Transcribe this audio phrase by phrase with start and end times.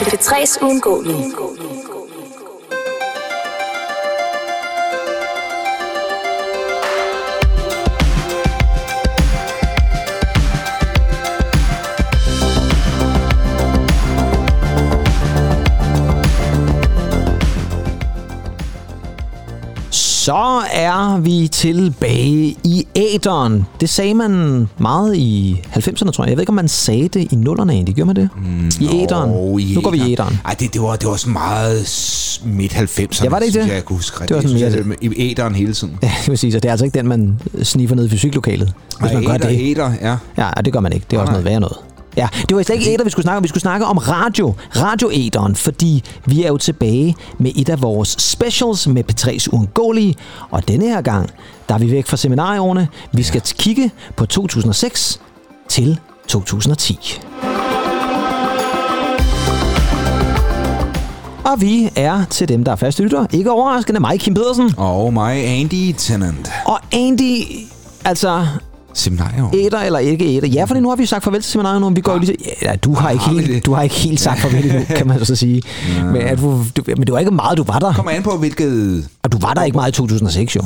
[0.00, 1.24] P3's uundgåelige.
[20.22, 23.66] Så er vi tilbage i æderen.
[23.80, 26.28] Det sagde man meget i 90'erne, tror jeg.
[26.30, 27.94] Jeg ved ikke, om man sagde det i nullerne egentlig.
[27.94, 28.28] Gjorde man det?
[28.36, 29.58] Mm, I æderen.
[29.58, 30.38] i Nu går vi i æderen.
[30.44, 33.24] Ej, det, det, var, det var sådan meget s- midt 90'erne.
[33.24, 33.66] Ja, var det ikke det?
[33.66, 35.98] Jeg, jeg kunne huske Det var sådan mere I æderen hele tiden.
[36.02, 39.10] Ja, det sige, så det er altså ikke den, man sniffer ned i fysiklokalet, hvis
[39.10, 39.70] Ej, man gør æder, det.
[39.70, 40.16] æder, ja.
[40.38, 41.06] Ja, det gør man ikke.
[41.10, 41.40] Det er også Nej.
[41.40, 41.76] noget værre noget.
[42.16, 43.42] Ja, det var slet ikke æder, vi skulle snakke om.
[43.42, 44.54] Vi skulle snakke om radio.
[44.76, 50.14] Radioæderen, fordi vi er jo tilbage med et af vores specials med P3's uundgåelige.
[50.50, 51.30] Og denne her gang,
[51.68, 52.88] der er vi væk fra seminarieårene.
[53.12, 55.20] Vi skal kigge på 2006
[55.68, 55.98] til
[56.28, 57.20] 2010.
[61.44, 63.26] Og vi er til dem, der er faste lytter.
[63.32, 64.74] Ikke overraskende mig, Kim Pedersen.
[64.76, 66.50] Og mig, Andy Tennant.
[66.66, 67.44] Og Andy,
[68.04, 68.46] altså
[68.94, 69.50] Seminarium.
[69.54, 70.46] æder eller ikke æder.
[70.46, 71.90] Ja, for nu har vi sagt farvel til seminariet nu.
[71.90, 73.94] Vi går jo lige til, ja, du har, ikke Har vi helt, du har ikke
[73.94, 75.62] helt sagt farvel endnu, kan man så sige.
[76.04, 77.92] Men, er du, du, men det var ikke meget, du var der.
[77.92, 79.04] Kommer an på, hvilket...
[79.22, 80.62] Og du var der ikke meget i 2006, jo.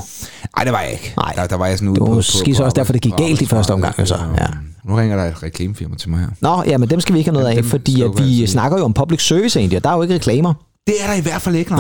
[0.57, 1.15] Nej, det var jeg ikke.
[1.17, 1.33] Nej.
[1.37, 3.13] Der, der var jeg sådan ude Det var på, måske så også derfor, det gik
[3.13, 4.19] på galt i første omgang, jo så.
[4.41, 4.47] Ja.
[4.85, 6.27] Nu ringer der et reklamefirma til mig her.
[6.41, 8.79] Nå, ja, men dem skal vi ikke have noget af, Dem fordi at vi snakker
[8.79, 10.55] jo om public service egentlig, og der er jo ikke reklamer.
[10.87, 11.79] Det er der i hvert fald ikke, nej.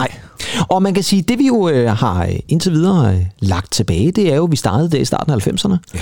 [0.54, 0.64] Nej.
[0.68, 4.12] Og man kan sige, det vi jo øh, har øh, indtil videre øh, lagt tilbage,
[4.12, 6.00] det er jo, at vi startede det i starten af 90'erne Ja.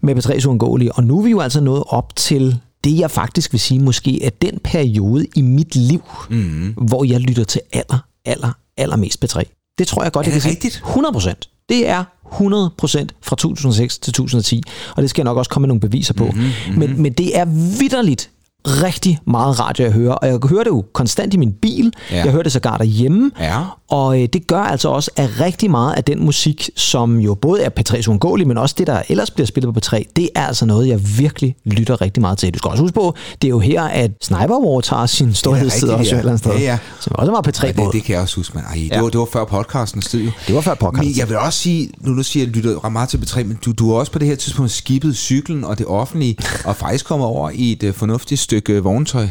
[0.00, 3.52] med P3's uundgåelige, og nu er vi jo altså nået op til det, jeg faktisk
[3.52, 6.74] vil sige, måske er den periode i mit liv, mm.
[6.76, 9.42] hvor jeg lytter til aller, aller, allermest P3.
[9.78, 10.74] Det tror jeg godt, Er jeg det kan rigtigt?
[10.74, 10.84] sige.
[10.88, 11.48] 100 procent.
[11.68, 14.62] Det er 100 procent fra 2006 til 2010,
[14.96, 16.24] og det skal jeg nok også komme med nogle beviser på.
[16.26, 16.78] Mhm, Mm-hmm.
[16.78, 17.44] Men, men det er
[17.80, 18.30] vidderligt
[18.66, 21.92] rigtig meget radio, jeg hører, og jeg hører det jo konstant i min bil.
[22.10, 22.16] Ja.
[22.16, 23.30] Jeg hører det sågar derhjemme.
[23.40, 23.58] Ja.
[23.90, 27.62] Og øh, det gør altså også, at rigtig meget af den musik, som jo både
[27.62, 30.66] er P3's uundgåelige, men også det, der ellers bliver spillet på P3, det er altså
[30.66, 32.54] noget, jeg virkelig lytter rigtig meget til.
[32.54, 35.88] Du skal også huske på, det er jo her, at Sniper War tager sin storhedstid
[35.88, 36.16] også ja.
[36.16, 36.52] et eller andet sted.
[36.52, 36.78] Ja, ja.
[37.00, 39.00] Som også var P3 Ja, det, det kan jeg også huske, men ej, det, Ja.
[39.00, 40.30] var, det var før podcasten stod jo.
[40.46, 41.08] Det var før podcasten.
[41.08, 43.58] Men jeg vil også sige, nu du siger, jeg lytter ret meget til B3, men
[43.64, 47.04] du, du har også på det her tidspunkt skibet cyklen og det offentlige, og faktisk
[47.06, 49.22] kommet over i et uh, fornuftigt stykke vogntøj,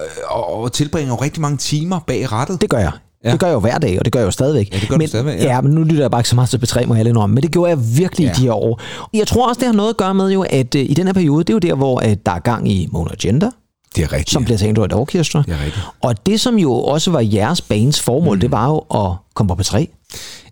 [0.00, 2.60] øh, og, og tilbringer jo rigtig mange timer bag rattet.
[2.60, 2.92] Det gør jeg.
[3.24, 3.30] Ja.
[3.32, 4.68] Det gør jeg jo hver dag, og det gør jeg jo stadigvæk.
[4.74, 5.44] Ja, det gør du men, stadigvæk, ja.
[5.44, 5.60] ja.
[5.60, 7.30] men nu lytter jeg bare ikke så meget til P3, må jeg om.
[7.30, 8.30] Men det gjorde jeg virkelig ja.
[8.30, 8.80] I de her år.
[9.14, 11.12] Jeg tror også, det har noget at gøre med jo, at øh, i den her
[11.14, 13.50] periode, det er jo der, hvor øh, der er gang i Mona Agenda,
[13.96, 14.30] det er rigtigt.
[14.30, 15.42] som bliver til Android Orchestra.
[15.46, 15.86] Det er rigtigt.
[16.02, 18.40] Og det, som jo også var jeres bands formål, mm.
[18.40, 19.86] det var jo at komme på P3.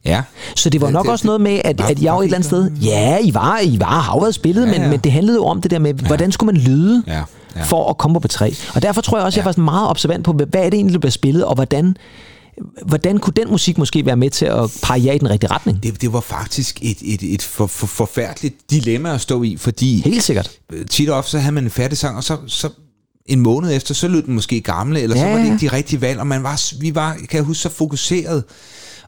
[0.04, 0.22] Ja.
[0.56, 2.20] Så det var Ja, nok det- også noget med, at, var- at jeg var jo
[2.22, 2.70] et eller andet sted...
[2.70, 4.88] Ja, I var, I var har været spillet, Ja, men, ja.
[4.88, 7.22] men det handlede jo om det der med, hvordan skulle man lyde Ja,
[7.56, 7.62] ja.
[7.62, 8.54] for at komme på P3.
[8.74, 10.98] Og derfor tror jeg også, jeg var meget observant på, hvad er det egentlig, der
[11.00, 11.96] bliver spillet, og hvordan,
[12.86, 15.82] hvordan kunne den musik måske være med til at pege jer i den rigtige retning?
[15.82, 20.02] Det, det var faktisk et, et, et for, for, forfærdeligt dilemma at stå i, fordi
[20.04, 20.50] Helt sikkert.
[20.72, 22.68] øh, tit og ofte så havde man en færdig sang, og så, så
[23.26, 25.52] en måned efter, så lød den måske gamle, eller så Ja, var det ja.
[25.52, 28.44] ikke de rigtige valg, og man var, vi var, kan jeg huske, så fokuseret.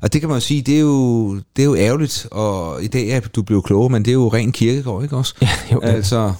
[0.02, 2.86] Og det kan man jo sige, det er jo, det er jo ærgerligt, og i
[2.86, 5.34] dag er du blevet klogere, men det er jo ren kirkegård, ikke også?
[5.42, 5.80] Ja, jo.
[5.80, 6.32] Altså,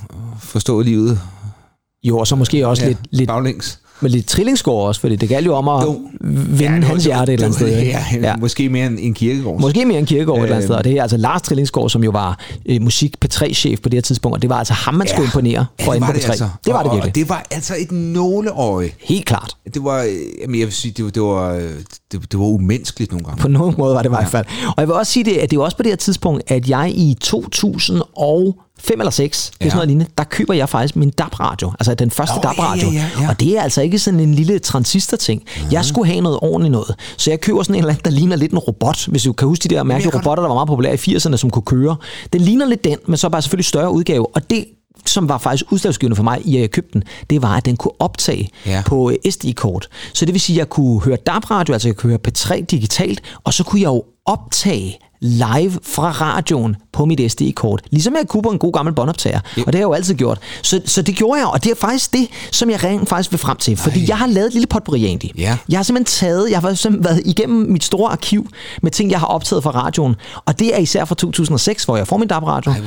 [0.42, 1.20] forstå livet
[2.04, 3.78] Jo, og så måske også ja, lidt, lidt, baglæns.
[4.00, 6.00] med lidt trillingscore også, fordi det galt jo om at Jo.
[6.20, 7.76] vinde var- hans var- hjerte et eller andet det sted.
[7.92, 8.18] var-?
[8.22, 9.60] Ja, ja, måske mere end en kirkegård.
[9.60, 10.68] Måske mere en kirkegård et eller andet Øhm.
[10.68, 10.76] sted.
[10.76, 14.02] Og det er altså Lars Trillingsgaard, som jo var øh, musik P3-chef på det her
[14.02, 16.20] tidspunkt, og det var altså ham, man skulle imponere for ja, at var på det
[16.24, 16.30] P3.
[16.30, 16.48] altså.
[16.64, 17.10] Det var det Og- virkelig.
[17.10, 18.90] Og det var altså et nåleøje.
[19.00, 19.56] Helt klart.
[19.74, 20.08] Det var, øh,
[20.42, 21.62] jamen jeg vil sige, det var, det var, øh,
[22.12, 23.40] det, det var umenneskeligt nogle gange.
[23.40, 24.46] På nogen måde var det i hvert fald.
[24.66, 26.68] Og jeg vil også sige det, at det jo også på det her tidspunkt, at
[26.68, 27.16] jeg i
[28.84, 29.70] 2005 eller 6, det er Ja.
[29.70, 31.72] sådan noget lignende, der køber jeg faktisk min DAB-radio.
[31.80, 32.88] Altså den første Nå, DAB-radio.
[32.88, 33.28] ja, ja, ja.
[33.28, 35.42] Og det er altså ikke sådan en lille transistor-ting.
[35.72, 36.94] Jeg skulle have noget ordentligt noget.
[37.16, 39.06] Så jeg køber sådan en eller anden, der ligner lidt en robot.
[39.08, 41.50] Hvis du kan huske de der mærkelige robotter, der var meget populære i 80'erne, som
[41.50, 41.96] kunne køre.
[42.32, 44.26] Den ligner lidt den, men så bare selvfølgelig større udgave.
[44.36, 44.64] Og det
[45.06, 47.76] som var faktisk udslagsgivende for mig i at jeg købte den, det var, at den
[47.76, 48.82] kunne optage Ja.
[48.86, 49.88] på øh, SD-kort.
[50.14, 53.20] Så det vil sige, at jeg kunne høre DAB-radio, altså jeg kunne høre P3 digitalt,
[53.44, 57.82] og så kunne jeg jo optage live fra radioen på mit SD-kort.
[57.90, 59.40] Ligesom jeg kunne på en god gammel båndoptager.
[59.40, 60.38] Og det har jeg jo altid gjort.
[60.62, 63.38] Så, så det gjorde jeg, og det er faktisk det, som jeg rent faktisk vil
[63.38, 63.76] frem til.
[63.76, 64.04] Fordi Ej.
[64.08, 65.32] jeg har lavet et lille potpourri egentlig.
[65.38, 65.56] Ja.
[65.68, 68.48] Jeg har simpelthen taget, jeg har simpelthen været igennem mit store arkiv
[68.82, 70.14] med ting, jeg har optaget fra radioen.
[70.46, 72.72] Og det er især fra 2006, hvor jeg får min DAB-radio.
[72.72, 72.80] Ej.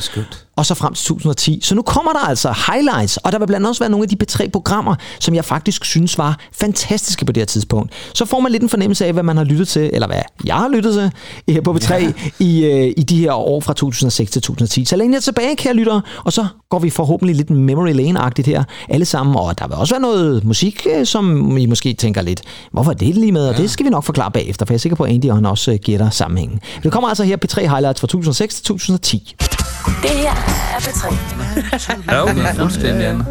[0.58, 1.60] Og så frem til 2010.
[1.64, 4.10] Så nu kommer der altså highlights, og der vil blandt andet også være nogle af
[4.10, 7.94] de P3-programmer, som jeg faktisk synes var fantastiske på det her tidspunkt.
[8.14, 10.56] Så får man lidt en fornemmelse af, hvad man har lyttet til, eller hvad jeg
[10.56, 11.12] har lyttet til
[11.54, 12.12] her på P3 ja.
[12.40, 14.86] i, øh, i de her år fra 2006 til 2010.
[14.86, 18.64] Så længe jeg tilbage, kære lyttere, og så går vi forhåbentlig lidt memory lane-agtigt her
[18.90, 22.42] alle sammen, og der vil også være noget musik, øh, som I måske tænker lidt,
[22.72, 23.62] hvorfor er det lige med, og ja.
[23.62, 25.46] det skal vi nok forklare bagefter, for jeg er sikker på, at Andy og han
[25.46, 26.60] også øh, gætter sammenhængen.
[26.84, 29.36] Det kommer altså her P3 Highlights fra 2006 til 2010.
[30.02, 30.32] Det her
[30.76, 31.16] er P3.
[32.12, 33.26] ja, okay, fuldstændig, Anna.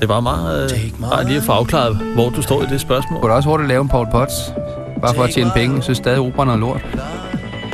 [0.00, 3.20] Det var meget, øh, bare lige at få afklaret, hvor du står i det spørgsmål.
[3.20, 4.34] Kunne du også hurtigt lave en Paul Potts?
[5.02, 5.74] Bare for at tjene penge.
[5.76, 6.80] Jeg synes stadig, opera er noget lort.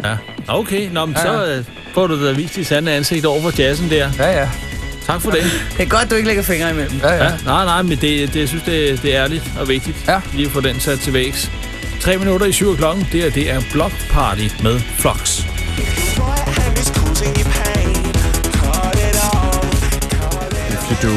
[0.04, 0.16] Ja,
[0.48, 0.90] okay.
[0.92, 1.46] Nå, men ja, ja.
[1.46, 1.64] så øh,
[1.94, 4.08] får du da vist dit sande ansigt over for jazzen der.
[4.18, 4.48] Ja, ja.
[5.06, 5.42] Tak for det.
[5.76, 7.00] Det er godt, du ikke lægger fingre imellem.
[7.02, 7.24] Ja, ja.
[7.24, 8.00] ja nej, nej, men det,
[8.34, 10.04] det, jeg synes, det, det er ærligt og vigtigt.
[10.08, 10.20] Ja.
[10.32, 11.50] Lige at få den sat til vægs.
[12.00, 13.06] 3 minutter i 7 klokken.
[13.12, 15.42] Det er, det er Block Party med Flux.
[21.02, 21.08] Do.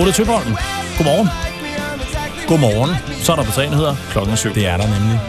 [0.00, 0.56] Ole Tøborgen.
[0.96, 1.28] Godmorgen.
[2.48, 2.90] Godmorgen.
[3.22, 4.54] Så er der på tre nyheder klokken 7.
[4.54, 5.20] Det er der nemlig.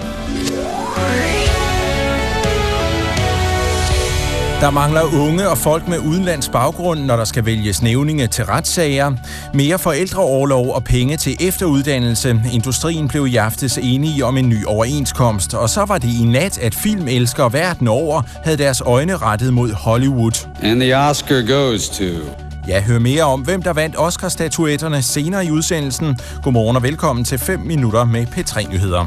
[4.62, 9.12] Der mangler unge og folk med udenlands baggrund, når der skal vælges nævninge til retssager.
[9.54, 12.42] Mere forældreoverlov og penge til efteruddannelse.
[12.54, 15.54] Industrien blev i aftes enige om en ny overenskomst.
[15.54, 19.72] Og så var det i nat, at filmelskere verden over havde deres øjne rettet mod
[19.74, 20.48] Hollywood.
[20.62, 22.43] And the Oscar goes to...
[22.68, 26.20] Ja, hør mere om, hvem der vandt Oscar-statuetterne senere i udsendelsen.
[26.44, 29.06] Godmorgen og velkommen til 5 minutter med P3-nyheder.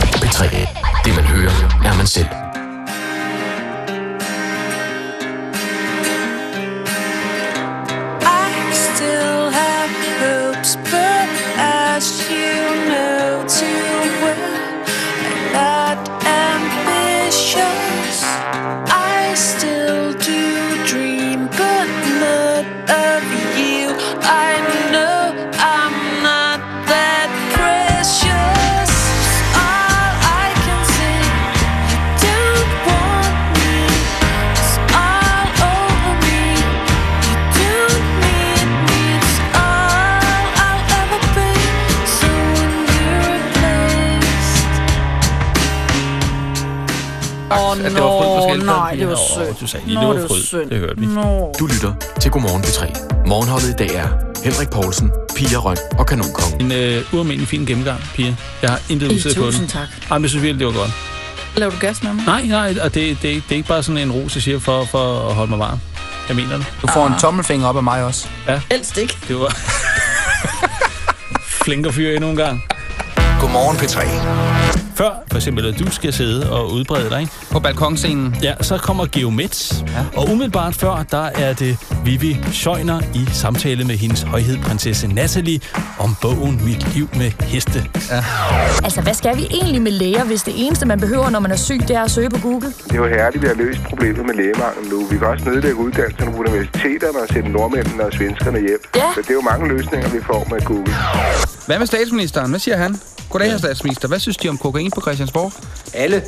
[0.00, 0.44] P3.
[1.04, 1.50] Det man hører,
[1.84, 2.49] er man selv.
[47.90, 48.66] At det var fryd på skiltet.
[48.66, 49.56] nej, det var synd.
[49.60, 50.42] du sagde lige, Nå, det var det var fryd.
[50.42, 50.70] synd.
[50.70, 51.06] Det hørte vi.
[51.06, 51.54] Nå.
[51.60, 52.82] Du lytter til Godmorgen P3.
[53.28, 54.08] Morgenholdet i dag er
[54.44, 56.60] Henrik Poulsen, Pia Røn og Kanonkongen.
[56.60, 58.34] En øh, ualmindelig fin gennemgang, Pia.
[58.62, 59.50] Jeg har intet udsat på den.
[59.50, 59.88] tusind tak.
[60.10, 60.90] Ej, men jeg synes virkelig, det var godt.
[61.56, 62.24] Laver du gas med mig?
[62.26, 64.84] Nej, nej, og det, det, det er ikke bare sådan en ros, jeg siger for,
[64.84, 65.78] for at holde mig varm.
[66.28, 66.66] Jeg mener det.
[66.82, 68.26] Du får en tommelfinger op af mig også.
[68.70, 69.16] Helst ikke.
[69.28, 69.56] Det var...
[71.64, 72.62] Flinker fyr endnu en gang.
[73.40, 74.49] Godmorgen P3.
[75.00, 77.32] Før for eksempel, at du skal sidde og udbrede dig, ikke?
[77.50, 78.36] På balkonscenen.
[78.42, 79.84] Ja, så kommer Geomets.
[79.86, 80.20] Ja.
[80.20, 85.60] Og umiddelbart før, der er det Vivi Schøjner i samtale med hendes højhed, prinsesse Natalie,
[85.98, 87.78] om bogen Mit liv med heste.
[88.84, 91.56] Altså, hvad skal vi egentlig med læger, hvis det eneste, man behøver, når man er
[91.56, 92.68] syg, det er at søge på Google?
[92.84, 95.06] Det er jo herligt, at vi har løst problemet med lægemangel nu.
[95.06, 98.80] Vi kan også nedlægge uddannelserne på universiteterne og sende nordmændene og svenskerne hjem.
[98.96, 99.00] Ja.
[99.14, 100.94] Så det er jo mange løsninger, vi får med Google.
[101.66, 102.50] Hvad med statsministeren?
[102.50, 103.00] Hvad siger han?
[103.30, 104.08] Goddag, herr statsminister.
[104.08, 105.52] Hvad synes de om kokain på Christiansborg?
[105.94, 106.22] alle,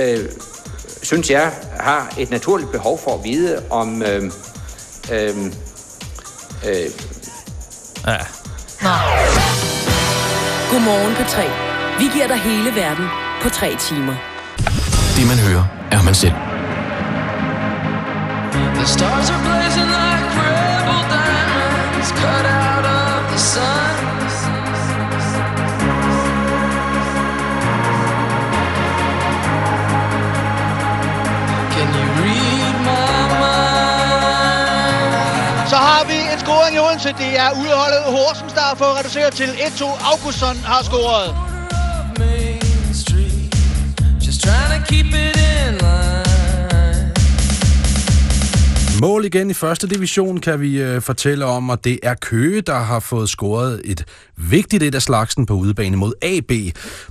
[0.00, 0.18] øh,
[1.02, 4.02] synes jeg, har et naturligt behov for at vide, om...
[4.02, 4.22] Øh,
[5.12, 5.36] øh,
[6.68, 6.90] øh,
[8.06, 8.16] Ja.
[10.70, 11.42] Godmorgen på 3.
[11.98, 13.06] Vi giver dig hele verden
[13.42, 14.14] på 3 timer.
[15.16, 16.32] Det man hører, er man selv.
[18.78, 22.57] The stars are blazing like rebel diamonds cut out
[36.68, 37.08] scoring i Odense.
[37.08, 39.84] Det er udholdet Horsens, der har fået reduceret til 1-2.
[40.12, 41.34] Augustsson har scoret.
[49.00, 52.78] Mål igen i første division kan vi øh, fortælle om, og det er Køge, der
[52.78, 54.04] har fået scoret et
[54.36, 56.52] vigtigt et af slagsen på udebane mod AB.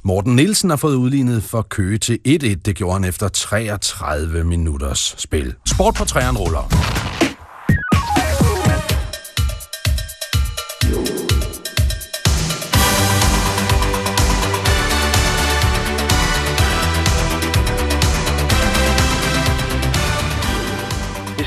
[0.03, 2.31] Morten Nielsen har fået udlignet for Køge til 1-1.
[2.65, 5.53] Det gjorde han efter 33 minutters spil.
[5.65, 7.26] Sport på træerne ruller.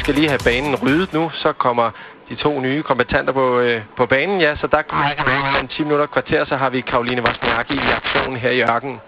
[0.00, 1.90] Skal lige have banen ryddet nu, så kommer
[2.28, 6.06] de to nye kombatanter på, øh, på banen, ja, så der kommer en 10 minutter
[6.06, 8.98] kvarter, så har vi Karoline Wozniacki i aktion her i ørkenen.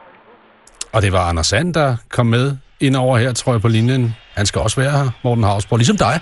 [0.92, 4.16] Og det var Anders Sand, der kom med ind over her, tror jeg, på linjen.
[4.34, 6.20] Han skal også være her, Morten Havsborg, ligesom dig.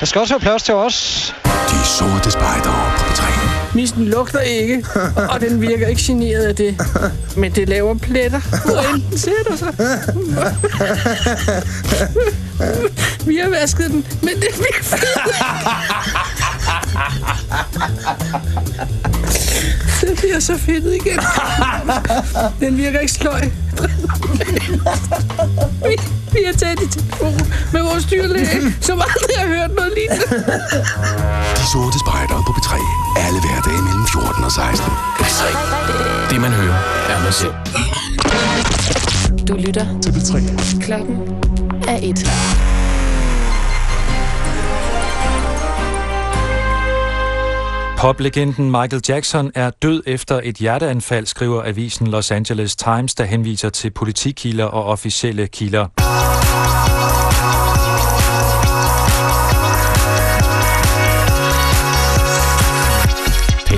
[0.00, 0.96] Der skal også være plads til os.
[1.44, 3.49] De sorte spejdere på P3.
[3.74, 4.84] Misten lugter ikke,
[5.30, 6.76] og den virker ikke generet af det.
[7.36, 9.74] Men det laver pletter, hvor end den sætter sig.
[13.26, 14.72] Vi har vasket den, men det bliver
[20.00, 21.20] Den bliver så fedtet igen.
[22.60, 23.40] Den virker ikke sløj.
[25.84, 25.96] Vi,
[26.32, 27.40] vi har taget i telefon
[27.72, 30.26] med vores dyrlæge, som aldrig har hørt noget lignende.
[31.56, 32.74] De sorte spejdere på P3.
[33.26, 34.86] Alle hverdage mellem 14 og 16.
[35.20, 35.44] P3.
[36.30, 36.76] Det man hører,
[37.08, 37.52] er man selv.
[39.48, 40.40] Du lytter til P3.
[40.84, 41.18] Klokken
[41.88, 42.30] er et.
[48.00, 53.68] Poplegenden Michael Jackson er død efter et hjerteanfald, skriver avisen Los Angeles Times, der henviser
[53.68, 55.86] til politikilder og officielle kilder.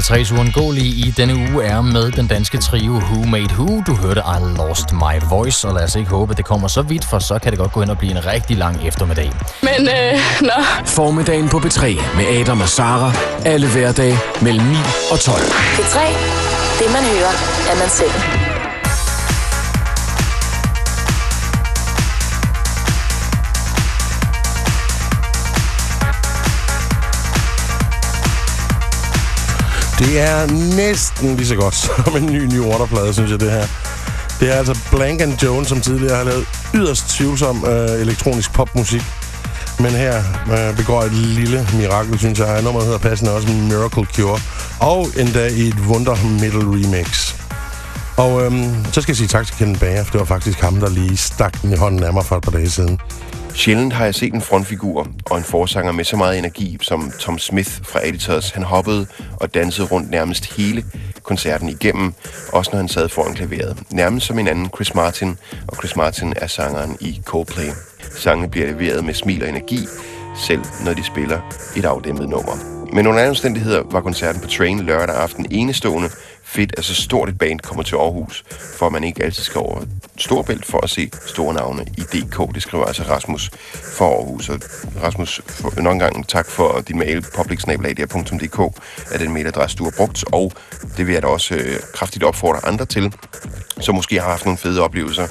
[0.02, 3.82] P3's uundgåelige i denne uge er med den danske trio Who Made Who.
[3.87, 6.82] Du hørte I Lost My Voice, og lad os ikke håbe, at det kommer så
[6.82, 9.32] vidt, for så kan det godt gå hen og blive en rigtig lang eftermiddag.
[9.62, 10.64] Men, øh, nå.
[10.85, 11.85] Formiddagen på P3
[12.16, 13.12] med Adam og Sara.
[13.44, 14.76] Alle hverdage mellem 9
[15.12, 15.38] og 12.
[15.76, 15.99] P3.
[16.78, 17.32] Det man hører,
[17.71, 18.51] er man selv.
[30.02, 33.66] Det er næsten lige så godt som en ny New Order-plade, synes jeg, det her.
[34.40, 39.02] Det er altså Blank and Jones, som tidligere har lavet yderst tvivlsom øh, elektronisk popmusik.
[39.78, 42.62] Men her øh, begår et lille mirakel, synes jeg.
[42.62, 44.40] Nummeret hedder passende også Miracle Cure.
[44.80, 47.35] Og endda i et Wunder Metal remix.
[48.16, 50.80] Og øhm, så skal jeg sige tak til Kenneth Bager, for det var faktisk ham,
[50.80, 53.00] der lige stak den i hånden af mig for et par dage siden.
[53.54, 57.38] Sjældent har jeg set en frontfigur og en forsanger med så meget energi som Tom
[57.38, 58.50] Smith fra Editors.
[58.50, 59.06] Han hoppede
[59.40, 60.85] og dansede rundt nærmest hele
[61.23, 62.14] koncerten igennem,
[62.52, 63.82] også når han sad foran klaveret.
[63.90, 65.37] Nærmest som en anden Chris Martin,
[65.68, 67.68] og Chris Martin er sangeren i Coldplay.
[68.18, 69.78] Sangene bliver leveret med smil og energi,
[70.47, 71.40] selv når de spiller
[71.76, 72.52] et afdæmpet nummer.
[72.92, 76.09] Men under alle omstændigheder var koncerten på Train lørdag aften enestående.
[76.54, 78.44] Fedt, at så stort et band kommer til Aarhus,
[78.78, 79.80] for at man ikke altid skal over
[80.16, 82.54] Storbælt for at se store navne i DK.
[82.54, 83.50] Det skriver altså Rasmus
[83.97, 84.49] for Aarhus.
[84.49, 84.61] Og
[85.02, 88.59] Rasmus, for, nok en gang tak for din mail, publicsnabelag.dk,
[89.12, 90.25] er den mailadresse, du har brugt.
[90.32, 90.52] Og
[90.97, 93.14] det vil jeg da også øh, kraftigt opfordre andre til,
[93.80, 95.26] som måske har haft nogle fede oplevelser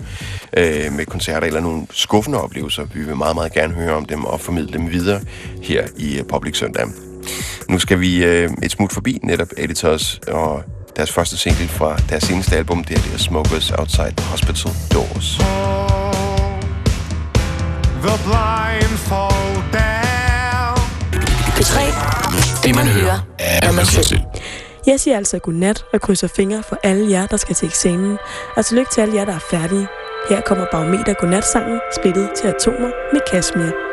[0.58, 2.84] øh, med koncerter, eller nogle skuffende oplevelser.
[2.94, 5.22] Vi vil meget, meget gerne høre om dem og formidle dem videre
[5.62, 6.88] her i øh, Public Søndag.
[7.70, 10.63] Nu skal vi øh, et smut forbi netop Editors og
[10.96, 14.72] deres første single fra deres seneste album, det er det er Smokers Outside the Hospital
[14.94, 15.38] Doors.
[18.06, 20.78] The blindfold down.
[21.58, 21.78] P3.
[22.64, 24.20] Det man hører, er man selv.
[24.88, 28.18] Jeg siger altså godnat og krydser fingre for alle jer, der skal til eksamen.
[28.58, 29.88] Og tillykke til alle jer, der er færdige.
[30.30, 33.91] Her kommer Barometer Godnat-sangen, splittet til atomer med Kashmir.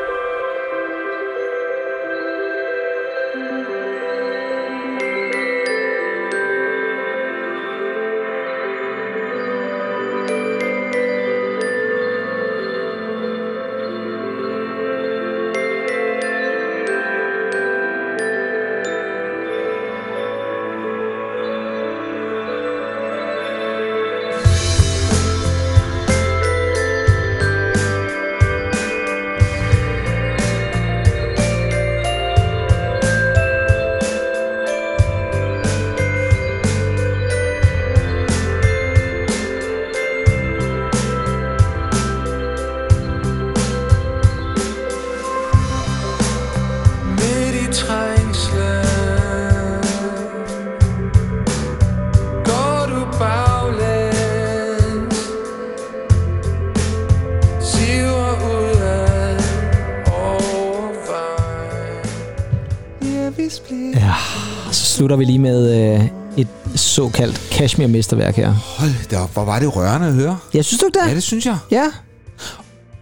[64.99, 65.61] Slutter vi lige med
[65.99, 66.05] øh,
[66.37, 68.53] et såkaldt Kashmir-mesterværk her.
[68.53, 70.39] Hold da op, hvor var det rørende at høre.
[70.55, 71.09] Jeg synes du ikke det?
[71.09, 71.59] Ja, det synes jeg.
[71.71, 71.85] Ja.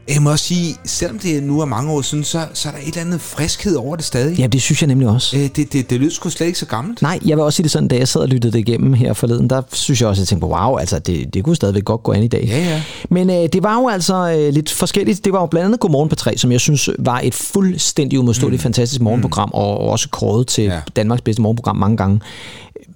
[0.09, 2.79] Jeg må også sige, selvom det nu er mange år siden, så, så er der
[2.79, 4.39] et eller andet friskhed over det stadig.
[4.39, 5.37] Ja, det synes jeg nemlig også.
[5.37, 7.03] Øh, det, det, det lyder sgu slet ikke så gammelt.
[7.03, 9.13] Nej, jeg vil også sige det sådan, da jeg sad og lyttede det igennem her
[9.13, 12.03] forleden, der synes jeg også, at jeg tænkte wow, altså det, det kunne stadigvæk godt
[12.03, 12.45] gå an i dag.
[12.45, 12.83] Ja, ja.
[13.11, 15.25] Men øh, det var jo altså øh, lidt forskelligt.
[15.25, 18.61] Det var jo blandt andet Godmorgen på 3, som jeg synes var et fuldstændig umodståeligt
[18.61, 18.63] mm.
[18.63, 20.81] fantastisk morgenprogram, og også kåret til ja.
[20.97, 22.21] Danmarks bedste morgenprogram mange gange.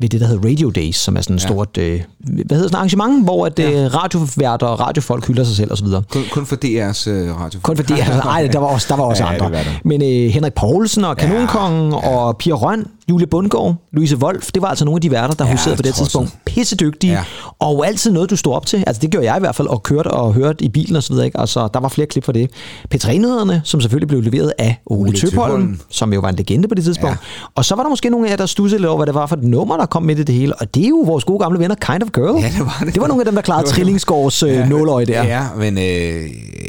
[0.00, 1.46] Ved det, der hedder Radio Days, som er sådan et Ja.
[1.48, 5.56] stort øh, hvad hedder sådan et arrangement, hvor at, øh, radioværter og radiofolk hylder sig
[5.56, 5.86] selv osv.
[6.08, 7.60] Kun, kun for DR's øh, radio.
[7.62, 7.92] Kun fordi,
[8.24, 9.44] nej, der var også, der var også Ja, andre.
[9.50, 9.64] var der.
[9.84, 12.16] Men øh, Henrik Poulsen og Kanonkongen ja, ja.
[12.16, 15.44] og Pia Røn, Julie Bundgaard, Louise Wolf, det var altså nogle af de værter, der
[15.44, 16.32] Ja, ja, huserede på det tidspunkt.
[16.46, 17.12] Pissedygtige.
[17.12, 17.24] Ja.
[17.58, 18.84] Og altid noget, du stod op til.
[18.86, 21.12] Altså det gjorde jeg i hvert fald, og kørte og hørte i bilen og så
[21.12, 21.26] videre.
[21.26, 21.40] Ikke?
[21.40, 22.50] Altså, der var flere klip for det.
[22.94, 26.74] P3-nyhederne, som selvfølgelig blev leveret af Ole, Ole Tøpholm, som jo var en legende på
[26.74, 27.16] det tidspunkt.
[27.20, 27.48] Ja.
[27.54, 29.26] Og så var der måske nogle af jer, der stussede lidt over, hvad det var
[29.26, 30.54] for et nummer, der kom midt i det hele.
[30.54, 32.40] Og det er jo vores gode gamle venner, Kind of Girl.
[32.42, 32.94] Ja, det var det.
[32.94, 35.24] Det var nogle af dem, der klarede Trillingsgaards øh, nåløje der.
[35.24, 35.84] Ja, men øh,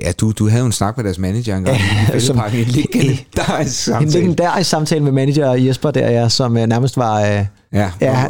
[0.05, 1.77] ja, du, du havde jo en snak med deres manager engang
[2.13, 2.38] ja, som-.
[2.53, 4.12] En legendarisk En samtale.
[4.12, 7.22] legendarisk samtale med manager Jesper der, ja, som øh, nærmest var...
[7.22, 8.20] Øh, Ja, Ja.
[8.22, 8.28] ja.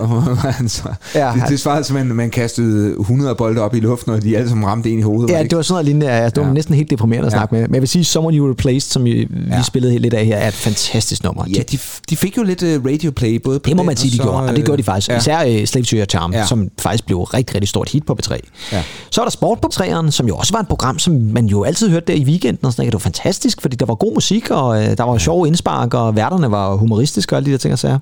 [0.52, 0.82] han så,
[1.16, 4.24] Ja, ja, det, det svarede som, at man kastede 100 bolde op i luften, og
[4.24, 5.30] de alle sammen ramte en i hovedet.
[5.34, 5.50] Ja, ikke?
[5.50, 6.08] det var sådan noget lignende.
[6.08, 6.54] Ja, det var Ja.
[6.54, 7.38] næsten helt deprimerende at Ja.
[7.38, 7.62] snakke med.
[7.68, 10.48] Men jeg vil sige, Someone You Replaced, som vi, vi spillede lidt af her, er
[10.48, 11.44] et fantastisk nummer.
[11.56, 11.78] Ja, de,
[12.10, 14.24] de fik jo lidt uh, radio play, både på det må man sige, de så,
[14.24, 14.38] gjorde.
[14.50, 15.10] Og det gjorde de faktisk.
[15.10, 15.18] Ja.
[15.18, 16.46] Især uh, Slave to Your Charm, Ja.
[16.46, 18.38] som faktisk blev rigtig, rigtig stort hit på B3.
[18.72, 18.84] Ja.
[19.12, 21.64] Så var der Sport på 3'eren, som jo også var et program, som man jo
[21.64, 22.66] altid hørte der i weekenden.
[22.66, 25.48] Og sådan, det var fantastisk, fordi der var god musik, og uh, der var sjove
[25.48, 28.00] indspark, og værterne var humoristiske og alle de der ting og sager.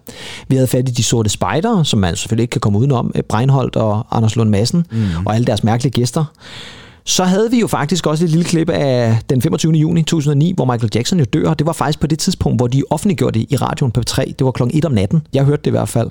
[0.48, 3.12] Vi havde fat i De Sorte Spejder, som man selvfølgelig ikke kan komme udenom.
[3.16, 5.26] eh, Breinholt og Anders Lund Madsen, mm.
[5.26, 6.26] og alle deres mærkelige gæster.
[7.06, 9.74] Så havde vi jo faktisk også et lille klip af den 25.
[9.74, 11.54] juni 2009, hvor Michael Jackson jo dør.
[11.54, 14.34] Det var faktisk på det tidspunkt, hvor de offentliggjorde det i radioen på 3.
[14.40, 15.22] Det var klokken 1 om natten.
[15.34, 16.10] Jeg hørte det i hvert fald.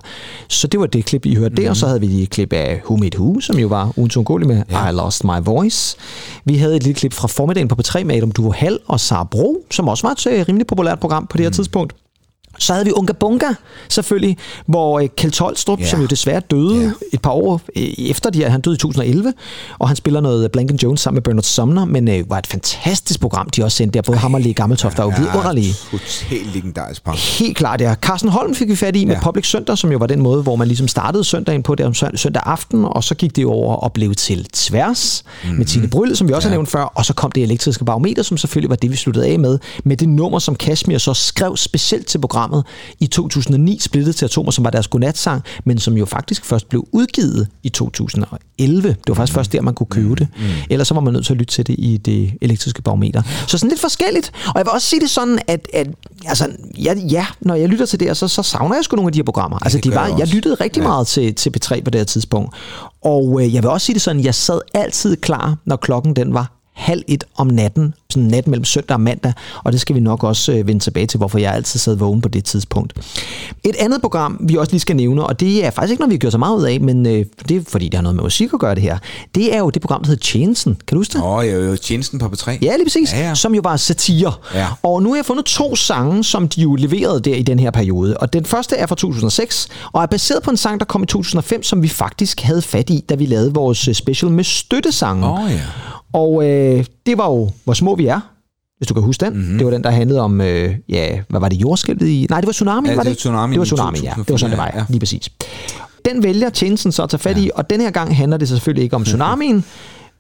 [0.49, 1.57] Så det var det klip, I hørte mm.
[1.57, 1.71] der.
[1.71, 4.63] Og så havde vi et klip af Who Made Who, som jo var uundgåeligt med
[4.71, 4.89] ja.
[4.89, 5.97] I Lost My Voice.
[6.45, 9.25] Vi havde et lille klip fra formiddagen på P3 med Adam Duvo Hall og Sara
[9.25, 11.95] Bro, som også var et øh, rimelig populært program på det her tidspunkt.
[12.59, 13.47] Så havde vi Unga Bunga,
[13.89, 14.37] selvfølgelig,
[14.67, 15.87] hvor øh, Kjeld Tolstrup, Ja.
[15.87, 16.91] som jo desværre døde Ja.
[17.13, 19.33] et par år øh, efter de han døde i 2011,
[19.79, 23.21] og han spiller noget Blank Jones sammen med Bernard Sumner, men øh, var et fantastisk
[23.21, 24.03] program, de også sendte der.
[24.03, 25.75] Både ham og Lee Gammeltoft, der var jo vidunderlige.
[25.91, 27.19] Totalt legendarisk program.
[27.39, 27.95] Helt klart, ja.
[27.95, 29.23] Carsten Holm fik vi fat i med Ja.
[29.23, 31.95] Public Søndag, som jo var den måde, hvor man ligesom startede søndagen på det om
[31.95, 35.59] søn- søndag aften, og så gik det over og blev til tværs mm-hmm.
[35.59, 36.51] med Tine Bryl, som vi også ja.
[36.51, 39.27] har nævnt før, og så kom det elektriske barometer, som selvfølgelig var det, vi sluttede
[39.27, 42.48] af med, med det nummer, som Kashmir så skrev specielt til programmet
[43.01, 46.89] i 2009, splittet til atomer, som var deres godnatsang, men som jo faktisk først blev
[46.93, 48.89] udgivet i 2011.
[48.89, 50.29] Det var faktisk først der, man kunne købe det.
[50.37, 50.43] Mm.
[50.71, 53.23] Ellers så var man nødt til at lytte til det i det elektriske barometer.
[53.47, 54.33] Så sådan lidt forskelligt.
[54.47, 55.87] Og jeg vil også sige det sådan, at, at
[56.27, 59.13] altså, ja, ja, når jeg lytter til det så, så savner jeg sgu nogle af
[59.13, 59.59] de her programmer.
[59.59, 60.87] Altså, det de var, jeg jeg lyttede rigtig Ja.
[60.87, 62.55] meget til, til P3 på det her tidspunkt.
[63.05, 66.35] Og øh, jeg vil også sige det sådan, jeg sad altid klar, når klokken den
[66.35, 69.33] var halv et om natten, sådan nat mellem søndag og mandag,
[69.65, 72.21] og det skal vi nok også øh, vende tilbage til, hvorfor jeg altid sad vågen
[72.21, 72.93] på det tidspunkt.
[73.65, 76.19] Et andet program, vi også lige skal nævne, og det er faktisk ikke noget, vi
[76.19, 78.53] gjort så meget ud af, men øh, det er fordi, det har noget med musik
[78.53, 78.99] at gøre det her,
[79.35, 80.75] det er jo det program, der hedder Tjenesten.
[80.87, 81.23] Kan du huske det?
[81.23, 82.51] Åh, oh, jo, jo, tjenesten på P3.
[82.63, 83.13] Ja, lige præcis.
[83.13, 83.35] Ja, ja.
[83.35, 84.33] Som jo var satire.
[84.55, 84.67] Ja.
[84.83, 87.71] Og nu har jeg fundet to sange, som de jo leverede der i den her
[87.71, 88.17] periode.
[88.17, 91.07] Og den første er fra 2006, og er baseret på en sang, der kom i
[91.07, 95.25] 2005, som vi faktisk havde fat i, da vi lavede vores øh, special med støttesangen.
[95.25, 95.61] Åh, oh, ja.
[96.13, 98.21] Og øh, det var jo, hvor små vi er,
[98.79, 99.33] hvis du kan huske den.
[99.33, 99.43] Mhm.
[99.43, 99.59] Mm-hmm.
[99.59, 102.27] Det var den, der handlede om, øh, ja, hvad var det, jordskælvet i?
[102.31, 103.11] Nej, det var tsunami, Ja, var det det?
[103.11, 104.15] var tsunamien Det var tsunami, ja.
[104.19, 104.85] Det var sådan, det var, 2004, ja.
[104.89, 105.29] lige præcis.
[106.05, 108.85] Den vælger tjenesten så at tage fat i, og den her gang handler det selvfølgelig
[108.85, 109.65] ikke om tsunamien,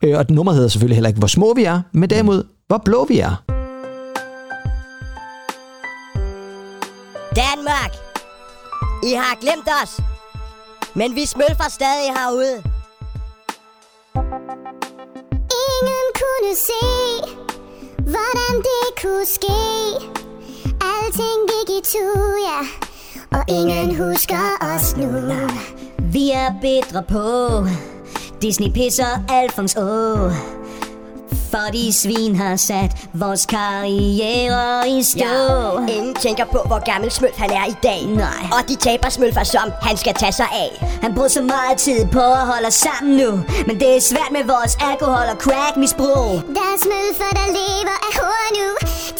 [0.02, 3.04] øh, og nummer hedder selvfølgelig heller ikke, hvor små vi er, men derimod, hvor blå
[3.08, 3.42] vi er.
[7.36, 7.92] Danmark!
[9.02, 10.00] I har glemt os!
[10.94, 12.62] Men vi smølfer stadig herude.
[15.66, 16.84] Ingen kunne se,
[17.96, 19.60] hvordan det kunne ske.
[20.90, 22.06] Alting gik i tu,
[22.48, 22.60] ja.
[23.38, 25.08] Og ingen husker os nu.
[25.98, 27.24] Vi er bedre på
[28.42, 30.30] Disney pisser Alfons Å
[31.50, 37.10] For de svin har sat vores karriere i stå Ja, ingen tænker på, hvor gammel
[37.10, 38.06] Smølf han er i dag.
[38.06, 38.42] Nej.
[38.52, 40.98] Og de taber Smølfer, som han skal tage sig af.
[41.02, 43.30] Han bruger så meget tid på at holde os sammen nu
[43.66, 48.12] Men det er svært med vores alkohol- og crackmisbrug Der er Smølfer, der lever af
[48.20, 48.68] hår nu.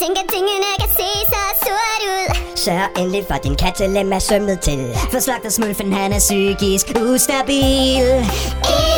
[0.02, 2.36] Tænker tingene kan se så sort ud.
[2.56, 8.06] Sørg endelig for din kattelem er sømmet til For slagtersmølfen han er psykisk ustabil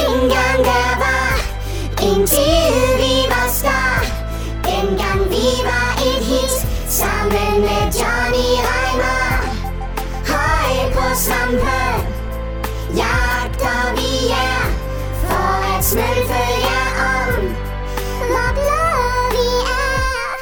[0.08, 1.39] Engang der var
[2.02, 4.04] en tid, vi var star.
[4.64, 9.36] Dengang vi var et hit, sammen med Johnny Reimer.
[10.32, 12.00] Højt på svampen,
[12.96, 14.64] jagter vi jer,
[15.22, 17.44] for at smølfe jer om,
[18.30, 18.84] hvor blå
[19.30, 20.36] vi er.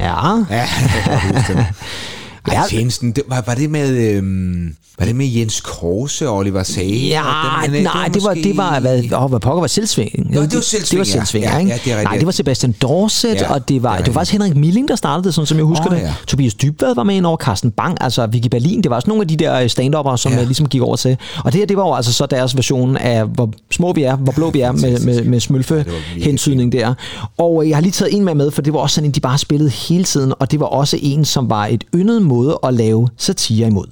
[0.00, 0.44] Ja.
[0.50, 0.66] Ja,
[2.46, 2.62] jeg den.
[2.62, 6.62] Ej, tjenesten, det, var, var, det med, øhm, var det med Jens Korse og Oliver
[6.62, 7.06] Sage?
[7.08, 7.22] Ja,
[7.66, 10.30] men, øh, nej, det var, det var, hvad, åh, hvad pokker var Selvsving?
[10.34, 11.10] Nå, det var Selvsving, Det var ja.
[11.24, 11.70] Selvsving, Ja, ikke?
[11.70, 12.02] ja, det er.
[12.02, 14.88] Nej, det var Sebastian Dorset, Ja, og det var, det det var faktisk Henrik Milling,
[14.88, 16.02] der startede det, sådan som jeg husker Åh, det.
[16.02, 16.14] ja.
[16.26, 19.20] Tobias Dybvad var med ind over, Carsten Bang, altså Vicky Berlin, det var også nogle
[19.20, 20.42] af de der stand som ja.
[20.42, 21.16] ligesom gik over til.
[21.44, 24.16] Og det her, det var jo altså så deres version af, hvor små vi er,
[24.16, 25.84] hvor blå vi er, med, med, med smølfe
[26.16, 26.94] hensydning der.
[27.38, 29.12] Og øh, jeg har lige taget en med med, for det var også sådan en,
[29.12, 32.58] de bare spillede hele tiden, og det var også en, som var et yndet måde
[32.62, 33.90] at lave satire imod.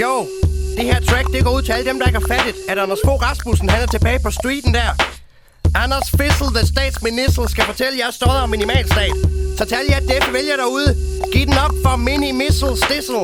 [0.00, 0.26] Jo,
[0.76, 2.98] det her track, det går ud til alle dem, der ikke har fattet, at Anders
[3.04, 4.90] Fogh Rasmussen, han er tilbage på streeten der.
[5.74, 9.16] Anders Fissel, the statsminister, skal fortælle jer stået om minimalstat.
[9.58, 10.96] Så tal jer det, vælger derude,
[11.32, 13.22] giv den op for mini missile stissel.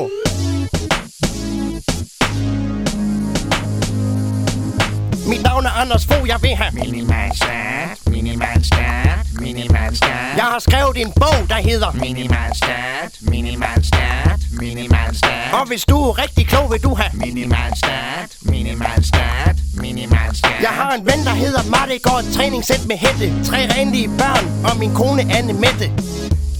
[5.29, 11.11] Mit navn er Anders Fogh, jeg vil have Minimalstat, minimalstat, minimalstat Jeg har skrevet en
[11.11, 17.11] bog, der hedder Minimalstat, minimalstat, minimalstat Og hvis du er rigtig klog, vil du have
[17.13, 23.43] Minimalstat, minimalstat, minimalstat Jeg har en ven, der hedder Martin, går et træningssæt med hætte.
[23.43, 25.87] Tre renlige børn og min kone Anne Mette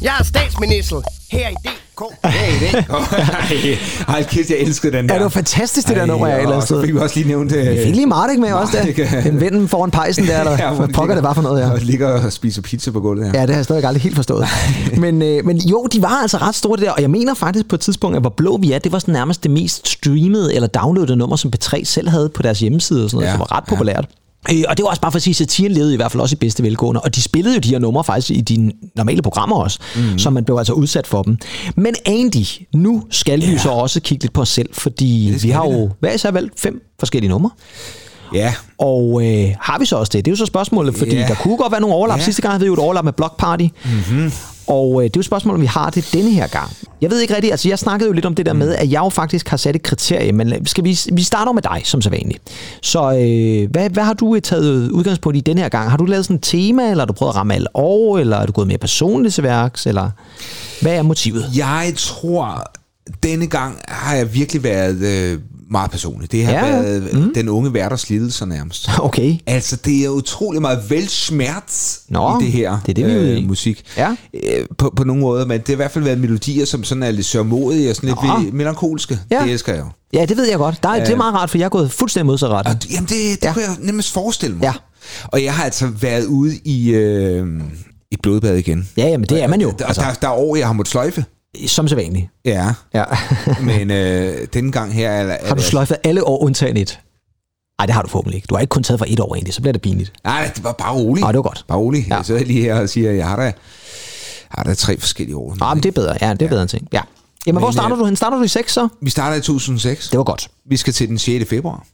[0.01, 3.77] Jeg er statsminister her i DK Hey, det.
[4.07, 5.13] Ej, kæft, jeg elskede den der.
[5.13, 7.51] Ja, det var fantastisk, det der nummer, jeg ellers så fik vi også lige nævnt...
[7.51, 9.03] øh, Vi fik lige Martik med også Martik, der.
[9.13, 9.21] ja.
[9.21, 11.71] Den vinden foran pejsen der, eller Ja, hvad pokker ligger- det var for noget, ja.
[11.71, 13.33] Og ligger og spiser pizza på gulvet her.
[13.33, 14.45] Ja, det har jeg stadig aldrig helt forstået.
[14.97, 17.67] men, øh, men jo, de var altså ret store det der, og jeg mener faktisk
[17.67, 20.55] på et tidspunkt, at Hvor Blå Vi Er, det var sådan nærmest det mest streamede
[20.55, 23.39] eller downloadede nummer, som P3 selv havde på deres hjemmeside og sådan noget, Ja, som
[23.39, 24.05] var ret populært.
[24.51, 26.21] Øh, Og det var også bare for at sige, at satiren levede i hvert fald
[26.21, 27.01] også i bedste velgående.
[27.01, 30.19] Og de spillede jo de her numre faktisk i de normale programmer også, mm.
[30.19, 31.37] så man blev altså udsat for dem.
[31.75, 35.49] Men Andy, nu skal vi jo så også kigge lidt på os selv, fordi vi
[35.49, 37.49] har jo hver især valgt fem forskellige numre.
[38.33, 38.53] Ja.
[38.77, 40.25] Og øh, har vi så også det?
[40.25, 41.27] Det er jo så spørgsmålet, fordi Ja.
[41.27, 42.19] der kunne godt være nogle overlap.
[42.19, 42.23] Ja.
[42.23, 43.67] Sidste gang havde vi jo et overlap med Block Party.
[43.85, 44.31] Mm-hmm.
[44.69, 46.71] Og øh, det er jo spørgsmålet, om vi har det denne her gang.
[47.01, 48.99] Jeg ved ikke rigtigt, altså jeg snakkede jo lidt om det der med, at jeg
[48.99, 52.01] jo faktisk har sat et kriterie, men øh, skal vi, vi starter med dig, som
[52.01, 52.41] så vanligt.
[52.81, 55.89] Så øh, hvad, hvad har du øh, taget udgangspunkt i denne her gang?
[55.89, 58.37] Har du lavet sådan et tema, eller har du prøvet at ramme alle over, eller
[58.37, 60.09] er du gået mere personligt til værks, eller
[60.81, 61.45] hvad er motivet?
[61.55, 62.71] Jeg tror,
[63.23, 65.39] denne gang har jeg virkelig været øh,
[65.71, 66.31] meget personlig.
[66.31, 67.33] Det har Ja, været mm.
[67.35, 68.89] den unge værters lidelser nærmest.
[68.99, 69.35] Okay.
[69.47, 73.47] Altså, det er utrolig meget velsmerts Nå, i det her det er det, vi øh,
[73.47, 73.83] musik.
[73.97, 74.15] Ja.
[74.33, 77.03] Øh, på, på nogle måder, men det har i hvert fald været melodier, som sådan
[77.03, 78.39] er lidt sørmodige og sådan Nå.
[78.39, 79.19] lidt melankolske.
[79.31, 79.41] Ja.
[79.43, 79.87] Det elsker jeg jo.
[80.13, 80.83] Ja, det ved jeg godt.
[80.83, 81.03] Der er, Ja.
[81.05, 82.87] Det er meget rart, for jeg er gået fuldstændig modsat ret.
[82.91, 83.53] Jamen, det, det ja.
[83.53, 84.63] kunne jeg nemmest forestille mig.
[84.63, 84.73] Ja.
[85.25, 87.47] Og jeg har altså været ude i øh,
[88.11, 88.89] et blodbad igen.
[88.97, 89.73] Ja, jamen det er man jo.
[89.79, 90.01] Der, altså.
[90.01, 91.25] der, der er år, jeg har måttet sløjfe.
[91.67, 92.29] Som så vanligt.
[92.45, 92.73] Ja.
[92.93, 93.03] ja.
[93.61, 95.09] Men øh, denne gang her...
[95.09, 96.99] Er, er Har du sløjfet alle år undtagen et?
[97.79, 98.45] Nej, det har du forhåbentlig ikke.
[98.45, 100.13] Du har ikke kun taget for et år egentlig, så bliver det pinligt.
[100.23, 101.25] Nej, det var bare roligt.
[101.25, 101.65] Ah, det var godt.
[101.67, 102.07] Bare roligt.
[102.07, 102.15] Ja.
[102.15, 103.51] Jeg sidder lige her og siger, at jeg har da,
[104.49, 105.57] har da tre forskellige år.
[105.61, 106.17] Ah, men det er bedre.
[106.21, 106.87] Ja, det er bedre end ting.
[106.93, 107.01] Ja.
[107.45, 108.15] Jamen, Men, hvor starter øh, du hen?
[108.15, 108.87] Starter du i 6 så?
[109.01, 110.09] Vi starter i 2006.
[110.09, 110.49] Det var godt.
[110.65, 111.49] Vi skal til den 6.
[111.49, 111.85] februar.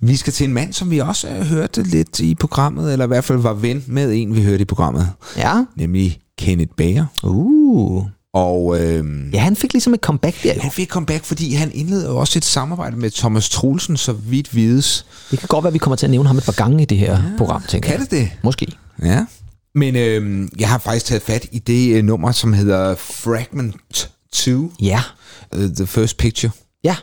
[0.00, 3.08] Vi skal til en mand, som vi også øh, hørte lidt i programmet, eller i
[3.08, 5.10] hvert fald var ven med en, vi hørte i programmet.
[5.36, 5.64] Ja.
[5.76, 7.06] Nemlig Kenneth Bager.
[7.22, 8.06] Uh.
[8.34, 10.60] Og øhm, Ja, han fik ligesom et comeback der jo.
[10.60, 15.06] han fik comeback, fordi han indledte også et samarbejde med Thomas Troelsen, så vidt vides.
[15.30, 16.84] Det kan godt være, at vi kommer til at nævne ham et par gange i
[16.84, 18.10] det her ja, program, tænker Kan jeg.
[18.10, 18.30] det det?
[18.44, 18.66] Måske.
[19.02, 19.24] Ja.
[19.74, 24.72] Men øhm, jeg har faktisk taget fat i det øh, nummer, som hedder Fragment 2.
[24.80, 25.00] Ja.
[25.56, 26.50] Uh, the First Picture.
[26.84, 26.96] Ja.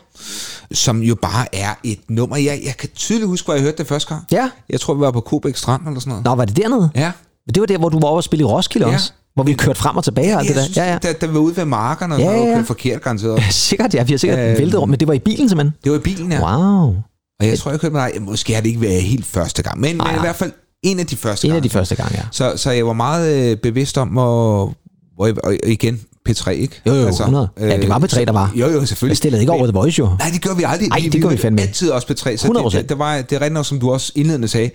[0.72, 2.36] Som jo bare er et nummer.
[2.36, 4.24] Jeg, jeg kan tydeligt huske, hvor jeg hørte det første gang.
[4.32, 4.50] Ja.
[4.68, 6.24] Jeg tror, vi var på Kobæk Strand eller sådan noget.
[6.24, 6.90] Nå, var det dernede?
[6.94, 7.12] Ja.
[7.54, 8.94] Det var der, hvor du var over at spille i Roskilde Ja.
[8.94, 9.12] også?
[9.36, 10.62] Hvor vi kørte frem og tilbage og alt det der.
[10.62, 10.98] synes, Ja, ja.
[10.98, 12.56] Da, da vi var ude ved markerne, og Ja, ja, ja, ja, ja.
[12.56, 12.62] ja.
[12.62, 13.42] forkert garanteret.
[13.50, 14.02] Sikkert, ja.
[14.02, 14.58] Vi har sikkert Øhm.
[14.58, 15.74] væltet rundt, men det var i bilen simpelthen.
[15.84, 16.40] Det var i bilen, ja.
[16.40, 16.94] Wow.
[17.40, 18.22] Og jeg tror, jeg kørte med dig.
[18.22, 21.06] Måske har det ikke været helt første gang, men, men i hvert fald en af
[21.06, 21.56] de første En gange.
[21.56, 22.22] af de første gange, ja.
[22.32, 24.72] Så, så jeg var meget øh, bevidst om, hvor,
[25.16, 26.80] hvor jeg, og igen, P3, ikke?
[26.86, 27.48] Jo, jo, 100.
[27.60, 28.52] Ja, det var P3, der var.
[28.54, 29.10] Jo, jo, selvfølgelig.
[29.10, 30.08] Jeg stillede ikke over The Voice, jo.
[30.18, 30.88] Nej, det gør vi aldrig.
[30.88, 31.60] Ej, det gør vi fandme.
[31.62, 32.36] altid også P3.
[32.36, 32.78] Så 100%.
[32.78, 34.70] det, det, var, det er rigtigt nok, som du også indledende sagde,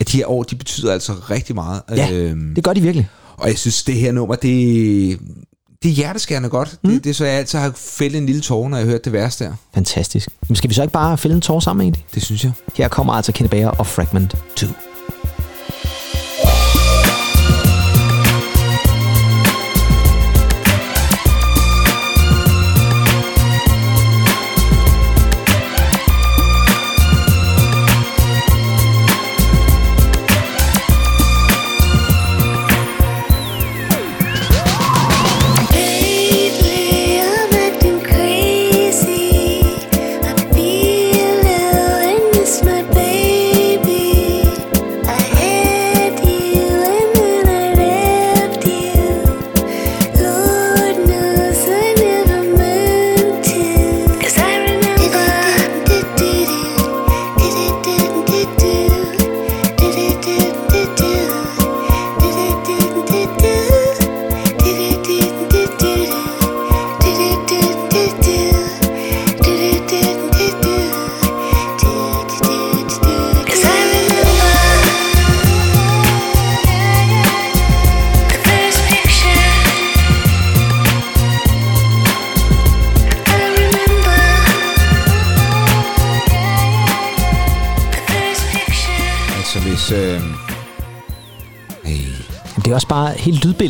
[0.00, 1.80] at de her år, de betyder altså rigtig meget.
[1.96, 3.08] Ja, øhm, det gør de virkelig.
[3.38, 5.18] Og jeg synes, det her nummer, det,
[5.82, 6.78] det er hjerteskærende godt.
[6.84, 6.90] Mm.
[6.90, 9.04] Det, det er så, jeg altid har fældet en lille tårer, når jeg har hørt
[9.04, 9.52] det værste der.
[9.74, 10.28] Fantastisk.
[10.48, 12.04] Men skal vi så ikke bare fælde en tår sammen egentlig?
[12.14, 12.52] Det synes jeg.
[12.74, 14.66] Her kommer altså Kenneth Bager og Fragment 2.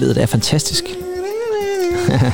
[0.08, 0.84] lydbilledet er fantastisk.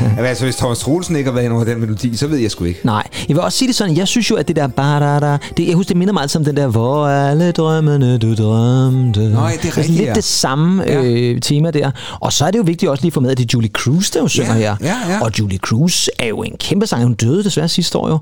[0.00, 2.64] Jamen, altså, hvis Thomas Troelsen ikke har været over den melodi, så ved jeg sgu
[2.64, 2.80] ikke.
[2.84, 5.68] Nej, jeg vil også sige det sådan, jeg synes jo, at det der ba det,
[5.68, 9.20] jeg husker, det minder mig altid om den der, hvor alle drømmene du drømte.
[9.28, 10.14] Nå, ja, det er sådan rigtigt, lidt ja.
[10.14, 11.02] det samme Ja.
[11.04, 11.90] øh, tema der.
[12.20, 13.70] Og så er det jo vigtigt også lige at få med, at det er Julie
[13.70, 14.76] Cruz, der jo synger her.
[14.80, 15.20] ja, ja.
[15.22, 17.06] Og Julie Cruz er jo en kæmpe sanger.
[17.06, 18.18] Hun døde desværre sidste år jo.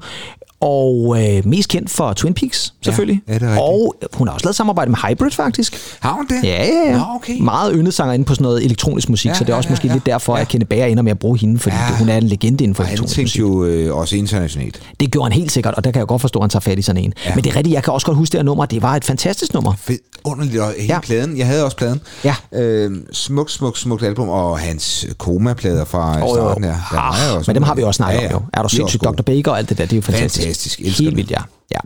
[0.63, 3.23] Og øh, mest kendt for Twin Peaks, selvfølgelig.
[3.29, 5.77] ja, det er og hun har også lavet samarbejde med Hybrid, faktisk.
[6.01, 6.45] Har hun det?
[6.45, 6.97] Ja, ja, ja.
[6.99, 7.41] Nå, okay.
[7.41, 9.69] Meget yndet sanger inde på sådan noget elektronisk musik, Ja, så det er ja, også
[9.69, 9.93] ja, måske ja.
[9.93, 11.97] lidt derfor, at Kenne Bager ender med at bruge hende, fordi Ja.
[11.99, 13.41] hun er en legende inden for han elektronisk musik.
[13.41, 14.81] jo øh, også internationalt.
[15.01, 16.79] Det gjorde han helt sikkert, og der kan jeg godt forstå, at han tager fat
[16.79, 17.13] i sådan en.
[17.27, 17.35] Ja.
[17.35, 18.67] Men det er rigtigt, jeg kan også godt huske det her nummer.
[18.67, 19.73] Det var et fantastisk nummer.
[19.79, 20.95] Fedt, underligt, og hele Ja.
[20.95, 21.01] ja.
[21.01, 21.37] pladen.
[21.39, 22.01] Jeg havde også pladen.
[22.25, 22.35] Ja.
[22.55, 26.35] Øh, smuk, smuk, smukt album, og hans koma-plader fra jo.
[26.35, 26.69] starten der.
[26.91, 28.35] der Ah, også men dem har vi også snakket Ja, ja.
[28.35, 28.47] om jo.
[28.55, 29.23] Er du sindssygt, Dr.
[29.23, 30.43] Baker og alt det der, det er jo fantastisk.
[30.45, 31.41] Fantastisk, elsker Helt vildt, ja.
[31.73, 31.79] ja.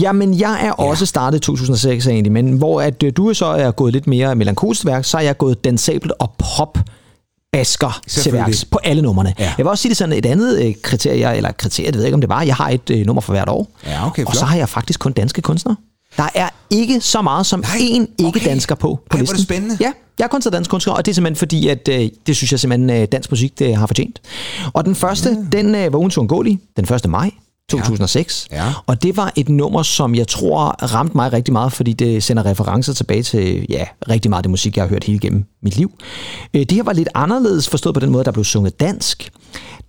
[0.00, 3.70] Jamen, jeg er også startet i 2006 egentlig, men hvor at øh, du så er
[3.70, 6.78] gået lidt mere melankolsk værk, så er jeg gået dansabelt og pop
[7.52, 9.34] basker til værks på alle numrene.
[9.38, 9.44] Ja.
[9.44, 12.06] Jeg vil også sige det sådan, et andet øh, kriterie, eller kriterie, det ved jeg
[12.08, 13.68] ikke, om det var, jeg har et øh, nummer for hvert år.
[13.86, 14.36] Ja, okay, og flot.
[14.40, 15.76] så har jeg faktisk kun danske kunstnere.
[16.18, 19.44] Der er ikke så meget som én ikke-dansker på, på Ej, er det listen.
[19.44, 19.76] spændende.
[19.80, 22.36] Ja, jeg er kun taget dansk kunstner, og det er simpelthen fordi, at øh, det
[22.36, 24.20] synes jeg simpelthen, øh, dansk musik det har fortjent.
[24.72, 25.46] Og den første, mm.
[25.46, 27.10] den øh, var uundgåelig, den 1.
[27.10, 27.30] maj
[27.70, 28.48] 2006.
[28.52, 28.72] Ja.
[28.86, 32.46] Og det var et nummer, som jeg tror ramte mig rigtig meget, fordi det sender
[32.46, 35.76] referencer tilbage til ja, rigtig meget af det musik, jeg har hørt hele igennem mit
[35.76, 35.92] liv.
[36.54, 39.30] Øh, det her var lidt anderledes forstået på den måde, der blev sunget dansk.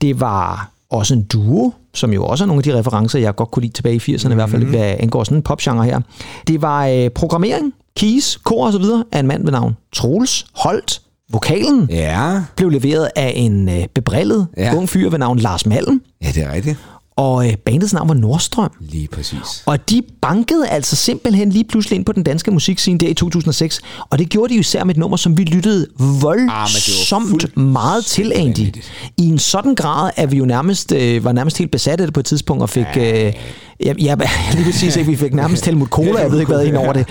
[0.02, 3.52] Det var også en duo, som jo også er nogle af de referencer, jeg godt
[3.52, 4.32] kunne lide tilbage i 80'erne, mm-hmm.
[4.32, 5.99] i hvert fald, hvad angår sådan en popgenre her.
[6.47, 10.45] Det var øh, programmering, keys, kor og så videre af en mand ved navn Troels
[10.56, 11.02] Holt.
[11.32, 12.41] Vokalen ja.
[12.56, 14.63] blev leveret af en øh, bebrillet Ja.
[14.65, 14.75] ja.
[14.75, 16.02] ung fyr ved navn Lars Malm.
[16.21, 16.78] Ja, det er rigtigt.
[17.19, 18.71] Og øh, bandets navn var Nordstrøm.
[18.79, 19.63] Lige præcis.
[19.65, 23.82] Og de bankede altså simpelthen lige pludselig ind på den danske musikscene der i 2006.
[24.10, 28.32] Og det gjorde de jo især med et nummer, som vi lyttede voldsomt meget til
[28.36, 28.73] egentlig.
[29.17, 32.13] I en sådan grad, at vi jo nærmest øh, var nærmest helt besat af det
[32.13, 32.88] på et tidspunkt og fik...
[32.97, 33.34] Øh, ja,
[34.08, 34.15] ja,
[34.53, 35.10] lige præcis, ikke?
[35.10, 37.08] vi fik nærmest Helmut Cola, jeg ved ikke hvad ind over det.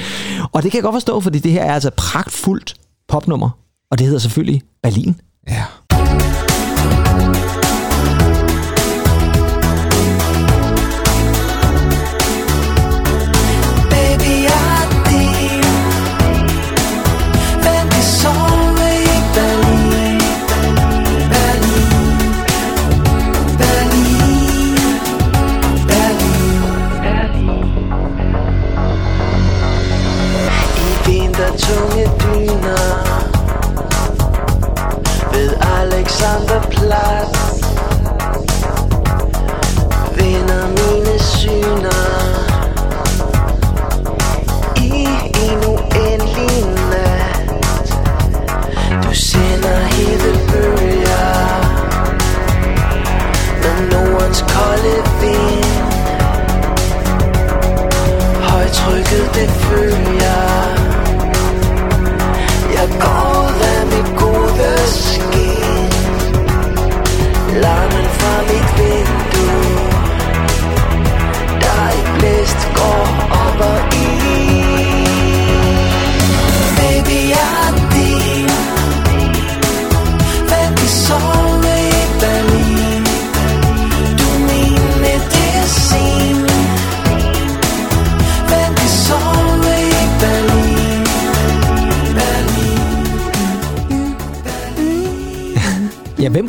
[0.53, 2.75] Og det kan jeg godt forstå, fordi det her er altså pragtfuldt
[3.09, 3.51] popnummer.
[3.91, 5.21] Og det hedder selvfølgelig Berlin.
[5.49, 5.65] Ja.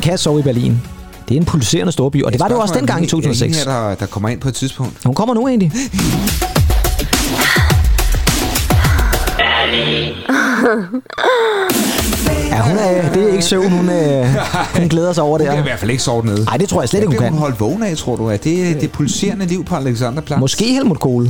[0.10, 0.82] Kan sove i Berlin?
[1.30, 3.58] Det er en pulserende storby, og det var det også dengang i Er der 2006.
[3.64, 4.94] en her, der, der kommer ind på et tidspunkt?
[5.06, 5.72] Hun kommer nu egentlig.
[12.52, 14.26] Ja, hun er, det er ikke søvn, hun, øh,
[14.80, 15.56] hun glæder sig over det Hun her.
[15.56, 16.44] kan i hvert fald ikke sove nede.
[16.46, 17.32] Nej, det tror jeg slet ikke, hun Hvad kan.
[17.32, 18.26] bliver hun holdt vågen af, tror du?
[18.28, 20.40] Er det det pulserende liv på Alexanderplatz?
[20.40, 21.30] Måske Helmut Kohl.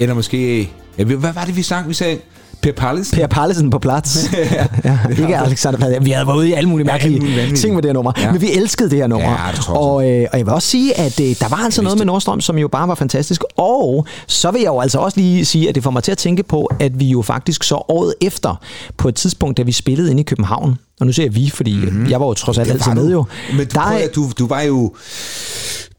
[0.00, 0.70] Eller måske...
[0.98, 1.88] Ja, hvad var det, vi sang?
[1.88, 2.18] Vi sagde
[2.62, 3.18] Per Pallesen.
[3.18, 4.30] Per Pallesen på plads.
[4.32, 6.04] ja, ja, ikke Alexander Pallesen.
[6.04, 8.12] Vi havde været ude i alle mulige mærkelige alle ting med det her nummer.
[8.16, 8.22] Ja.
[8.22, 8.32] Ja.
[8.32, 9.30] Men vi elskede det her nummer.
[9.30, 11.98] Ja, det og, øh, og jeg vil også sige, at øh, der var altså noget
[11.98, 13.42] med Nordstrøm, som jo bare var fantastisk.
[13.56, 16.18] Og så vil jeg jo altså også lige sige, at det får mig til at
[16.18, 18.60] tænke på, at vi jo faktisk så året efter,
[18.96, 21.76] på et tidspunkt, da vi spillede inde i København, og nu siger jeg vi, fordi
[21.76, 22.10] mm-hmm.
[22.10, 23.24] jeg var jo trods alt altid med jo.
[23.50, 24.94] Men du, Der prøv, du, du var jo...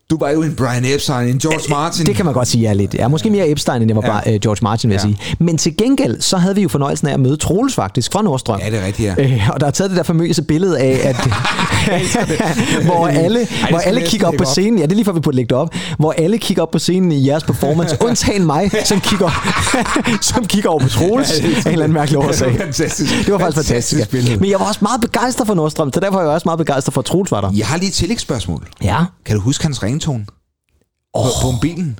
[0.09, 2.05] Du var jo en Brian Epstein, en George Martin.
[2.05, 2.95] Det kan man godt sige, jeg er lidt.
[2.99, 4.07] Er måske mere Epstein, end jeg var Ja.
[4.11, 5.13] bare øh, George Martin, vil jeg Ja.
[5.15, 5.35] sige.
[5.39, 8.59] Men til gengæld, så havde vi jo fornøjelsen af at møde Troels faktisk fra Nordstrøm.
[8.65, 9.23] Ja, det er rigtigt, ja.
[9.23, 11.15] Øh, og der er taget det der famøse billede af, at
[12.85, 14.47] hvor alle, skal hvor alle kigger op på op.
[14.51, 14.79] scenen.
[14.79, 15.73] Ja, det er lige for, vi burde lægge det op.
[15.99, 19.29] Hvor alle kigger op på scenen i jeres performance, undtagen mig, som kigger,
[20.21, 22.47] som kigger over på Troels Ja, det er en eller anden mærkelig Ja, det var
[22.47, 22.57] årsag.
[22.61, 23.13] fantastisk.
[23.25, 23.99] Det var faktisk fantastisk.
[24.11, 24.39] Fantastisk ja.
[24.39, 26.93] Men jeg var også meget begejstret for Nordstrøm, så derfor er jeg også meget begejstret
[26.93, 27.51] for, at Troels var der.
[27.57, 28.67] Jeg har lige et tillægsspørgsmål.
[28.83, 28.97] Ja.
[29.25, 30.25] Kan du huske hans ringtone?
[31.13, 31.25] Oh.
[31.25, 31.99] På, på mobilen?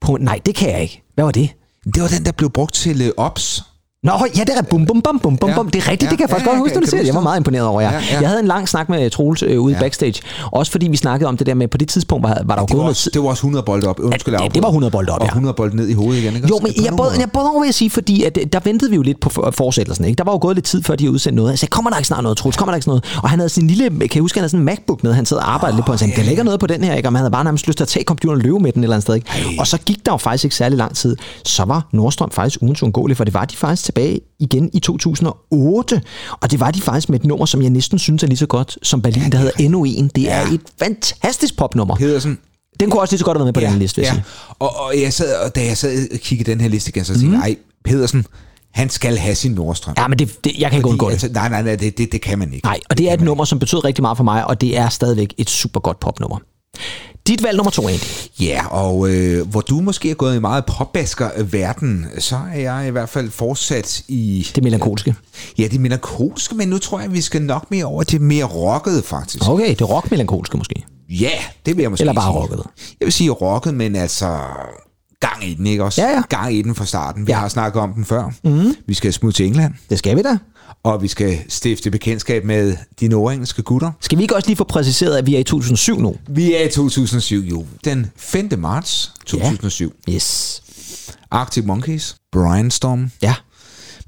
[0.00, 1.02] På, nej, det kan jeg ikke.
[1.14, 1.50] Hvad var det?
[1.84, 3.62] Det var den, der blev brugt til uh, OPS.
[4.02, 5.54] Nå, ja, det er bum bum bum bum bum Ja.
[5.54, 5.70] bum.
[5.70, 7.00] Det er rigtigt, Ja, det kan jeg faktisk ja, godt ja, huske, når du siger
[7.00, 7.06] det.
[7.06, 7.92] Jeg var meget imponeret over jer.
[7.92, 8.20] Ja, ja.
[8.20, 10.22] Jeg havde en lang snak med Troels øh, ude i backstage.
[10.52, 12.66] Også fordi vi snakkede om det der med, på det tidspunkt var, var der jo
[12.66, 14.00] Det gået var, noget også, det var også 100 bold op.
[14.00, 15.30] Undskyld, Ja, det var 100 bold op, Og ja.
[15.30, 16.48] 100 bold ned i hovedet igen, ikke?
[16.48, 16.72] Jo, også?
[16.76, 18.96] men jeg både, jeg både over ved at sige, fordi at, øh, der ventede vi
[18.96, 19.78] jo lidt på for-.
[20.04, 20.14] Ikke?
[20.18, 21.50] Der var jo gået lidt tid, før de havde udsendt noget.
[21.50, 22.56] Jeg sagde, kommer der ikke snart noget, Troels?
[22.56, 23.04] Kommer der ikke noget?
[23.22, 25.26] Og han havde sin lille, kan jeg huske, han havde sådan en MacBook med, han
[25.26, 25.92] sad og arbejdede lidt på.
[25.92, 27.08] Han sagde, der ligger noget på den her, ikke?
[27.08, 28.84] Og man havde bare nærmest lyst til at tage computeren og løbe med den et
[28.84, 29.14] eller andet sted.
[29.14, 29.30] Ikke?
[29.58, 31.16] Og så gik der jo faktisk ikke særlig lang tid.
[31.44, 32.80] Så var Nordstrøm faktisk ugens
[33.16, 36.02] for det var de faktisk tilbage igen i 2008.
[36.40, 38.46] Og det var de faktisk med et nummer, som jeg næsten synes er lige så
[38.46, 40.08] godt som Berlin, der hedder NO1.
[40.14, 41.96] Det er et fantastisk popnummer.
[41.96, 42.38] Pedersen.
[42.80, 44.14] Den kunne også lige så godt have været med på den her liste, vil jeg
[44.14, 44.22] ja.
[44.22, 44.24] sige.
[44.58, 47.20] Og, og jeg sad, og da jeg sad og kiggede den her liste igen, så
[47.20, 48.26] tænkte jeg, ej, Pedersen,
[48.72, 49.94] han skal have sin Nordstrøm.
[49.98, 51.12] Ja, men det, det, jeg kan ikke undgå det.
[51.12, 52.66] altså, nej, nej, nej, det, det, det kan man ikke.
[52.66, 54.88] Nej, og det er et nummer, som betyder rigtig meget for mig, og det er
[54.88, 56.38] stadigvæk et super godt popnummer.
[57.26, 57.98] Dit valg nummer to, Andy.
[58.40, 62.90] Ja, og øh, hvor du måske er gået i meget popbasker-verden, så er jeg i
[62.90, 64.48] hvert fald fortsat i...
[64.54, 65.14] Det melankolske.
[65.58, 69.04] Ja, det melankolske, men nu tror jeg, vi skal nok mere over til mere rocket,
[69.04, 69.48] faktisk.
[69.48, 70.84] Okay, det rock-melankolske måske.
[71.08, 71.30] Ja,
[71.66, 72.40] det vil jeg måske Eller bare sige.
[72.42, 72.58] rocket.
[73.00, 74.38] Jeg vil sige rocket, men altså
[75.20, 76.02] gang i den, ikke også?
[76.02, 76.22] Ja, ja.
[76.28, 77.26] Gang i den fra starten.
[77.26, 77.38] Vi Ja.
[77.38, 78.32] har snakket om den før.
[78.44, 78.74] Mhm.
[78.86, 80.38] Vi skal smutte til England, Det skal vi da.
[80.82, 83.92] Og vi skal stifte bekendtskab med de nordengelske gutter.
[84.00, 86.14] Skal vi ikke også lige få præciseret, at vi er i 2007 nu?
[86.28, 87.66] Vi er i 2007, jo.
[87.84, 88.48] Den 5.
[88.58, 89.92] marts 2007.
[90.08, 90.12] Ja.
[90.12, 90.62] Yes.
[91.30, 93.34] Arctic Monkeys, Brainstorm, Ja.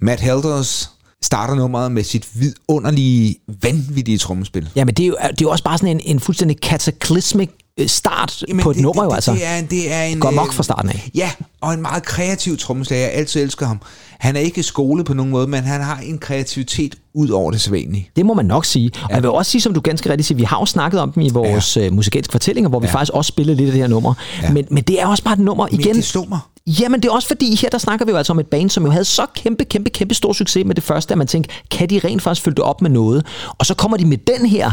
[0.00, 0.90] Matt Helders
[1.22, 4.68] starter nummeret med sit vidunderlige, vanvittige trommespil.
[4.76, 7.50] Ja, men det er jo, det er jo også bare sådan en, en fuldstændig cataclysmic
[7.78, 9.32] øh, start Jamen, på et det- nummer, det, jo altså.
[9.32, 11.10] Det er, en- det er en, Går øh, mok fra starten af.
[11.14, 11.30] Ja,
[11.60, 13.02] og en meget kreativ trommeslager.
[13.02, 13.80] Jeg altid elsket ham.
[14.18, 17.60] Han er ikke skolet på nogen måde, men han har en kreativitet ud over det
[17.60, 18.10] sædvanlige.
[18.16, 18.90] Det må man nok sige.
[19.04, 21.12] Og jeg vil også sige, som du ganske rigtigt siger, vi har jo snakket om
[21.12, 21.90] dem i vores ja.
[21.90, 22.92] musikalske fortællinger, hvor vi Ja.
[22.92, 24.14] faktisk også spillede lidt af det her nummer.
[24.42, 24.52] Ja.
[24.52, 25.94] Men, men det er også bare et nummer Men igen.
[25.96, 26.38] det slog mig.
[26.66, 28.84] Jamen det er også fordi, her der snakker vi jo altså om et band, som
[28.84, 31.90] jo havde så kæmpe, kæmpe, kæmpe stor succes med det første, at man tænkte, kan
[31.90, 33.26] de rent faktisk følge det op med noget?
[33.58, 34.70] Og så kommer de med den her,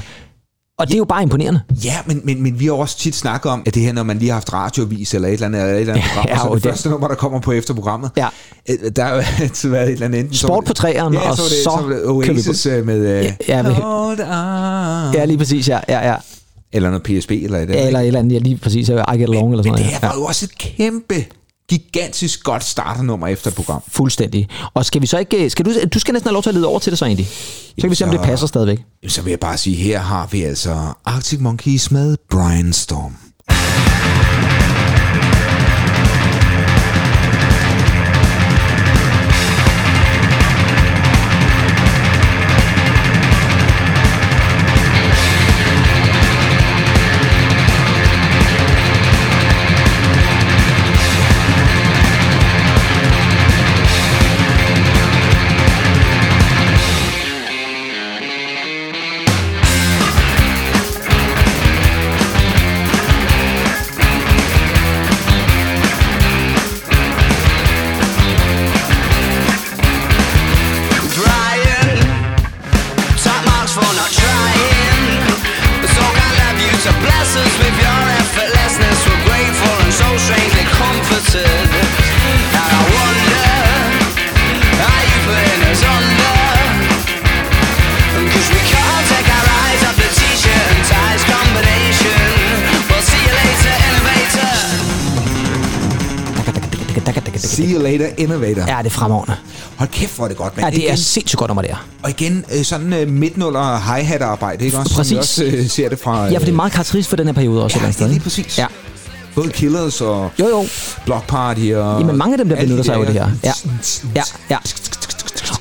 [0.80, 1.62] og det er jo bare imponerende.
[1.84, 4.18] Ja, men, men, men vi har også tit snakket om, at det her, når man
[4.20, 6.38] lige har haft radiovis eller et eller andet, eller et eller andet Ja, program, ja,
[6.42, 8.12] så og det det- første nummer, der kommer på efter programmet.
[8.18, 8.28] Ja.
[8.70, 10.36] Øh, Der har jo altid været et eller andet enten.
[10.36, 12.86] så Sport det- på træerne, ja, og så det, så så det vi Oasis øh,
[12.86, 12.98] med...
[13.20, 15.12] Øh, Ja, ja, med-.
[15.14, 15.80] Ja, lige præcis, ja.
[15.90, 16.16] ja, ja.
[16.74, 19.02] Eller noget PSP eller et ja eller et eller andet, ja, lige præcis, I get
[19.02, 19.78] along eller sådan Men noget.
[19.78, 19.90] det ja.
[20.02, 21.26] her var jo også et kæmpe,
[21.70, 23.82] gigantisk godt starternummer efter et program.
[23.88, 24.48] Fuldstændig.
[24.74, 25.50] Og skal vi så ikke...
[25.50, 27.28] Skal du, du skal næsten have lov til at lede over til det så egentlig.
[27.28, 28.80] Så kan vi se, om det passer stadigvæk.
[29.08, 32.18] Så vil jeg bare sige, her har vi altså Arctic Monkeys med.
[32.30, 32.74] Brian,
[97.82, 98.62] Later, Innovator.
[98.68, 99.36] Ja, det er fremragende.
[99.78, 100.68] Hold kæft, hvor er det godt, mand.
[100.68, 101.86] Ja, det er Igen- sindssygt godt nummer, det er.
[102.04, 104.90] Og igen, øh, sådan uh, midtnuller hi-hat arbejde, ikke også?
[104.94, 105.12] Som Præcis.
[105.14, 106.26] vi også uh, ser det fra...
[106.26, 107.80] Ja, for det er meget karakteristisk for den her periode også.
[107.82, 108.58] Ja, det er lige præcis.
[108.58, 108.66] Ja.
[109.36, 110.66] Både Killers og Jo, jo.
[111.06, 112.00] Block Party og...
[112.00, 113.30] Jamen mange af dem, der benytter sig af det her.
[113.44, 113.54] Ja.
[114.16, 114.58] ja, ja.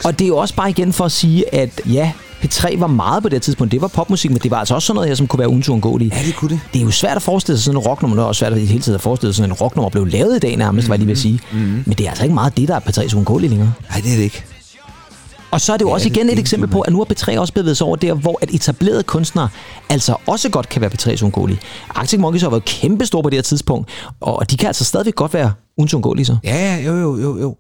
[0.05, 2.13] Og det er jo også bare igen for at sige, at ja,
[2.45, 3.73] P3 var meget på det tidspunkt.
[3.73, 6.15] Det var popmusik, men det var altså også sådan noget her, som kunne være uundgåeligt.
[6.15, 6.61] Ja, det kunne det.
[6.73, 8.17] Det er jo svært at forestille sig sådan en rocknummer.
[8.17, 10.37] Det er også svært at hele tiden at forestille sig sådan en rocknummer blev lavet
[10.37, 10.91] i dag nærmest, mm-hmm.
[10.91, 11.41] hvad de vil sige.
[11.53, 11.83] Mm-hmm.
[11.87, 13.73] Men det er altså ikke meget det, der er P3's uundgåeligt længere.
[13.91, 14.45] Nej, det er det ikke.
[15.51, 17.39] Og så er det jo Ja, også igen et eksempel på, at nu er P3
[17.39, 19.49] også bevæget sig over der, hvor at etablerede kunstnere
[19.89, 21.61] altså også godt kan være P3's undgåelige.
[21.95, 25.15] Arctic Monkeys har været kæmpe store på det her tidspunkt, og de kan altså stadigvæk
[25.15, 26.37] godt være undgåelige så.
[26.45, 27.57] Ja, ja, jo, jo, jo, jo.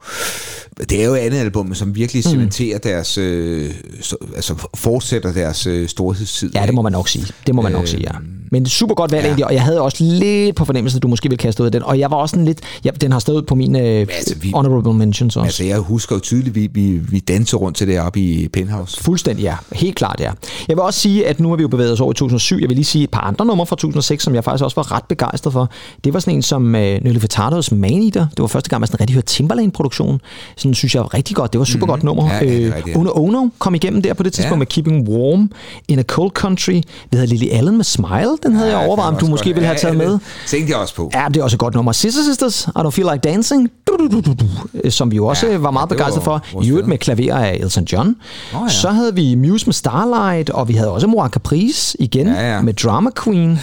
[0.91, 2.31] Det er jo andet album, som virkelig Mm.
[2.31, 3.70] cementerer deres, øh,
[4.01, 6.51] så, altså fortsætter deres øh, storhedstid.
[6.55, 7.26] Ja, det må man nok sige.
[7.47, 8.18] Det må man nok Øh, sige, ja.
[8.53, 9.26] Men super godt valg ja.
[9.26, 11.72] egentlig, og jeg havde også lidt på fornemmelsen, at du måske ville kaste ud af
[11.72, 11.83] den.
[11.83, 12.61] Og jeg var også sådan lidt...
[12.85, 15.45] Ja, den har stået på mine øh, altså, vi, honorable mentions også.
[15.45, 19.03] Altså, jeg husker jo tydeligt, vi, vi, vi dansede rundt til det oppe i Penthouse.
[19.03, 19.55] Fuldstændig, ja.
[19.72, 20.31] Helt klart, ja.
[20.68, 22.59] Jeg vil også sige, at nu har vi jo bevæget os over i 2007.
[22.61, 24.93] Jeg vil lige sige et par andre numre fra 2006, som jeg faktisk også var
[24.93, 25.70] ret begejstret for.
[26.05, 28.26] Det var sådan en som øh, Nelly Furtados Man Eater.
[28.31, 30.20] Det var første gang, man sådan rigtig hørte Timbaland-produktion.
[30.57, 31.53] Sådan synes jeg var rigtig godt.
[31.53, 32.29] Det var super godt nummer.
[32.35, 32.97] Ja, ja, øh, ja.
[32.99, 34.59] Ono Ono kom igennem der på det tidspunkt Ja.
[34.59, 35.51] med Keeping Warm
[35.89, 36.73] in a Cold Country.
[37.11, 38.37] Vi havde Lily Allen med Smile.
[38.43, 40.11] Den havde jeg overvejet, om du måske ville have taget med.
[40.12, 41.11] Det tænkte jeg også på.
[41.14, 41.93] Ja, det er også et godt nummer.
[41.93, 44.45] Sister Sisters, I Don't Feel Like Dancing, du, du, du, du, du,
[44.85, 46.45] øh, som vi jo også ja, var meget begejstret for.
[46.62, 48.16] I øvrigt med klaver af Elton John.
[48.55, 48.69] Åh, ja.
[48.69, 52.62] Så havde vi Muse med Starlight, og vi havde også Moa Caprice igen Ja, ja.
[52.62, 53.59] med Drama Queen.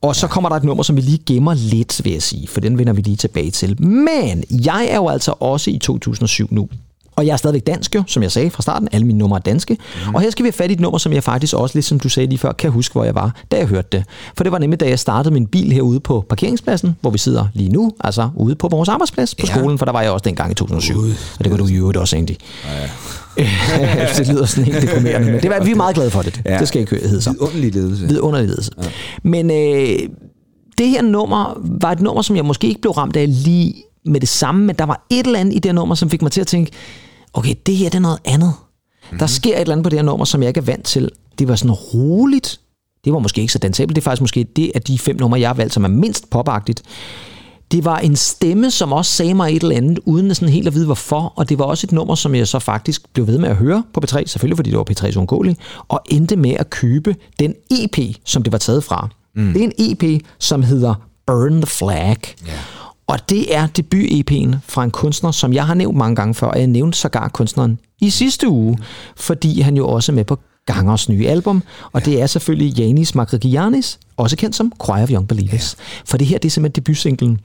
[0.00, 2.60] Og så kommer der et nummer, som vi lige gemmer lidt, vil jeg sige, for
[2.60, 3.82] den vender vi lige tilbage til.
[3.82, 6.68] Men jeg er jo altså også i 2007 nu.
[7.16, 8.88] Og jeg er stadigvæk dansk jo, som jeg sagde fra starten.
[8.92, 9.76] Alle mine numre er danske.
[10.08, 10.14] Mm.
[10.14, 12.00] Og her skal vi have fat i et nummer, som jeg faktisk også, lidt som
[12.00, 14.04] du sagde lige før, kan huske, hvor jeg var, da jeg hørte det.
[14.36, 17.46] For det var nemlig, da jeg startede min bil herude på parkeringspladsen, hvor vi sidder
[17.54, 19.54] lige nu, altså ude på vores arbejdsplads på Ja.
[19.58, 20.98] skolen, for der var jeg også dengang i 2007.
[21.38, 22.30] Og det var du i øvrigt også, Andy.
[22.64, 23.44] Ja.
[24.16, 26.40] det lyder sådan helt deprimerende, men det var, vi er meget glade for det.
[26.44, 26.58] Ja.
[26.58, 27.30] Det skal ikke hedde så.
[27.30, 28.06] Vidunderlig ledelse.
[28.08, 28.70] Vidunderlig ledelse.
[28.82, 28.88] Ja.
[29.22, 29.98] Men øh,
[30.78, 34.20] det her nummer var et nummer, som jeg måske ikke blev ramt af lige med
[34.20, 36.32] det samme, men der var et eller andet i det her nummer, som fik mig
[36.32, 36.72] til at tænke,
[37.36, 38.52] okay, det her det er noget andet.
[38.52, 39.18] Mm-hmm.
[39.18, 41.10] Der sker et eller andet på det her nummer, som jeg ikke er vant til.
[41.38, 42.60] Det var sådan roligt.
[43.04, 43.96] Det var måske ikke så dansabelt.
[43.96, 46.30] Det er faktisk måske det af de fem numre, jeg har valgt, som er mindst
[46.30, 46.82] popagtigt.
[47.70, 50.74] Det var en stemme, som også sagde mig et eller andet, uden sådan helt at
[50.74, 51.32] vide hvorfor.
[51.36, 53.82] Og det var også et nummer, som jeg så faktisk blev ved med at høre
[53.94, 55.56] på P3, selvfølgelig fordi det var P3's ungåelige,
[55.88, 59.08] og endte med at købe den EP, som det var taget fra.
[59.36, 59.52] Mm.
[59.52, 60.94] Det er en EP, som hedder
[61.26, 62.16] Burn the Flag.
[62.48, 62.58] Yeah.
[63.06, 66.58] Og det er debut-EP'en fra en kunstner, som jeg har nævnt mange gange før, og
[66.58, 68.78] jeg nævnte sågar kunstneren i sidste uge,
[69.16, 73.14] fordi han jo også er med på Gangers nye album, og det er selvfølgelig Janis
[73.14, 75.76] Magrigianis, også kendt som Choir of Young Believers.
[76.04, 77.40] For det her, det er simpelthen debutsinglen,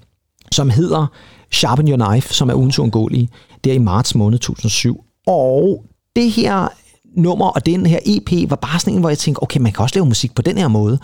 [0.52, 1.08] som hedder
[1.52, 3.30] Sharpen Your Knife, som er ugens uundgåelige,
[3.64, 5.04] der i marts måned 2007.
[5.28, 5.86] Og
[6.16, 6.68] det her
[7.16, 9.84] nummer og den her EP var bare sådan en, hvor jeg tænkte, okay, man kan
[9.84, 11.00] også lave musik på den her måde.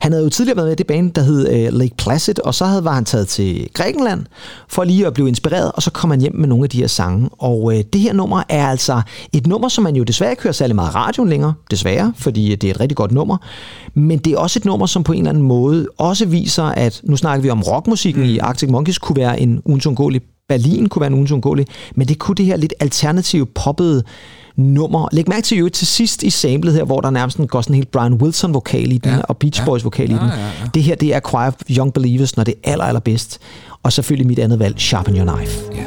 [0.00, 2.54] Han havde jo tidligere været med i det band, der hed uh, Lake Placid, og
[2.54, 4.24] så havde, var han taget til Grækenland
[4.68, 6.86] for lige at blive inspireret, og så kom han hjem med nogle af de her
[6.86, 7.28] sange.
[7.38, 9.02] Og uh, det her nummer er altså
[9.32, 12.54] et nummer, som man jo desværre ikke hører særlig meget i radioen længere, desværre, fordi
[12.54, 13.36] det er et rigtig godt nummer.
[13.94, 17.00] Men det er også et nummer, som på en eller anden måde også viser, at
[17.04, 18.28] nu snakker vi om rockmusikken mm.
[18.28, 22.34] i Arctic Monkeys, kunne være en uundgåelig Berlin kunne være en uundgåelig, men det kunne
[22.34, 24.02] det her lidt alternative poppede
[24.56, 25.08] nummer.
[25.12, 27.76] Læg mærke til jo til sidst i samlet her, hvor der nærmest går sådan en
[27.76, 30.28] helt Brian Wilson-vokal i den, ja, og Beach Boys vokal i Ja, den.
[30.28, 30.50] ja, ja.
[30.74, 33.38] Det her, det er Choir of Young Believers, når det er aller, allerbedst.
[33.82, 35.60] Og selvfølgelig mit andet valg, Sharpen Your Knife.
[35.74, 35.82] Ja.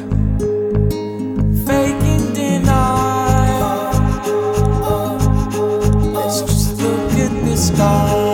[7.56, 8.25] Sky.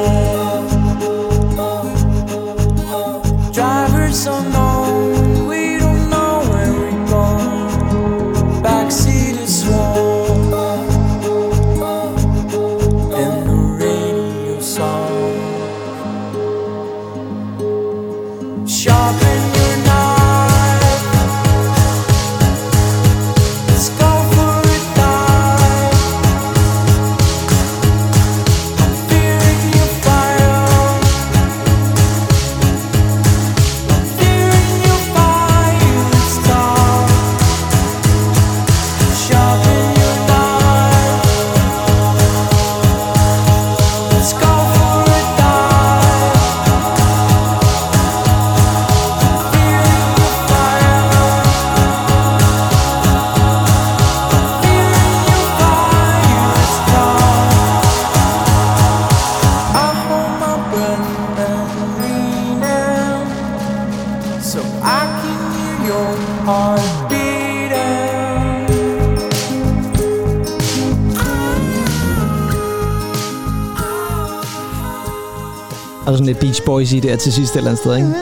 [76.22, 78.12] Sådan lidt Beach Boys i der til sidst et eller andet sted, ikke?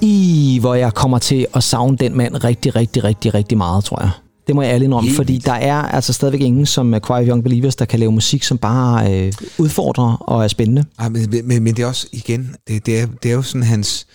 [0.00, 4.00] I, hvor jeg kommer til at savne den mand rigtig, rigtig, rigtig, rigtig meget, tror
[4.02, 4.10] jeg.
[4.46, 7.76] Det må jeg ærligt indrømme, fordi der er altså stadigvæk ingen som of Young Believers,
[7.76, 10.84] der kan lave musik, som bare øh, udfordrer og er spændende.
[10.98, 13.62] Ej, men, men, men det er også, igen, det, det, er, det er jo sådan
[13.62, 14.06] hans,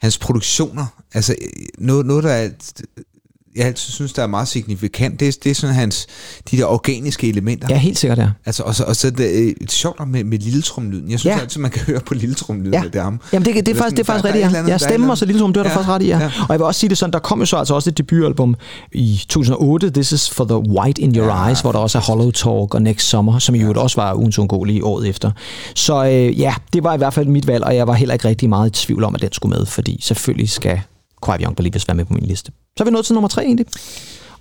[0.00, 0.86] hans produktioner.
[1.14, 1.34] Altså,
[1.78, 2.48] noget, noget der er,
[3.56, 6.06] jeg altid synes, der er meget signifikant, det er, det er sådan hans,
[6.50, 7.66] de der organiske elementer.
[7.70, 8.28] Ja, helt sikkert, ja.
[8.46, 11.10] Altså, og så, og så er det, øh, det er sjovt med, med lilletrumlyden.
[11.10, 11.36] Jeg synes Ja.
[11.36, 11.42] ja.
[11.42, 12.82] altid, man kan høre på lilletrumlyden, Ja.
[12.82, 12.88] ja.
[12.88, 13.20] det er ham.
[13.32, 14.66] Jamen, det, det, er Eller faktisk, det er faktisk rigtigt, er ja.
[14.68, 15.76] Ja, er stemmen eller og så lille som, det der Ja.
[15.76, 16.18] faktisk ret i, ja.
[16.18, 16.24] Ja.
[16.26, 18.54] Og jeg vil også sige det sådan, der kom jo så altså også et debutalbum
[18.92, 22.30] i 2008, This is for the White in Your Eyes, hvor der også er Hollow
[22.30, 25.30] Talk og Next Summer, som jo også var ugens undgåelige året efter.
[25.74, 28.28] Så øh, ja, det var i hvert fald mit valg, og jeg var heller ikke
[28.28, 30.80] rigtig meget i tvivl om, at den skulle med, fordi selvfølgelig skal
[31.42, 32.52] Young Believers være med på min liste.
[32.78, 33.66] Så er vi nået til nummer tre egentlig.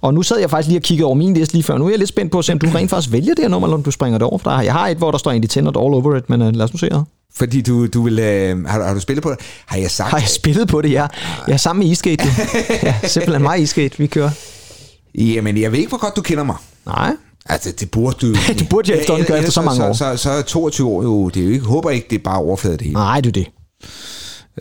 [0.02, 1.78] Og nu sad jeg faktisk lige og kiggede over min liste lige før.
[1.78, 3.50] Nu er jeg lidt spændt på at se, om du rent faktisk vælger det her
[3.50, 4.38] nummer, eller om du springer det over.
[4.38, 6.66] For der, jeg har et, hvor der står Independent All Over It, men uh, lad
[6.66, 7.04] os nu se her.
[7.36, 8.20] Fordi du, du vil...
[8.20, 9.38] Øh, har, du- har du spillet på det?
[9.66, 10.10] Har jeg sagt...
[10.10, 11.08] Har jeg spillet på det, ja.
[11.48, 12.24] Jeg er sammen med Eastgate.
[12.26, 12.30] jo.
[12.84, 14.30] ja, simpelthen mig og Eastgate, vi kører.
[15.16, 16.56] Jamen, jeg ved ikke, hvor godt du kender mig.
[16.86, 17.12] Nej.
[17.46, 18.34] Altså, det burde du.
[18.60, 19.94] Det burde jeg efterhånden gøre efter så mange år.
[19.94, 22.24] Så, så, så er 22 år jo, det er jo ikke, håber ikke, det er
[22.24, 22.94] bare overfladet det hele.
[23.00, 23.48] Nej, det er det.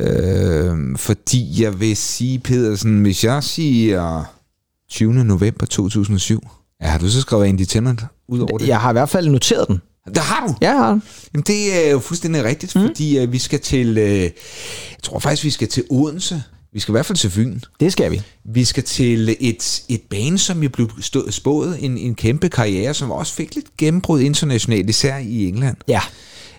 [0.00, 4.24] Øh, fordi jeg vil sige, Pedersen, hvis jeg siger
[4.90, 5.12] 20.
[5.24, 6.48] november 2007,
[6.82, 8.68] ja, har du så skrevet Independent ud over det?
[8.68, 9.80] Jeg har i hvert fald noteret den.
[10.14, 10.54] Der har du?
[10.60, 11.00] Ja, har.
[11.34, 12.82] Jamen, det er jo fuldstændig rigtigt, mm.
[12.82, 14.32] fordi uh, vi skal til, uh, jeg
[15.02, 16.42] tror faktisk, vi skal til Odense.
[16.72, 17.60] Vi skal i hvert fald til Fyn.
[17.80, 18.22] Det skal vi.
[18.44, 22.94] Vi skal til et, et band, som jo blev stå, spået en, en kæmpe karriere,
[22.94, 25.76] som også fik lidt gennembrud internationalt, især i England.
[25.88, 26.00] Ja.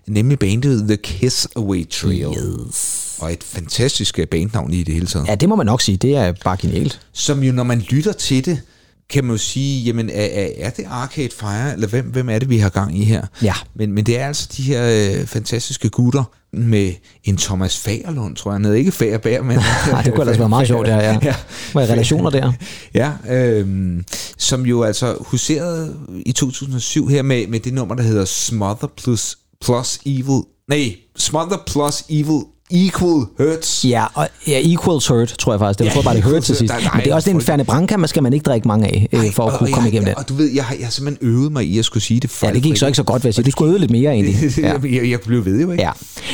[0.07, 2.33] Nemlig bandet The Kiss Away Trio.
[2.33, 3.17] Yes.
[3.19, 5.27] Og et fantastisk øh, bandnavn i det hele taget.
[5.27, 5.97] Ja, det må man nok sige.
[5.97, 6.99] Det er bare genialt.
[7.13, 8.61] Som jo, når man lytter til det,
[9.09, 12.49] kan man jo sige, jamen er, er, det Arcade Fire, eller hvem, hvem er det,
[12.49, 13.25] vi har gang i her?
[13.41, 13.53] Ja.
[13.75, 14.83] Men, men det er altså de her
[15.19, 16.23] øh, fantastiske gutter
[16.53, 16.93] med
[17.23, 18.55] en Thomas Fagerlund, tror jeg.
[18.55, 19.57] Han hedder ikke Fagerberg, men...
[19.91, 20.97] Nej, det kunne ellers være meget sjovt, ja.
[20.97, 21.19] ja.
[21.23, 21.35] ja.
[21.75, 22.51] Er relationer der?
[22.93, 24.05] Ja, øhm,
[24.37, 25.95] som jo altså huserede
[26.25, 30.41] i 2007 her med, med det nummer, der hedder Smother plus, plus Evil.
[30.69, 32.41] Nej, Smother plus Evil
[32.71, 33.85] Equal Hurts.
[33.85, 35.79] Ja, og ja, Equals Hurt, tror jeg faktisk.
[35.79, 36.73] Det var Ja, bare, det hurt til sidst.
[36.73, 38.87] Nej, nej, Men det er også en Ferne Branca, man skal man ikke drikke mange
[38.87, 40.17] af, øh, for at kunne og komme jeg, igennem den.
[40.17, 42.43] Og du ved, jeg har, jeg har simpelthen øvet mig i at skulle sige det
[42.43, 43.45] Ja, det gik så ikke så godt, vil jeg.
[43.45, 44.35] Du skulle øve lidt mere egentlig.
[44.63, 44.73] Ja.
[44.83, 45.83] Jeg, jeg blev ved jo, ikke?
[45.83, 45.91] ja.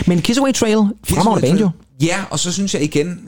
[0.08, 0.78] Men Kiss Away Trail,
[1.10, 1.70] fremragende band jo.
[2.02, 3.20] Ja, og så synes jeg igen,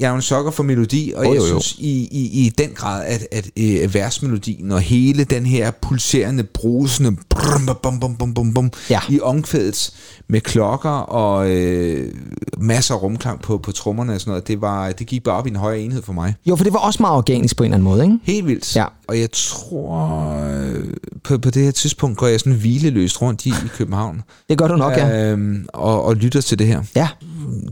[0.00, 1.60] jeg er jo en sokker for melodi, og Jo, jeg jo, jo.
[1.60, 6.42] synes i, i, i den grad, at, at øh, versmelodien og hele den her pulserende,
[6.42, 9.00] brusende brum, bum, bum, bum, bum, bum, Ja.
[9.08, 9.90] i omkvædet
[10.28, 12.12] med klokker og øh,
[12.58, 15.46] masser af rumklang på, på trommerne og sådan noget, det, var, det gik bare op
[15.46, 16.34] i en højere enhed for mig.
[16.46, 18.18] Jo, for det var også meget organisk på en eller anden måde, ikke?
[18.22, 18.76] Helt vildt.
[18.76, 18.84] Ja.
[19.08, 20.84] Og jeg tror, øh,
[21.24, 24.22] på, på det her tidspunkt går jeg sådan hvileløst rundt i, i København.
[24.48, 25.30] Det gør du nok, ja.
[25.30, 26.82] Øhm, og, og lytter til det her.
[26.96, 27.08] Ja.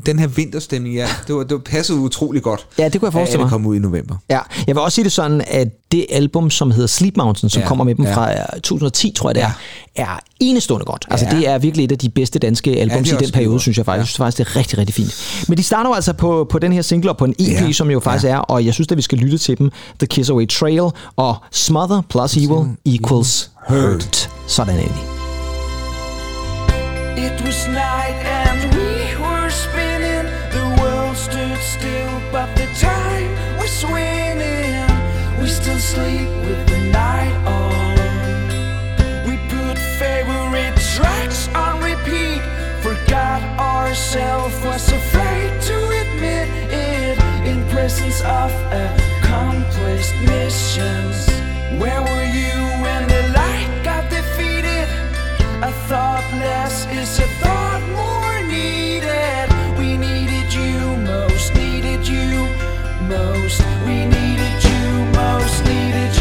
[0.07, 2.67] Den her vinterstemning, ja, det, var, det var passet utrolig godt.
[2.79, 3.45] Ja, det kunne jeg forestille at mig.
[3.47, 4.17] det kom ud i november.
[4.31, 7.61] Ja, jeg vil også sige det sådan, at det album, som hedder Sleep Mountain, som
[7.61, 8.15] Ja, ja, kommer med dem ja.
[8.17, 9.51] fra øh, 2010, tror jeg det er,
[9.97, 11.07] er enestående godt.
[11.11, 11.37] Altså Ja.
[11.37, 13.51] det er virkelig et af de bedste danske albums det er ja, i den periode,
[13.53, 13.63] godt.
[13.63, 13.97] synes jeg faktisk.
[13.97, 14.01] Ja.
[14.01, 15.45] Jeg synes faktisk, det er rigtig, rigtig fint.
[15.49, 17.65] Men de starter altså på, på den her single og på en EP, Ja.
[17.65, 17.73] ja.
[17.73, 18.31] som jo faktisk ja.
[18.31, 19.71] er, og jeg synes, at vi skal lytte til dem.
[19.99, 20.81] The Kiss Away Trail
[21.17, 24.31] og Smother plus Evil equals Hurt.
[24.47, 24.89] Sådan er de.
[27.27, 28.38] It was night
[35.79, 37.95] Sleep with the night on.
[39.29, 42.43] We put favorite tracks on repeat.
[42.83, 47.17] Forgot ourselves, was afraid to admit it.
[47.47, 51.29] In presence of accomplished missions.
[51.81, 54.89] Where were you when the light got defeated?
[55.63, 59.49] A thought less is a thought more needed.
[59.79, 62.49] We needed you most, needed you
[63.07, 63.63] most.
[63.87, 64.07] We
[65.69, 66.18] needed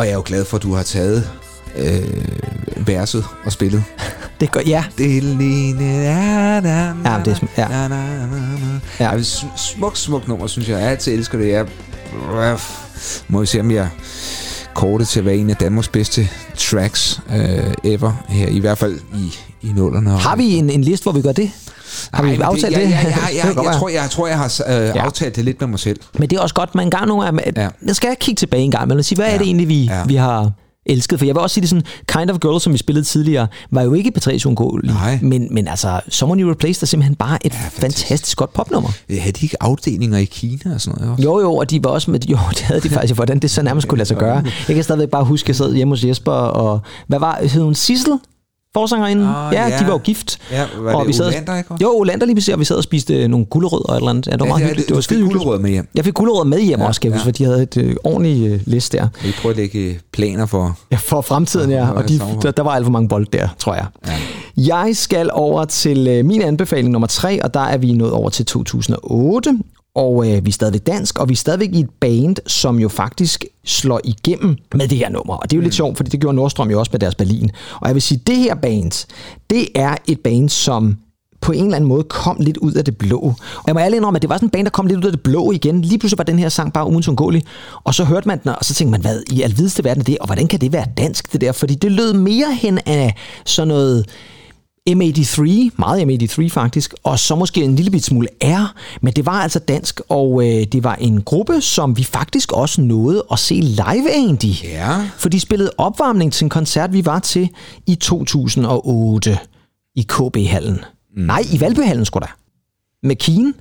[0.00, 1.30] Og jeg er jo glad for, at du har taget
[1.76, 3.84] øh, verset og spillet.
[4.40, 4.84] Det gør, ja.
[4.98, 5.76] Det er lige...
[5.80, 6.60] Ja,
[7.04, 7.88] Ja, det er ja.
[9.00, 9.14] Ja.
[9.14, 9.22] Ja.
[9.56, 10.80] Smukt, smukt nummer, synes jeg.
[10.80, 11.48] Jeg altid elsker det.
[11.48, 11.66] Jeg
[13.28, 13.88] må vi se, om jeg
[14.74, 18.12] kortet til at være en af Danmarks bedste tracks øh, ever.
[18.28, 19.34] Her, I hvert fald i,
[19.68, 20.10] i nullerne.
[20.10, 21.50] Har vi en, en liste, hvor vi gør det?
[22.12, 22.82] Har Nej, vi aftalt det?
[22.82, 22.98] Ja, ja,
[23.34, 24.92] ja, Det ja, jeg, tror, jeg, jeg tror, jeg har øh, Ja.
[25.04, 26.00] aftalt det lidt med mig selv.
[26.18, 27.68] Men det er også godt, man en gang nogle gange, at Ja.
[27.86, 29.34] jeg skal kigge tilbage en gang, men sige, hvad ja.
[29.34, 30.04] er det egentlig, vi, ja.
[30.06, 30.50] vi har
[30.86, 31.18] elskede.
[31.18, 33.82] For jeg vil også sige det sådan, Kind of Girl, som vi spillede tidligere, var
[33.82, 34.90] jo ikke Patrice uundgåelig.
[35.22, 37.80] Men, men altså, Someone You Replaced er simpelthen bare et ja, fantastisk.
[37.80, 38.88] fantastisk godt popnummer.
[39.10, 41.22] Havde de ikke afdelinger i Kina og sådan noget også?
[41.22, 43.62] Jo, jo, og de var også med, jo, det havde de faktisk, hvordan det så
[43.62, 44.44] nærmest kunne lade sig gøre.
[44.68, 47.62] Jeg kan stadigvæk bare huske, at jeg sad hjemme hos Jesper, og hvad var, hed
[47.62, 48.12] hun Sissel?
[48.74, 49.26] Forsangerinde.
[49.28, 49.78] Ah, ja, ja.
[49.78, 50.38] de var jo gift.
[50.50, 51.84] Ja, var og vi sad, Olander, ikke også?
[51.84, 54.10] Jo, Olander lige præcis, og vi sad og spiste øh, nogle gulerødder og et eller
[54.10, 54.26] andet.
[54.26, 54.88] Ja, det var Ja, meget det hyggeligt.
[54.88, 54.94] det.
[54.96, 55.88] Var skide gulerødder med hjem.
[55.94, 57.18] Jeg fik gulerødder med hjem Ja, også, jeg ja.
[57.18, 59.08] for de havde et øh, ordentligt øh, list der.
[59.22, 60.78] Vi prøver at lægge planer for...
[60.92, 61.90] Ja, for fremtiden, ja.
[61.90, 63.86] Og de, der, der var alt for mange bold der, tror jeg.
[64.06, 64.12] Ja.
[64.56, 68.30] Jeg skal over til øh, min anbefaling nummer tre, og der er vi nået over
[68.30, 69.58] til 2008.
[69.94, 72.88] Og øh, vi er stadigvæk dansk, og vi er stadigvæk i et band, som jo
[72.88, 75.34] faktisk slår igennem med det her nummer.
[75.34, 77.50] Og det er jo lidt sjovt, fordi det gjorde Nordstrøm jo også med deres Berlin.
[77.80, 79.06] Og jeg vil sige, det her band,
[79.50, 80.96] det er et band, som
[81.40, 83.20] på en eller anden måde kom lidt ud af det blå.
[83.56, 85.04] Og jeg må ærlig indrømme, at det var sådan en band, der kom lidt ud
[85.04, 85.82] af det blå igen.
[85.82, 87.42] Lige pludselig var den her sang bare ugens undgåelig.
[87.84, 90.18] Og så hørte man den, og så tænkte man, hvad i alvideste verden er det?
[90.18, 91.52] Og hvordan kan det være dansk, det der?
[91.52, 93.14] Fordi det lød mere hen af
[93.44, 94.06] sådan noget
[94.88, 99.32] M83, meget M83 faktisk, og så måske en lille bit smule R, men det var
[99.42, 103.54] altså dansk, og øh, det var en gruppe, som vi faktisk også nåede at se
[103.54, 104.60] live egentlig.
[104.62, 105.08] Ja.
[105.16, 107.48] For de spillede opvarmning til en koncert, vi var til
[107.86, 109.38] i 2008
[109.96, 110.80] i KB-hallen.
[111.16, 111.22] Mm.
[111.22, 112.36] Nej, i Valbyhallen skulle der.
[113.06, 113.54] Med Keen.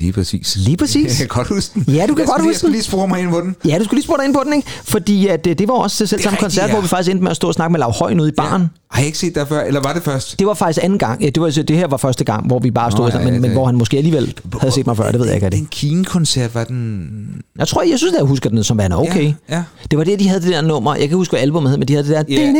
[0.00, 0.56] Lige præcis.
[0.56, 1.06] Lige præcis.
[1.20, 1.94] Jeg kan godt huske den.
[1.94, 2.72] Ja, du kan jeg godt huske Jeg skulle den.
[2.72, 3.56] lige spore mig ind på den.
[3.64, 4.68] Ja, du skulle lige spørge dig ind på den, ikke?
[4.84, 6.72] Fordi at, øh, det var også selv samme koncert, ja.
[6.72, 8.70] hvor vi faktisk endte med at stå og snakke med Lav Højen ude i baren.
[8.90, 10.38] Har jeg ikke set dig før, eller var det først?
[10.38, 11.22] Det var faktisk anden gang.
[11.22, 13.26] Ja, Det, var, det her var første gang, hvor vi bare stod, Nå, ja, men,
[13.26, 15.46] ja, men det- hvor han måske alligevel havde set mig før, det ved jeg ikke.
[15.46, 15.58] Er det.
[15.58, 17.08] Den Keen-koncert, var den...
[17.58, 19.24] Jeg tror, jeg synes, at jeg husker den som værende okay.
[19.24, 19.62] Ja, ja.
[19.90, 20.94] Det var det, de havde det der nummer.
[20.94, 22.24] Jeg kan huske, hvad albumet hed, men de havde det der...
[22.28, 22.52] Ja.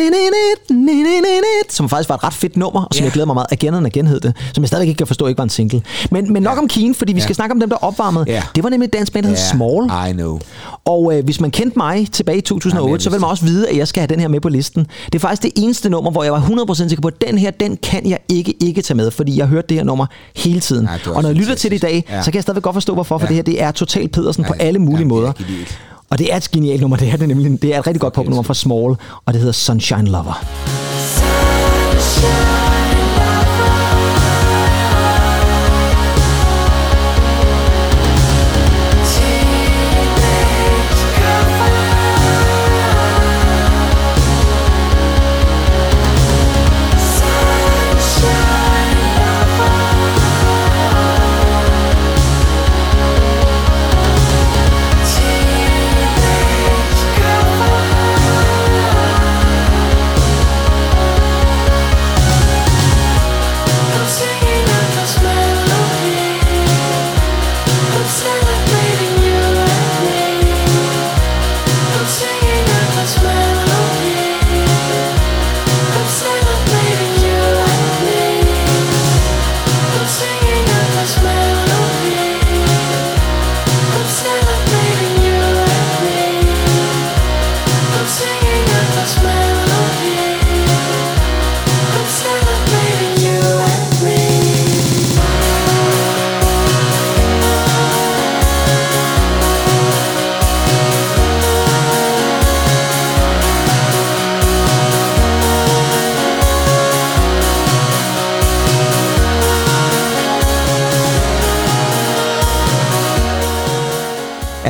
[1.68, 3.04] Som faktisk var et ret fedt nummer, og som Ja.
[3.04, 3.46] jeg glæder mig meget.
[3.50, 4.32] Again and Again hed det.
[4.54, 5.82] Som jeg stadigvæk ikke kan forstå, ikke var en single.
[6.10, 8.24] Men, men nok om Keen, fordi vi skal snakke om dem, der opvarmede.
[8.28, 8.42] Ja.
[8.54, 10.10] Det var nemlig et dansk band, der hed Small.
[10.10, 10.38] I know.
[10.84, 13.68] Og øh, hvis man kendte mig tilbage i 2008, Jamen, så vil man også vide,
[13.68, 14.86] at jeg skal have den her med på listen.
[15.06, 17.50] Det er faktisk det eneste nummer, hvor jeg var 100% sikker på, at den her,
[17.50, 20.06] den kan jeg ikke ikke tage med, fordi jeg har hørt det her nummer
[20.36, 20.88] hele tiden.
[20.88, 22.22] Også og når jeg lytter til det i dag, Ja.
[22.22, 23.28] så kan jeg stadigvæk godt forstå, hvorfor, for Ja.
[23.28, 25.32] det her det er totalt Pedersen på Ja, alle mulige er måder.
[26.10, 27.62] Og det er et genialt nummer, det er det nemlig.
[27.62, 28.96] Det er et rigtig godt popnummer fra Small,
[29.26, 30.44] og det hedder Sunshine Lover.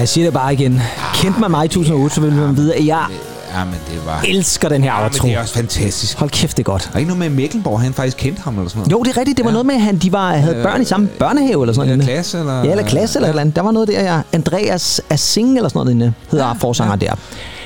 [0.09, 0.81] Jeg siger det bare igen.
[1.15, 3.07] Kendte man mig i 2008, så ville man vide, at jeg
[3.55, 4.25] Ja, men det var...
[4.29, 5.29] elsker den her Ja, men outro.
[5.29, 6.19] det er også fantastisk.
[6.19, 6.91] Hold kæft, det er godt.
[6.95, 8.93] Og ikke noget med Mikkelborg, han faktisk kendte ham eller sådan noget.
[8.93, 9.37] Jo, det er rigtigt.
[9.37, 9.53] Det var ja.
[9.53, 12.09] noget med, at han, de var, havde børn i samme børnehave eller sådan Eller noget.
[12.09, 12.65] klasse, eller...
[12.65, 13.57] Ja, eller klasse eller et eller andet.
[13.57, 14.21] Der var noget der, ja.
[14.33, 17.07] Andreas Assing eller sådan noget, inde, hedder ja, forsanger ja.
[17.07, 17.15] der.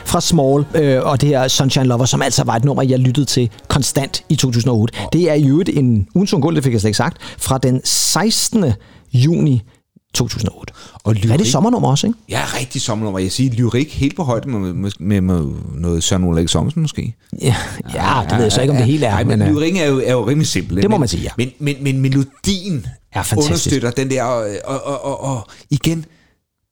[0.05, 3.27] Fra Small, øh, og det her Sunshine Lover, som altså var et nummer, jeg lyttede
[3.27, 4.95] til konstant i 2008.
[5.01, 5.07] Oh.
[5.13, 7.81] Det er i øvrigt en ugens guld, det fik jeg slet ikke sagt, fra den
[7.85, 8.65] 16.
[9.13, 9.63] juni
[10.15, 10.75] 2008.
[11.05, 12.19] Og lyrik, Rigtig sommernummer også, ikke?
[12.29, 13.19] Ja, rigtig sommernummer.
[13.19, 17.15] Jeg siger lyrik helt på højde med, med, med, med noget Søren Ulrik Songsen måske.
[17.43, 17.57] Ja,
[17.95, 19.11] ja, det ved jeg så ikke, om det hele er.
[19.11, 20.77] Nej, men, men, øh, lyrikken er jo, er jo rimelig simpel.
[20.77, 21.31] Det må men, man sige, ja.
[21.37, 23.37] Men, men, men melodien er fantastisk.
[23.37, 26.05] understøtter den der, og, og, og, og, og igen,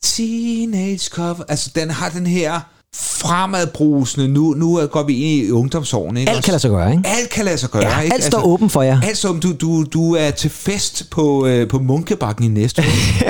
[0.02, 2.60] teenage cover, altså den har den her
[2.96, 6.20] fremadbrusende, nu, nu går vi ind i ungdomsårene.
[6.20, 6.32] Ikke?
[6.32, 7.02] Alt kan lade sig gøre, ikke?
[7.08, 7.82] Alt kan lade sig gøre.
[7.82, 8.14] Ja, ikke?
[8.14, 9.00] alt står åben for jer.
[9.02, 12.82] Alt står, du, du, du er til fest på, øh, på Munkebakken i næste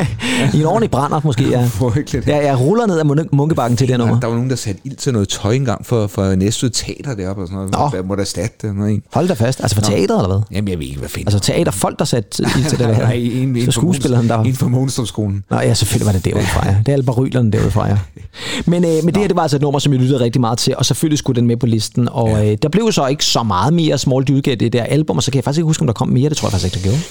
[0.55, 1.65] I en ordentlig brænder måske, ja.
[1.81, 2.27] Frygteligt.
[2.27, 4.21] Ja, jeg ruller ned Mun- Munkebakken til det nummer.
[4.21, 7.43] Der var nogen, der satte ild til noget tøj engang for, for Næstved Teater deroppe
[7.43, 7.91] og sådan noget.
[7.93, 8.77] Hvad må der erstatte det?
[8.77, 9.03] Noget, ikke?
[9.13, 9.61] Hold da fast.
[9.61, 9.89] Altså for Nå.
[9.89, 10.57] teateret, eller hvad?
[10.57, 11.29] Jamen, jeg ved ikke, hvad fanden.
[11.35, 12.99] Altså teaterfolk, der satte ild til det der.
[13.07, 14.39] Nej, en, en skuespilleren der.
[14.43, 15.45] En fra Månestrupskolen.
[15.51, 16.77] Nå ja, selvfølgelig var det derude fra, ja.
[16.79, 17.97] Det er alle barylerne derude fra, ja.
[18.67, 20.59] Men, øh, men det her, det var altså et nummer, som jeg lyttede rigtig meget
[20.59, 22.09] til, og selvfølgelig skulle den med på listen.
[22.09, 22.51] Og ja.
[22.53, 25.23] øh, der blev så ikke så meget mere Small Dude udgav det der album, og
[25.23, 26.29] så kan jeg faktisk ikke huske, om der kom mere.
[26.29, 27.03] Det tror jeg faktisk ikke, der gjorde.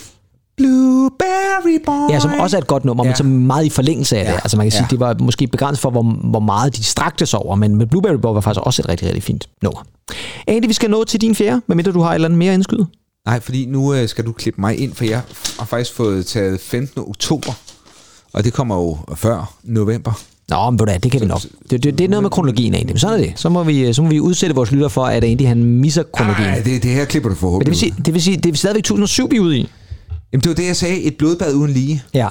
[0.58, 2.14] Blueberry Boy.
[2.14, 3.10] Ja, som også er et godt nummer, ja.
[3.10, 4.32] men som er meget i forlængelse af ja.
[4.32, 4.40] det.
[4.44, 4.88] Altså man kan sige, Ja.
[4.90, 8.16] det var måske begrænset for, hvor, hvor meget de strakte sig over, men med Blueberry
[8.16, 9.82] Boy var faktisk også et rigtig, rigtig fint nummer.
[10.48, 12.86] Andy, vi skal nå til din fjerde, medmindre du har et eller andet mere indskyde.
[13.26, 15.22] Nej, fordi nu øh, skal du klippe mig ind, for jeg
[15.60, 17.02] har faktisk fået taget 15.
[17.08, 17.52] oktober,
[18.34, 20.12] og det kommer jo før november.
[20.50, 21.42] Nå, men hvad, det kan vi nok.
[21.70, 23.34] Det, det, det er noget med kronologien egentlig, men sådan er det.
[23.36, 26.50] Så må vi, så må vi udsætte vores lytter for, at Andy han misser kronologien.
[26.50, 28.54] Nej, det, det her klipper du Men forhåbentlig det vil sige, det vil sige, det
[28.54, 29.70] er stadigvæk 2007, vi er ude i.
[30.34, 31.02] Jamen, det var det, jeg sagde.
[31.02, 32.04] Et blodbad uden lige.
[32.14, 32.28] Ja.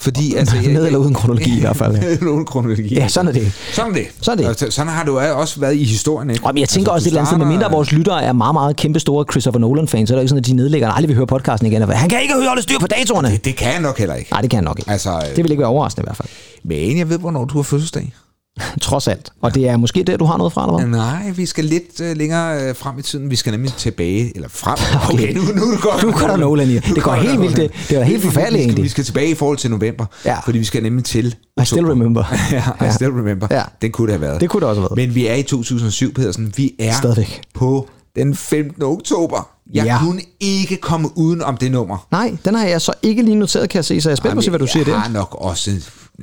[0.00, 0.56] Fordi, altså...
[0.56, 1.92] Med eller uden kronologi i hvert fald.
[2.00, 2.94] Med eller uden kronologi.
[2.94, 3.52] Ja, sådan er det.
[3.72, 4.06] Sådan er det.
[4.20, 4.64] Sådan er det.
[4.66, 6.46] Og Sådan har du også været i historien, ikke?
[6.46, 8.76] Og jeg tænker Altså, også et eller andet sted, medmindre vores lyttere er meget, meget
[8.76, 11.16] kæmpe store Christopher Nolan-fans, så er det ikke sådan, at de nedlægger og aldrig vil
[11.16, 11.82] høre podcasten igen.
[11.82, 13.30] Han kan ikke holde styr på datorerne.
[13.30, 14.30] Det, det kan jeg nok heller ikke.
[14.30, 14.90] Nej, det kan han nok ikke.
[14.90, 16.28] Altså, Det vil ikke være overraskende i hvert fald.
[16.64, 18.14] Men jeg ved, hvornår du har fødselsdag.
[18.82, 19.30] Trods alt.
[19.42, 20.98] Og det er måske der, du har noget fra, eller hvad?
[20.98, 23.30] Nej, vi skal lidt uh, længere uh, frem i tiden.
[23.30, 24.78] Vi skal nemlig tilbage, eller frem.
[25.14, 26.74] Okay, nu, nu går Nu går der Nolan i.
[26.74, 27.56] Det går helt vildt.
[27.56, 28.84] Det, det var helt forfærdeligt vi, skal, egentlig.
[28.84, 30.38] vi skal tilbage i forhold til november, Ja.
[30.44, 31.34] fordi vi skal nemlig til...
[31.62, 32.24] I still remember.
[32.52, 33.46] ja, I still remember.
[33.50, 33.62] Ja.
[33.82, 34.40] Den kunne det have været.
[34.40, 35.08] Det kunne det også have været.
[35.08, 36.52] Men vi er i 2007, Pedersen.
[36.56, 37.42] Vi er Stadigvæk.
[37.54, 38.82] på den 15.
[38.82, 39.48] oktober.
[39.74, 39.98] Jeg Ja.
[40.04, 42.06] kunne ikke komme uden om det nummer.
[42.10, 44.34] Nej, den har jeg så ikke lige noteret, kan jeg se, så jeg er spændt
[44.34, 44.98] på at se, hvad du siger Jeg der.
[45.00, 45.70] har nok også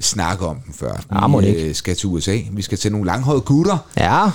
[0.02, 1.04] snakket om den før.
[1.10, 1.70] Ah, det vi ikke.
[1.70, 2.40] øh, skal til USA.
[2.52, 3.78] Vi skal til nogle langhårede gutter.
[3.98, 4.30] Ja.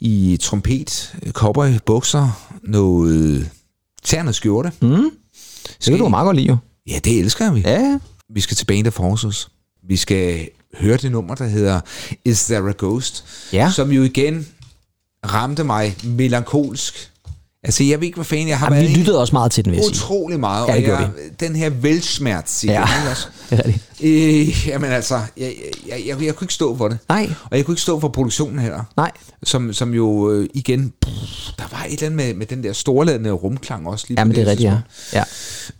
[0.00, 3.50] I trompet, cowboy, bukser, noget
[4.04, 4.72] ternet skjorte.
[4.82, 5.10] Mm.
[5.78, 6.56] Det kan du meget godt lide, jo.
[6.88, 7.60] Ja, det elsker vi.
[7.60, 7.98] Ja.
[8.34, 9.48] Vi skal til Band of Horses.
[9.88, 10.48] Vi skal
[10.80, 11.80] høre det nummer, der hedder
[12.24, 13.24] Is There a Ghost?
[13.52, 13.70] Ja.
[13.74, 14.46] Som jo igen
[15.26, 17.10] ramte mig melankolsk.
[17.62, 19.64] Altså, jeg ved ikke, hvad fanden jeg har Jamen, været vi lyttede også meget til
[19.64, 19.88] den, vil jeg.
[19.88, 20.68] Utrolig meget.
[20.68, 23.10] Ja, det og jeg, den her velsmerts igen, Ja.
[23.10, 23.26] også?
[23.50, 23.84] Det er rigtigt.
[24.02, 25.52] Øh, jamen altså, jeg,
[25.88, 26.98] jeg, jeg, jeg kunne ikke stå for det.
[27.08, 27.30] Nej.
[27.50, 28.84] Og jeg kunne ikke stå for produktionen heller.
[28.96, 29.10] Nej.
[29.42, 31.12] Som, som jo øh, igen, pff,
[31.58, 34.42] der var et eller andet med, med den der storladende rumklang også lige Jamen, det
[34.42, 34.72] er rigtigt,
[35.12, 35.24] ja.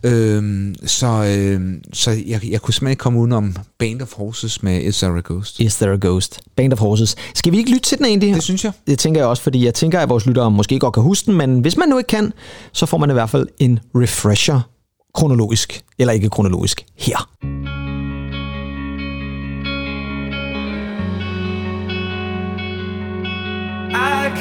[0.03, 0.09] ja.
[0.09, 4.81] Øhm, så øhm, så jeg, jeg kunne simpelthen ikke komme udenom Band of Horses med
[4.81, 5.59] Is There a Ghost.
[5.59, 6.39] Is There a Ghost?
[6.55, 7.15] Band of Horses.
[7.33, 8.35] Skal vi ikke lytte til den egentlig?
[8.35, 8.71] Det synes jeg.
[8.87, 11.37] Det tænker jeg også, fordi jeg tænker, at vores lyttere måske godt kan huske den,
[11.37, 12.33] men hvis man nu ikke kan,
[12.73, 14.61] så får man i hvert fald en refresher
[15.13, 17.29] kronologisk, eller ikke kronologisk, her.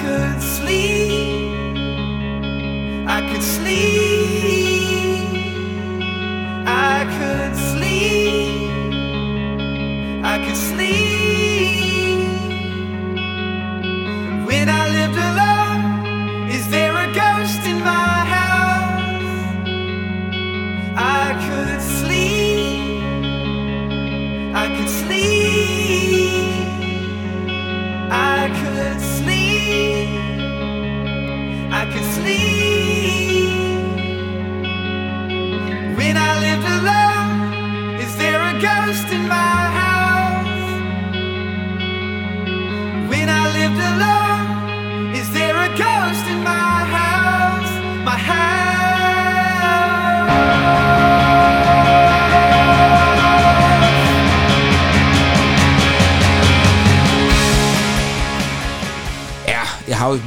[0.08, 1.76] Could sleep.
[3.16, 5.28] I could sleep.
[6.66, 8.92] I could sleep.
[10.32, 12.28] I could sleep.
[14.48, 15.82] When I lived alone,
[16.56, 19.36] is there a ghost in my house?
[21.20, 22.80] I could sleep.
[24.62, 26.48] I could sleep.
[28.10, 29.37] I could sleep.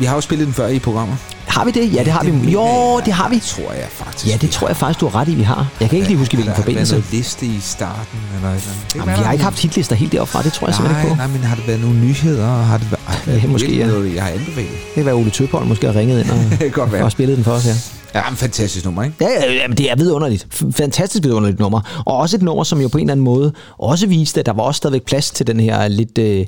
[0.02, 1.41] Vi har jo spillet den før i programmer.
[1.52, 1.94] Har vi det?
[1.96, 2.52] Ja, det har vi.
[2.52, 3.40] Jo, det har vi.
[3.40, 4.28] tror jeg faktisk.
[4.28, 5.68] Ja, det tror jeg faktisk, du har ret i, vi har.
[5.80, 6.94] Jeg kan ikke lige huske, hvilken har forbindelse.
[6.94, 8.20] noget liste i starten?
[8.36, 8.62] Eller eller?
[8.88, 10.96] Det Jamen, vi har er ikke haft hitlister helt deroppe fra, det tror jeg simpelthen
[11.06, 11.28] Nej, ikke på.
[11.28, 12.48] nej, men har det været nogle nyheder?
[12.48, 13.88] Har det været, har det Ja, måske, ja.
[13.88, 14.70] noget, jeg har anbefalet?
[14.72, 17.44] Det kan være, Ole Tøpholm måske har ringet ind og, Det godt og spillet den
[17.44, 17.74] for os, ja.
[18.16, 19.16] Ja, en fantastisk nummer, ikke?
[19.22, 20.48] Ja, ja, det er vidunderligt.
[20.72, 22.04] Fantastisk vidunderligt nummer.
[22.06, 24.54] Og også et nummer, som jo på en eller anden måde også viste, at der
[24.54, 26.18] var også stadigvæk plads til den her lidt...
[26.18, 26.46] Øh,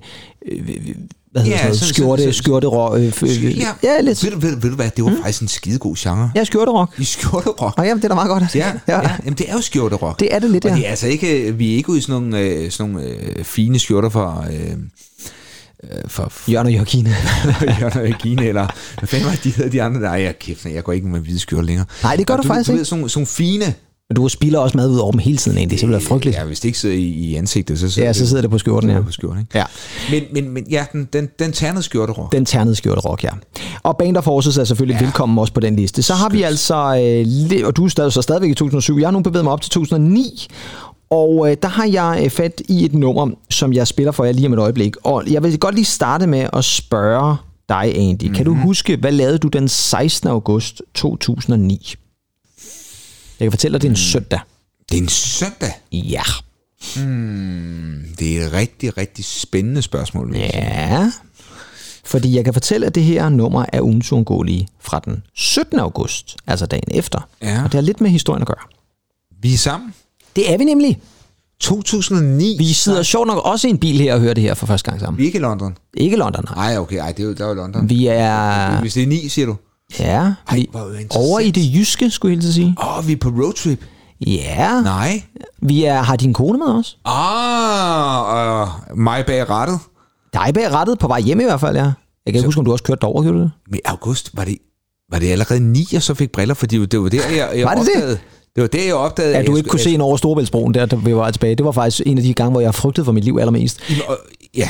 [0.52, 0.60] øh,
[1.34, 4.24] hvad hedder Ja, sådan sådan- Skjorte, sådan- skjorte, rå, øh, øh, Ja, ja, lidt.
[4.24, 5.18] Ved, du- ved, du- ved du hvad, det var mm.
[5.18, 6.32] faktisk en skidegod genre.
[6.36, 6.90] Ja, skjorterok.
[7.00, 7.74] I skjorterok.
[7.78, 8.56] Og jamen, det er da meget godt.
[8.56, 9.02] Ja, ja.
[9.02, 9.10] ja.
[9.26, 10.20] Jamen, det er jo skjorterok.
[10.20, 10.78] Det er det lidt, Og ja.
[10.78, 13.44] det er altså ikke, vi er ikke ude i sådan nogle, øh, sådan nogle øh,
[13.44, 14.46] fine skjorter for...
[14.52, 14.70] Øh,
[15.84, 17.10] øh, for Jørgen og Jørgine.
[17.82, 18.68] Jørgen og Regine, eller
[19.00, 20.02] hvad fanden var de hedder de andre?
[20.02, 21.86] Nej, jeg kæft, jeg går ikke med hvide skjorter længere.
[22.04, 22.78] Nej, det gør du, faktisk du ikke.
[22.80, 23.74] Ved, sådan, sådan fine...
[24.10, 25.80] Men du spiller også mad ud over dem hele tiden, egentlig.
[25.80, 26.38] Det bliver frygteligt.
[26.38, 28.58] Ja, hvis det ikke sidder i, i ansigtet, så sidder Ja, så sidder det på
[28.58, 28.96] skjorten, ja.
[28.96, 29.58] det på skjorten, ikke?
[29.58, 29.64] Ja.
[30.12, 32.32] Men, men, men ja, den, den, den ternede skjorterok.
[32.32, 33.30] Den ternede skjorterok, ja.
[33.84, 35.06] Og Band of Horses er selvfølgelig ja.
[35.06, 36.04] velkommen også på den liste.
[36.04, 39.12] Så har vi altså, øh, og du er stadig, så stadigvæk i 2007, jeg har
[39.12, 40.48] nu bevæget mig op til 2009,
[41.10, 44.32] og øh, der har jeg øh, fat i et nummer, som jeg spiller for jer
[44.32, 44.96] lige om et øjeblik.
[45.04, 47.36] Og jeg vil godt lige starte med at spørge
[47.70, 48.24] dig, Andy.
[48.24, 48.36] Mm-hmm.
[48.36, 50.30] Kan du huske, hvad lavede du den 16.
[50.30, 51.96] august 2009?
[53.44, 54.40] Jeg kan fortælle dig, det er en søndag.
[54.90, 55.72] Det er en søndag?
[55.92, 56.24] Ja.
[56.96, 60.36] Hmm, det er et rigtig, rigtig spændende spørgsmål.
[60.36, 61.12] Ja,
[62.06, 65.80] fordi jeg kan fortælle, at det her nummer er ugens uundgåelige fra den 17.
[65.80, 67.28] august, altså dagen efter.
[67.42, 67.58] Ja.
[67.58, 68.66] Og det har lidt med historien at gøre.
[69.42, 69.94] Vi er sammen.
[70.36, 71.02] Det er vi nemlig.
[71.60, 72.56] 2009.
[72.58, 74.90] Vi sidder sjovt nok også i en bil her og hører det her for første
[74.92, 75.18] gang sammen.
[75.18, 75.78] Vi er ikke i London.
[75.94, 76.70] Ikke London, nej.
[76.70, 77.90] Nej, okay, ej, det er jo, der er jo London.
[77.90, 78.80] Vi er...
[78.82, 79.56] Hvis det er 9, siger du?
[80.00, 81.12] Ja, vi, hvor interessant.
[81.16, 82.76] over i det jyske, skulle jeg helt sige.
[82.80, 83.86] Åh, oh, vi er på roadtrip.
[84.28, 84.82] Ja.
[84.82, 85.24] Nej.
[85.62, 86.98] Vi er, har din kone med os.
[87.06, 89.80] Ah, uh, mig bag rettet.
[90.34, 91.84] Dig bag rettet, på vej hjem i hvert fald, ja.
[91.84, 91.94] Jeg
[92.34, 93.52] kan ikke huske, om du også kørte derover, gjorde det?
[93.72, 94.58] Men august, var det,
[95.12, 96.54] var det allerede 9, jeg så fik briller?
[96.56, 97.96] Fordi det var der, jeg, jeg Var det det?
[97.96, 98.20] opdagede.
[98.56, 99.36] Det var der, jeg opdagede.
[99.36, 101.56] At du ikke kunne se en over Storebæltsbroen der, da vi var tilbage.
[101.56, 103.80] Det var faktisk en af de gange, hvor jeg frygtede for mit liv allermest.
[104.58, 104.70] Ja,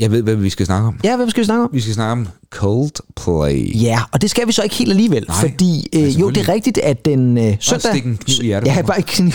[0.00, 1.00] jeg ved, hvad vi skal snakke om.
[1.04, 1.70] Ja, hvad skal vi snakke om?
[1.72, 3.82] Vi skal snakke om Coldplay.
[3.82, 6.52] Ja, og det skal vi så ikke helt alligevel, Nej, fordi øh, jo, det er
[6.52, 7.90] rigtigt, at den øh, søndag...
[7.92, 9.34] stik en kniv i hjertet Ja, bare ikke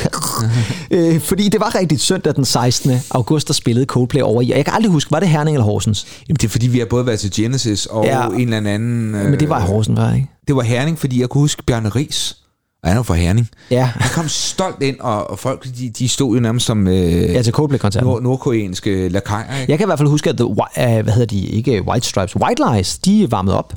[1.16, 2.92] øh, Fordi det var rigtigt søndag den 16.
[3.12, 4.52] august, der spillede Coldplay over i.
[4.52, 6.08] Og jeg kan aldrig huske, var det Herning eller Horsens?
[6.30, 8.24] Jamen, det er fordi, vi har både været til Genesis og Ja.
[8.24, 8.30] ja.
[8.30, 9.16] en eller anden...
[9.16, 10.28] Øh, Men det var i Horsens, var det ikke?
[10.48, 12.38] Det var Herning, fordi jeg kunne huske Bjarne Ries.
[12.86, 13.50] Og han var fra Herning.
[13.72, 13.84] Ja.
[13.96, 17.42] Han kom stolt ind, og, og folk de, de stod jo nærmest som øh, Ja,
[17.42, 18.08] til Coldplay-koncerten.
[18.10, 19.60] nord, nordkoreanske lakajer.
[19.62, 19.72] Ikke?
[19.72, 22.36] Jeg kan i hvert fald huske, at The, uh, hvad hedder de, ikke White Stripes,
[22.36, 23.74] White Lies, de varmede op.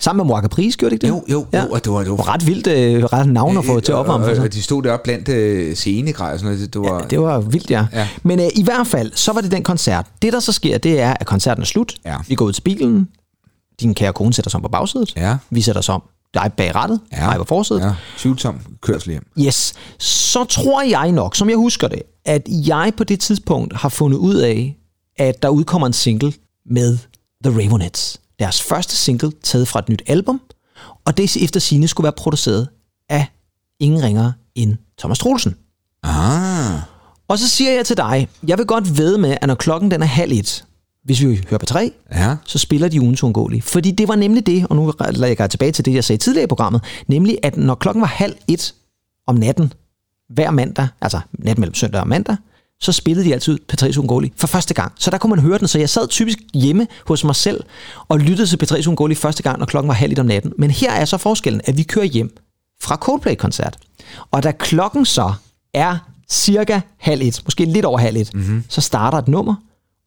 [0.00, 1.12] Sammen med Moaka Pris, gjorde de ikke det?
[1.12, 3.80] Jo, jo, jo, og det var, det var Ret vildt, øh, ret navn at få
[3.80, 4.44] til at opvarme for og, sig.
[4.44, 6.60] og de stod deroppe blandt øh, og sådan noget.
[6.60, 7.86] Det, det var, Det var vildt, ja.
[7.92, 8.08] Ja.
[8.22, 10.06] Men øh, i hvert fald, så var det den koncert.
[10.22, 11.94] Det, der så sker, det er, at koncerten er slut.
[12.04, 12.16] Ja.
[12.28, 13.08] Vi går ud til bilen.
[13.80, 15.12] Din kære kone sætter sig om på bagsædet.
[15.16, 15.36] Ja.
[15.50, 16.02] Vi sætter os om
[16.34, 17.26] dig bag rattet, Ja.
[17.26, 17.80] mig på forsædet.
[17.82, 19.26] ja, tvivlsom kørsel hjem.
[19.40, 19.74] Yes.
[19.98, 24.18] Så tror jeg nok, som jeg husker det, at jeg på det tidspunkt har fundet
[24.18, 24.76] ud af,
[25.16, 26.32] at der udkommer en single
[26.66, 26.98] med
[27.44, 28.20] The Ravenettes.
[28.38, 30.40] Deres første single taget fra et nyt album,
[31.04, 32.68] og det efter sine skulle være produceret
[33.08, 33.26] af
[33.80, 35.56] ingen ringere end Thomas Troelsen.
[36.02, 36.80] Ah.
[37.28, 40.02] Og så siger jeg til dig, jeg vil godt ved med, at når klokken den
[40.02, 40.64] er halv et,
[41.04, 42.36] hvis vi hører på tre, Ja.
[42.44, 43.62] så spiller de uundgåelige.
[43.62, 46.44] Fordi det var nemlig det, og nu lægger jeg tilbage til det, jeg sagde tidligere
[46.44, 48.74] i programmet, nemlig at når klokken var halv et
[49.26, 49.72] om natten,
[50.28, 52.36] hver mandag, altså nat mellem søndag og mandag,
[52.80, 54.92] så spillede de altid P3's Uundgåelige for første gang.
[54.98, 57.64] Så der kunne man høre den, så jeg sad typisk hjemme hos mig selv
[58.08, 60.52] og lyttede til P3's Uundgåelige første gang, når klokken var halv et om natten.
[60.58, 62.36] Men her er så forskellen, at vi kører hjem
[62.82, 63.76] fra Coldplay-koncert.
[64.30, 65.32] Og da klokken så
[65.74, 65.96] er
[66.30, 68.64] cirka halv et, måske lidt over halv et, mm-hmm.
[68.68, 69.54] så starter et nummer,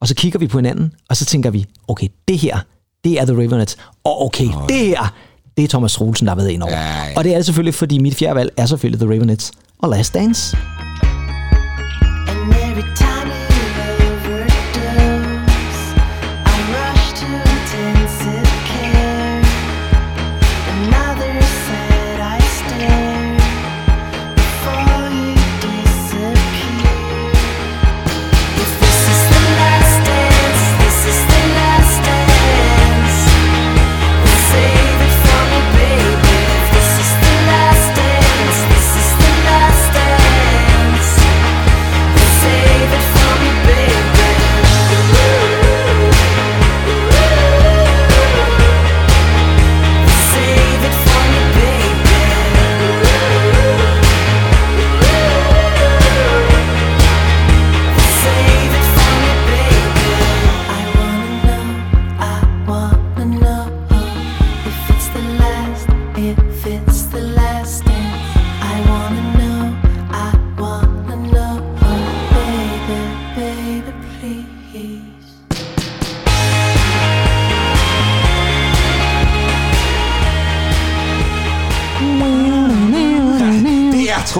[0.00, 2.58] og så kigger vi på hinanden, og så tænker vi, okay, det her,
[3.04, 5.14] det er The Ravenettes, og okay, oh, det her,
[5.56, 6.72] det er Thomas Troelsen, der har været ind over.
[6.72, 7.12] Ja, ja.
[7.16, 10.14] Og det er det selvfølgelig, fordi mit fjerde valg er selvfølgelig The Ravenettes og Last
[10.14, 10.56] Dance.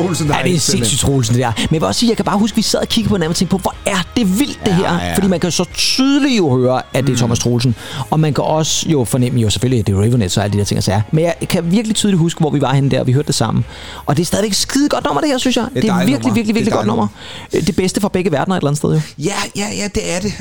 [0.03, 1.53] Troelsen, der Ja, det er sindssygt Troelsen, det der.
[1.57, 3.15] Men jeg vil også sige, jeg kan bare huske, at vi sad og kiggede på
[3.17, 4.95] hinanden og tænkte på, hvor er det vildt, det her.
[5.07, 5.15] ja.
[5.15, 7.75] Fordi man kan så tydeligt jo høre, at det er Thomas Troelsen.
[8.11, 10.59] Og man kan også jo fornemme jo selvfølgelig, at det er Ravenet og alle de
[10.59, 11.01] der ting, så er.
[11.13, 13.35] Men jeg kan virkelig tydeligt huske, hvor vi var henne der, og vi hørte det
[13.35, 13.65] sammen.
[14.07, 15.67] Og det er stadigvæk skide godt nummer, det her, synes jeg.
[15.75, 16.35] Det er, virkelig, nummer.
[16.35, 17.07] virkelig, Det er virkelig godt nummer.
[17.53, 19.01] Det bedste fra begge verdener et eller andet sted, jo.
[19.19, 20.33] Ja, ja, ja, det er det.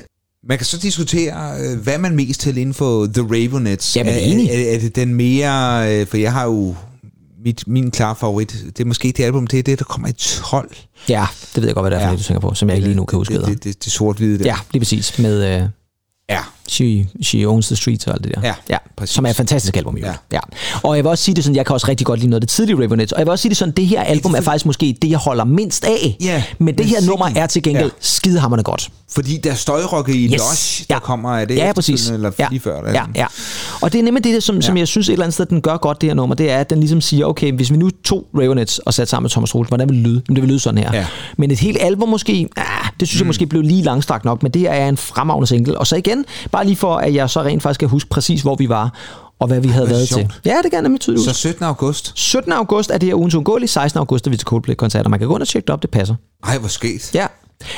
[0.47, 3.95] Man kan så diskutere, øh, hvad man mest til inden for The Ravenettes.
[3.95, 5.93] Jamen, er, er, er, det den mere...
[5.93, 6.75] øh, For jeg har jo...
[7.45, 10.13] Mit, min klare favorit, det er måske det album, det er det, der kommer i
[10.13, 10.75] 12.
[11.09, 11.25] Ja,
[11.55, 12.17] det ved jeg godt, hvad det er for Ja.
[12.17, 13.33] du tænker på, som jeg ikke lige nu kan huske.
[13.33, 14.45] Det, Det, det, det, det sort-hvide der.
[14.45, 15.19] Ja, lige præcis.
[15.19, 15.69] Med, øh,
[16.29, 16.41] ja.
[16.69, 18.41] She, she Owns the Streets og alt det der.
[18.43, 19.15] Ja, ja præcis.
[19.15, 20.05] Som er et fantastisk album, jo.
[20.05, 20.13] Ja.
[20.31, 20.39] ja.
[20.83, 22.47] Og jeg vil også sige det sådan, jeg kan også rigtig godt lide noget af
[22.47, 24.65] det tidlige Ravenet, og jeg vil også sige det sådan, det her album er faktisk
[24.65, 26.17] måske det, jeg holder mindst af.
[26.21, 27.87] Ja, men det men her nummer er til gengæld Ja.
[27.87, 27.99] ja.
[27.99, 28.89] skidehammerende godt.
[29.11, 30.31] Fordi der er støjrokke i Yes.
[30.31, 32.09] Lush, der kommer af det Ja, præcis.
[32.09, 32.47] Eller Ja.
[32.49, 32.91] lige før.
[32.91, 33.25] Ja, ja.
[33.81, 34.61] Og det er nemlig det, som, ja.
[34.61, 36.57] som jeg synes et eller andet sted, den gør godt, det her nummer, det er,
[36.57, 39.55] at den ligesom siger, okay, hvis vi nu tog Ravenets og satte sammen med Thomas
[39.55, 40.21] Rolsen, hvordan vil det lyde?
[40.27, 40.89] Jamen, det vil lyde sådan her.
[40.93, 41.05] Ja.
[41.37, 42.65] Men et helt album måske, ah,
[42.99, 43.23] det synes mm.
[43.23, 45.77] jeg måske blev lige langstrakt nok, men det her er en fremragende single.
[45.77, 46.25] Og så igen,
[46.55, 48.93] bare lige for, at jeg så rent faktisk kan huske præcis, hvor vi var,
[49.39, 50.21] og hvad vi havde været sjovt.
[50.21, 50.31] til.
[50.45, 51.39] Ja, det kan jeg nemlig tydeligt Så huske.
[51.39, 51.63] 17.
[51.63, 52.11] august.
[52.15, 52.51] 17.
[52.51, 53.97] august er det her ugens uundgåelige, 16.
[53.99, 55.09] august er vi til Coldplay-koncerter.
[55.09, 56.15] Man kan gå ind og tjekke det op, det passer.
[56.43, 57.11] Ej, hvor sket.
[57.15, 57.27] Ja.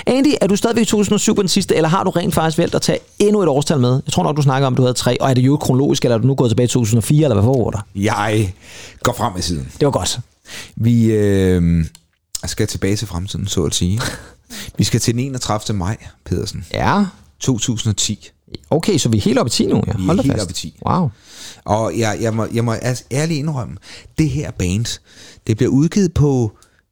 [0.08, 2.76] Andy, er du stadigvæk i 2007 på den sidste, eller har du rent faktisk valgt
[2.76, 4.02] at tage endnu et årstal med?
[4.06, 5.18] Jeg tror nok, du snakker om, at du havde tre.
[5.22, 7.44] Og er det jo kronologisk, eller er du nu gået tilbage til 2004, eller hvad
[7.44, 7.80] foregår der?
[7.96, 8.54] Jeg
[9.04, 9.72] går frem i siden.
[9.80, 10.20] Det var godt.
[10.76, 11.86] Vi øh,
[12.46, 14.02] skal tilbage til fremtiden, så at sige.
[14.78, 15.78] Vi skal til den 31.
[15.78, 16.66] maj, Pedersen.
[16.74, 17.04] Ja.
[17.40, 18.30] 2010.
[18.70, 19.94] Okay, så vi er helt oppe i 10 nu, ja.
[19.98, 20.42] Vi Hold er da helt fast.
[20.44, 20.80] oppe i 10.
[20.90, 21.10] Wow.
[21.66, 23.78] Og jeg, jeg, må, jeg må altså ærligt indrømme,
[24.18, 25.00] det her band,
[25.48, 26.52] det bliver udgivet på,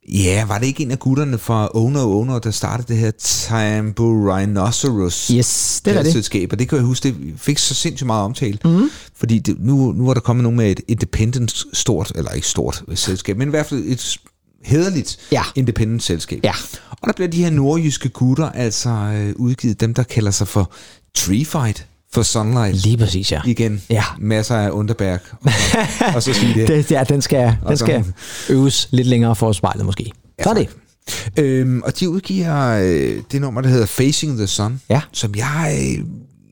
[0.10, 4.04] ja, var det ikke en af gutterne fra Owner Owner, der startede det her Tambo
[4.04, 6.12] Rhinoceros Yes, det er det.
[6.14, 8.90] selskab, og det kan jeg huske, det fik så sindssygt meget omtale, Mhm.
[9.16, 12.84] fordi det, nu, nu er der kommet nogen med et independent stort, eller ikke stort
[12.96, 14.18] selskab, men i hvert fald et
[14.64, 15.44] hederligt ja.
[15.56, 16.40] independent selskab.
[16.44, 16.54] Ja.
[16.92, 20.72] Og der bliver de her nordjyske gutter altså øh, udgivet, dem der kalder sig for
[21.16, 22.76] Tree Fight for Sunlight.
[22.84, 23.42] Lige præcis, ja.
[23.46, 23.82] Igen.
[23.90, 24.04] Ja.
[24.20, 25.24] Masser af underbærk.
[25.46, 25.78] Og, så-
[26.16, 26.68] og så sige det.
[26.68, 28.04] det ja, den skal, Og den skal
[28.50, 30.12] øves lidt længere for spejlet måske.
[30.44, 30.70] Så er det.
[31.40, 35.02] Øhm, og de udgiver øh, det nummer, der hedder Facing the Sun, ja.
[35.12, 36.06] som jeg, øh,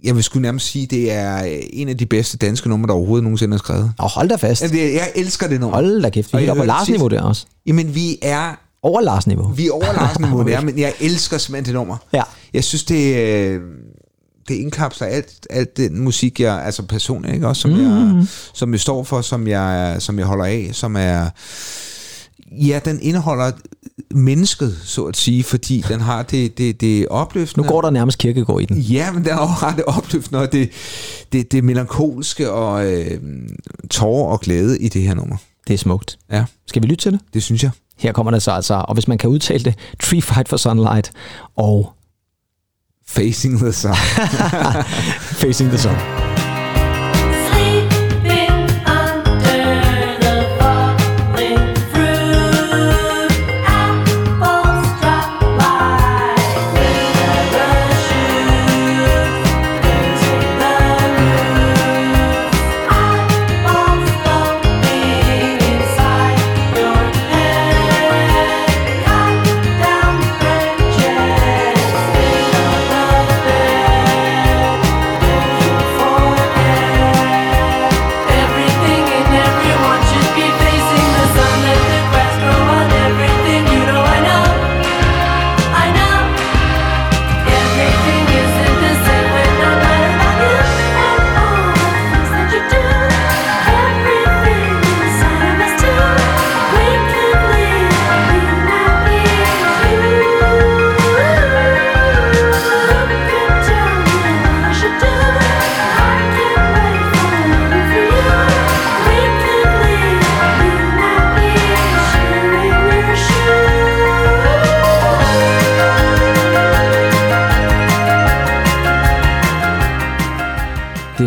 [0.04, 2.94] jeg vil sgu nærmest sige, det er øh, en af de bedste danske numre, der
[2.94, 3.94] overhovedet nogensinde er skrevet.
[4.00, 4.62] Og hold da fast.
[4.64, 5.76] Det, jeg elsker det nummer.
[5.78, 7.46] Hold da kæft, vi er jeg helt oppe på Lars-niveau der også.
[7.66, 8.60] Jamen, vi er...
[8.84, 9.48] Over Lars-niveau.
[9.48, 11.98] Vi er over Lars-niveau, det er, men jeg elsker simpelthen det nummer.
[12.14, 12.22] Ja.
[12.54, 13.62] Jeg synes, det, øh,
[14.48, 17.48] det indkapsler alt, alt den musik, jeg, altså personligt, ikke?
[17.48, 17.82] Også, som, Mhm.
[18.18, 21.30] jeg, som jeg står for, som jeg, som jeg holder af, som er...
[22.52, 23.52] Ja, den indeholder
[24.12, 27.68] mennesket, så at sige, fordi den har det, det, det opløftende.
[27.68, 28.78] Nu går der nærmest kirkegård i den.
[28.78, 30.70] Ja, men der har det opløftende, og det,
[31.34, 33.20] det, det melankolske og øh,
[33.90, 35.36] tårer og glæde i det her nummer.
[35.68, 36.18] Det er smukt.
[36.32, 36.46] Ja.
[36.68, 37.20] Skal vi lytte til det?
[37.34, 37.72] Det synes jeg.
[37.98, 41.12] Her kommer det så altså, og hvis man kan udtale det, Tree Fight for Sunlight
[41.58, 41.94] og
[43.04, 43.96] Facing the Sun.
[45.40, 46.33] Facing the Sun.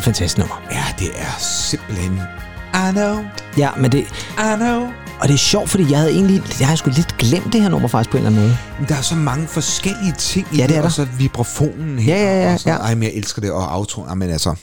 [0.07, 0.57] Fantastisk nummer.
[0.73, 2.21] Ja, det er simpelthen...
[2.75, 3.17] I know,
[3.59, 3.99] Ja, men det,
[4.39, 4.81] I know.
[5.21, 7.69] og det er sjovt, fordi jeg havde egentlig, jeg havde sgu lidt glemt det her
[7.69, 8.89] nummer faktisk på en eller anden måde.
[8.89, 12.17] Der er så mange forskellige ting i Ja, det er og så vibrafonen her.
[12.17, 12.85] Ja, ja, ja, og sådan ja.
[12.87, 14.55] Ej, men jeg elsker det, og autoen, men altså...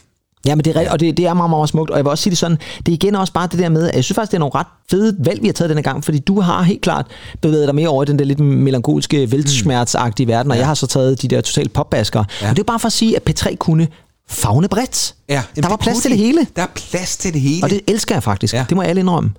[0.46, 1.92] Ja, men det er, og det, det er meget, meget smukt.
[1.92, 3.90] Og jeg vil også sige det sådan, det er igen også bare det der med,
[3.90, 6.04] at jeg synes faktisk, det er nogle ret fede valg, vi har taget denne gang,
[6.04, 7.06] fordi du har helt klart
[7.42, 10.88] bevæget dig mere over i den der lidt melankolske, væltsmertsagtige verden, og jeg har så
[10.88, 12.24] taget de der totalt popbasker.
[12.42, 12.50] Ja.
[12.50, 13.88] Og det er bare for at sige, at P3 kunne
[14.34, 15.16] fagne bredt.
[15.30, 16.48] Ja, der var plads til det hele.
[16.56, 17.64] Der er plads til det hele.
[17.64, 18.54] Og det elsker jeg faktisk.
[18.54, 18.66] Ja.
[18.70, 19.32] Det må jeg alle indrømme.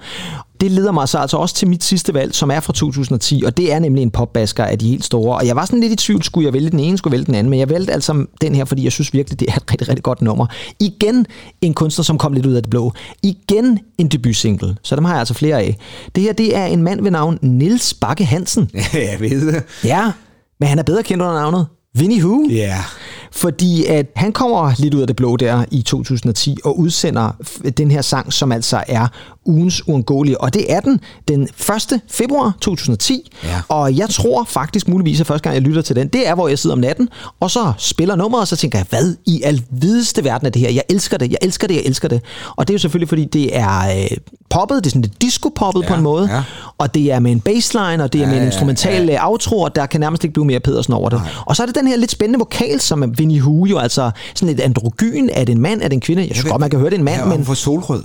[0.61, 3.57] Det leder mig så altså også til mit sidste valg, som er fra 2010, og
[3.57, 5.37] det er nemlig en popbasker af de helt store.
[5.37, 7.27] Og jeg var sådan lidt i tvivl, skulle jeg vælge den ene, skulle jeg vælge
[7.27, 9.71] den anden, men jeg valgte altså den her, fordi jeg synes virkelig, det er et
[9.71, 10.47] rigtig, rigtig godt nummer.
[10.81, 11.27] Igen
[11.61, 12.93] en kunstner, som kom lidt ud af det blå.
[13.23, 15.77] Igen en debutsingle, så dem har jeg altså flere af.
[16.15, 18.71] Det her, det er en mand ved navn Nils Bakke Hansen.
[18.95, 19.63] Ja, jeg ved det.
[19.85, 20.13] Ja,
[20.61, 22.49] men han er bedre kendt under navnet Vinnie Who.
[22.51, 22.85] Ja.
[23.33, 27.31] Fordi at han kommer lidt ud af det blå der i 2010 og udsender
[27.79, 29.07] den her sang, som altså er
[29.47, 32.01] ugens uundgåelige, og det er den den 1.
[32.11, 33.33] februar 2010.
[33.45, 33.49] Ja.
[33.69, 36.49] Og jeg tror faktisk muligvis, at første gang, jeg lytter til den, det er, hvor
[36.49, 37.09] jeg sidder om natten,
[37.41, 40.71] og så spiller nummeret, og så tænker jeg, hvad i alvideste verden er det her?
[40.71, 42.21] Jeg elsker det, jeg elsker det, jeg elsker det.
[42.57, 44.17] Og det er jo selvfølgelig, fordi det er øh,
[44.51, 46.43] poppet, det er sådan lidt disco-poppet ja, på en måde, ja.
[46.79, 49.29] og det er med en bassline, og det er Ja, med en ja, instrumental ja,
[49.31, 51.19] outro, og der kan nærmest ikke blive mere Pedersen over det.
[51.19, 51.31] Nej.
[51.47, 54.11] Og så er det den her lidt spændende vokal, som er Vinnie Hu jo, altså
[54.35, 56.23] sådan et androgyn, er det en mand, er det en kvinde?
[56.23, 58.03] Jeg synes godt, man kan høre, det er en mand, Ja, men for solrød.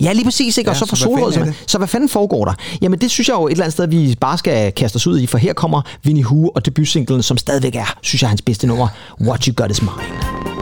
[0.00, 0.70] Ja, lige præcis, ikke?
[0.70, 1.64] Og Ja, så for så fanden er simpelthen.
[1.66, 2.52] Så hvad fanden foregår der?
[2.82, 5.18] Jamen, det synes jeg jo et eller andet sted, vi bare skal kaste os ud
[5.18, 8.66] i, for her kommer Vinnie Hu og debutsinglen, som stadigvæk er, synes jeg, hans bedste
[8.66, 8.88] nummer,
[9.20, 10.59] What You Got Is Mine.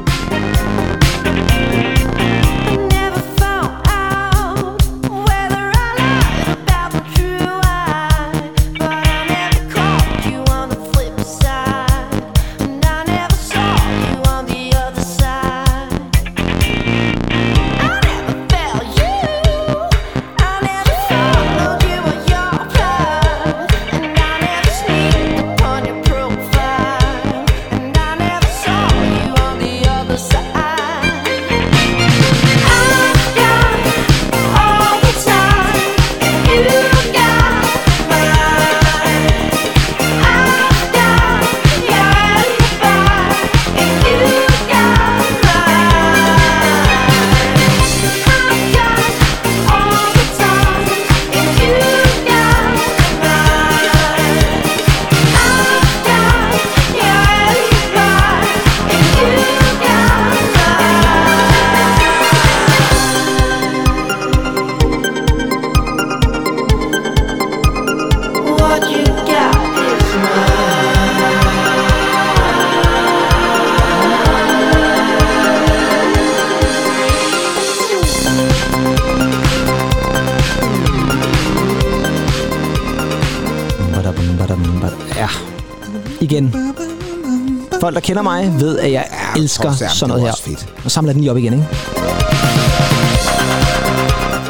[87.88, 90.34] Folk, der kender mig, ved, at jeg elsker Tom Sam, sådan noget her.
[90.44, 90.66] fedt.
[90.84, 91.66] Og samler den lige op igen, ikke?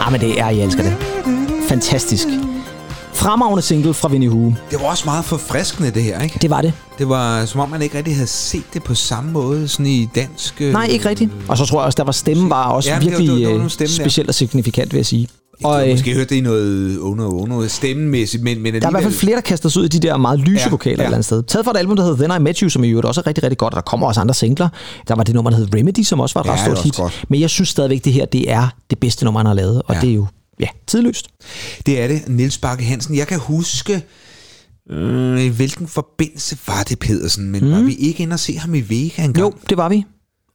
[0.00, 0.96] Ah, men det er, jeg elsker det.
[1.68, 2.26] Fantastisk.
[3.14, 4.54] Fremragende single fra Vinnie Hu.
[4.70, 6.38] Det var også meget forfriskende, det her, ikke?
[6.42, 6.72] Det var det.
[6.98, 10.08] Det var som om, man ikke rigtig havde set det på samme måde, sådan i
[10.14, 10.54] dansk...
[10.60, 11.30] øh, Nej, ikke rigtigt.
[11.48, 13.48] Og så tror jeg også, der var stemmen var også Ja, ja, virkelig det var-
[13.50, 14.02] det var øh, stemme der.
[14.02, 15.28] specielt og signifikant, vil jeg sige.
[15.64, 18.88] Og, jeg øh, måske hørt det i noget under under stemmemæssigt, men, men der er
[18.88, 20.96] i hvert fald flere, der kaster sig ud i de der meget lyse Ja, vokaler
[20.96, 21.02] ja.
[21.02, 21.42] et eller andet sted.
[21.42, 23.26] Taget fra et album, der hedder Then I Met You, som i øvrigt også er
[23.26, 24.68] rigtig, rigtig godt, og der kommer også andre singler.
[25.08, 26.96] Der var det nummer, der hed Remedy, som også var et Ja, ret stort hit.
[26.96, 27.24] godt.
[27.28, 29.94] Men jeg synes stadigvæk, det her det er det bedste nummer, han har lavet, og
[29.94, 30.00] Ja.
[30.00, 30.26] det er jo
[30.60, 31.26] ja, tidløst.
[31.86, 33.16] Det er det, Niels Bakke Hansen.
[33.16, 34.02] Jeg kan huske,
[34.90, 37.70] øh, i hvilken forbindelse var det, Pedersen, men mm.
[37.70, 39.38] var vi ikke inde og se ham i Vega engang?
[39.38, 40.04] Jo, det var vi.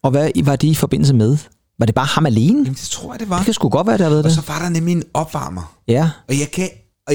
[0.04, 1.38] Og hvad var det i forbindelse med?
[1.84, 2.58] Var det bare ham alene?
[2.60, 3.38] Jamen, det tror jeg, det var.
[3.38, 4.36] Det kan sgu godt være, det har været Og det.
[4.36, 5.76] så var der nemlig en opvarmer.
[5.88, 6.10] Ja.
[6.30, 6.70] Og jeg kan...
[7.08, 7.14] Og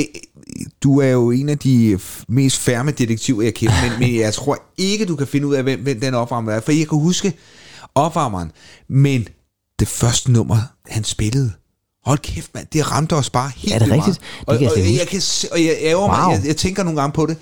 [0.83, 1.99] du er jo en af de
[2.29, 5.62] mest færme detektiver, jeg kender, men, men jeg tror ikke, du kan finde ud af,
[5.62, 6.61] hvem, hvem den opvarmer er.
[6.61, 7.33] For jeg kan huske
[7.95, 8.53] opvarmeren,
[8.89, 9.29] men
[9.79, 11.53] det første nummer, han spillede,
[12.05, 14.21] hold kæft mand, det ramte os bare helt Er det rigtigt?
[14.47, 14.49] meget.
[14.49, 15.99] Det kan jeg og, og, jeg, kan, og jeg, ærger.
[15.99, 16.09] Wow.
[16.09, 17.37] mig, jeg, jeg tænker nogle gange på det.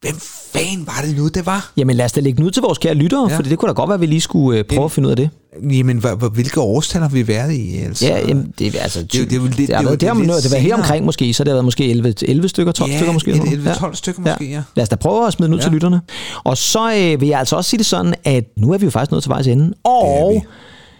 [0.00, 0.16] Hvem
[0.52, 1.72] fanden var det nu, det var?
[1.76, 3.30] Jamen lad os da lægge den ud til vores kære lyttere, Ja.
[3.32, 3.36] ja.
[3.36, 5.10] for det kunne da godt være, at vi lige skulle øh, prøve at finde ud
[5.10, 5.30] af det.
[5.70, 7.78] Jamen, hvilke årstal har vi været i?
[7.78, 8.06] Altså?
[8.06, 9.02] Ja, jamen, det er altså...
[9.02, 11.04] det, det, det har jo- været, det, har, lidt det, det har været her omkring
[11.04, 13.30] måske, så det har været måske 11, 11 stykker, 12 Ja, stykker måske.
[13.30, 13.76] et- eller noget.
[13.76, 14.62] 11-12 stykker måske, ja.
[14.76, 15.64] Lad os da prøve at smide den ud Ja.
[15.64, 15.68] ja.
[15.68, 16.00] til lytterne.
[16.44, 18.90] Og så øh, vil jeg altså også sige det sådan, at nu er vi jo
[18.90, 19.74] faktisk nået til vejs ende.
[19.84, 20.44] Og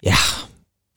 [0.03, 0.15] ja,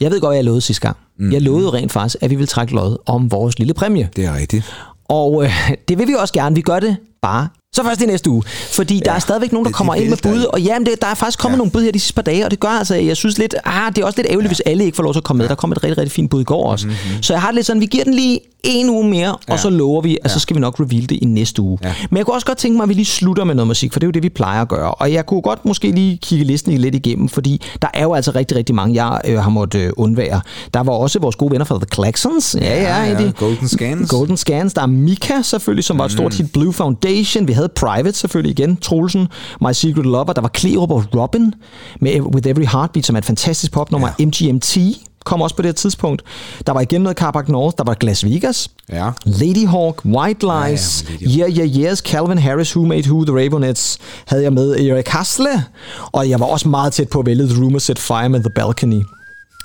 [0.01, 0.97] jeg ved godt, hvad jeg lovede sidste gang.
[1.19, 1.31] Mm.
[1.31, 4.09] Jeg lovede rent faktisk, at vi vil trække lod om vores lille præmie.
[4.15, 4.65] Det er rigtigt.
[5.09, 6.55] Og øh, det vil vi også gerne.
[6.55, 8.43] Vi gør det bare så først i næste uge.
[8.71, 10.43] Fordi ja, der er stadigvæk nogen, der det- kommer det ind med bud.
[10.43, 11.57] Og jamen, det, der er faktisk kommet ja.
[11.57, 13.95] nogle bud her de sidste par dage, og det gør altså, jeg synes lidt, ah,
[13.95, 14.49] det er også lidt ærgerligt, ja.
[14.49, 15.49] hvis alle ikke får lov til at komme med.
[15.49, 16.87] Der kom et rigtig, rigtig fint bud i går også.
[16.87, 17.23] Mm-hmm.
[17.23, 19.53] Så jeg har det lidt sådan, vi giver den lige en uge mere, ja.
[19.53, 21.77] og så lover vi, at så skal vi nok reveal det i næste uge.
[21.83, 21.93] Ja.
[22.09, 23.99] Men jeg kunne også godt tænke mig, at vi lige slutter med noget musik, for
[23.99, 24.93] det er jo det, vi plejer at gøre.
[24.93, 28.31] Og jeg kunne godt måske lige kigge listen lidt igennem, fordi der er jo altså
[28.35, 30.41] rigtig, rigtig mange, jeg øh, har måttet øh, undvære.
[30.73, 32.55] Der var også vores gode venner fra The Claxons.
[32.61, 33.31] Ja, ja, Ja, ja.
[33.39, 34.09] Golden Scans.
[34.09, 34.73] Golden Scans.
[34.73, 36.51] Der er Mika selvfølgelig, som var et stort hit.
[36.53, 37.47] Blue Foundation.
[37.47, 38.77] Vi havde Private selvfølgelig igen.
[38.77, 39.27] Troelsen.
[39.61, 40.33] My Secret Lover.
[40.33, 41.53] Der var Klerup og Robin
[42.01, 44.09] med With Every Heartbeat, som er et fantastisk popnummer.
[44.19, 44.25] Ja.
[44.25, 44.77] MGMT
[45.25, 46.21] kom også på det her tidspunkt.
[46.67, 47.77] Der var igen noget Carbac North.
[47.77, 48.69] Der var Las Vegas.
[48.91, 49.09] Ja.
[49.25, 53.35] Lady Hawk, White Lies, ja, ja, yeah, yeah, yes, Calvin Harris, Who Made Who, The
[53.35, 55.63] Ravenettes, havde jeg med Erik Hasle,
[56.11, 58.49] og jeg var også meget tæt på at vælge The Rumor Set Fire med The
[58.55, 59.01] Balcony.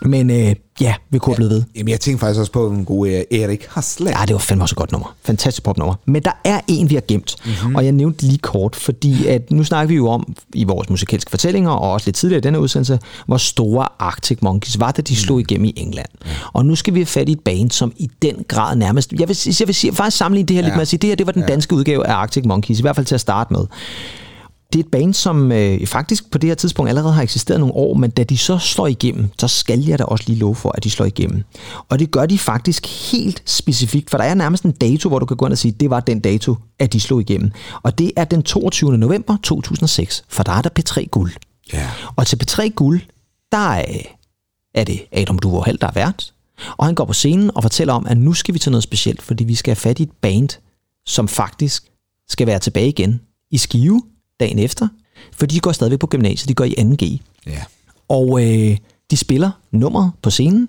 [0.03, 1.63] Men øh, ja, vi kunne blive ved.
[1.77, 4.11] Jamen, jeg tænkte faktisk også på en god øh, Erik Hasle.
[4.19, 5.15] Ja, det var fandme også et godt nummer.
[5.23, 5.95] Fantastisk popnummer.
[6.07, 7.55] Men der er en, vi har gemt, Mhm.
[7.55, 7.75] mm-hmm.
[7.77, 11.31] og jeg nævnte lige kort, fordi at nu snakker vi jo om i vores musikalske
[11.31, 15.17] fortællinger, og også lidt tidligere i denne udsendelse, hvor store Arctic Monkeys var, da de
[15.17, 16.09] slog igennem i England.
[16.53, 19.13] Og nu skal vi have fat i et band, som i den grad nærmest...
[19.13, 20.77] Jeg vil, jeg vil sige, faktisk sammenligne det her lidt Ja.
[20.77, 22.97] med at sige, det her det var den danske udgave af Arctic Monkeys, i hvert
[22.97, 23.65] fald til at starte med.
[24.73, 27.75] Det er et band, som øh, faktisk på det her tidspunkt allerede har eksisteret nogle
[27.75, 30.73] år, men da de så slår igennem, så skal jeg da også lige love for,
[30.77, 31.45] at de slår igennem.
[31.89, 35.27] Og det gør de faktisk helt specifikt, for der er nærmest en dato, hvor du
[35.27, 37.51] kan gå ind og sige, det var den dato, at de slog igennem.
[37.83, 38.99] Og det er den 22.
[38.99, 41.33] november 2006, for der er der P3 Guld.
[41.73, 41.91] Ja.
[42.17, 43.01] Og til P3 Guld,
[43.53, 43.99] der er,
[44.75, 46.33] er det Adam Duvold Hall, der er vært.
[46.77, 49.23] Og han går på scenen og fortæller om, at nu skal vi til noget specielt,
[49.23, 50.49] fordi vi skal have fat i et band,
[51.07, 51.85] som faktisk
[52.29, 53.21] skal være tilbage igen
[53.51, 54.03] i Skive
[54.41, 54.89] dagen efter.
[55.33, 57.19] For de går stadigvæk på gymnasiet, de går i 2G.
[57.47, 57.63] Ja.
[58.09, 58.77] Og øh,
[59.11, 60.69] de spiller nummeret på scenen,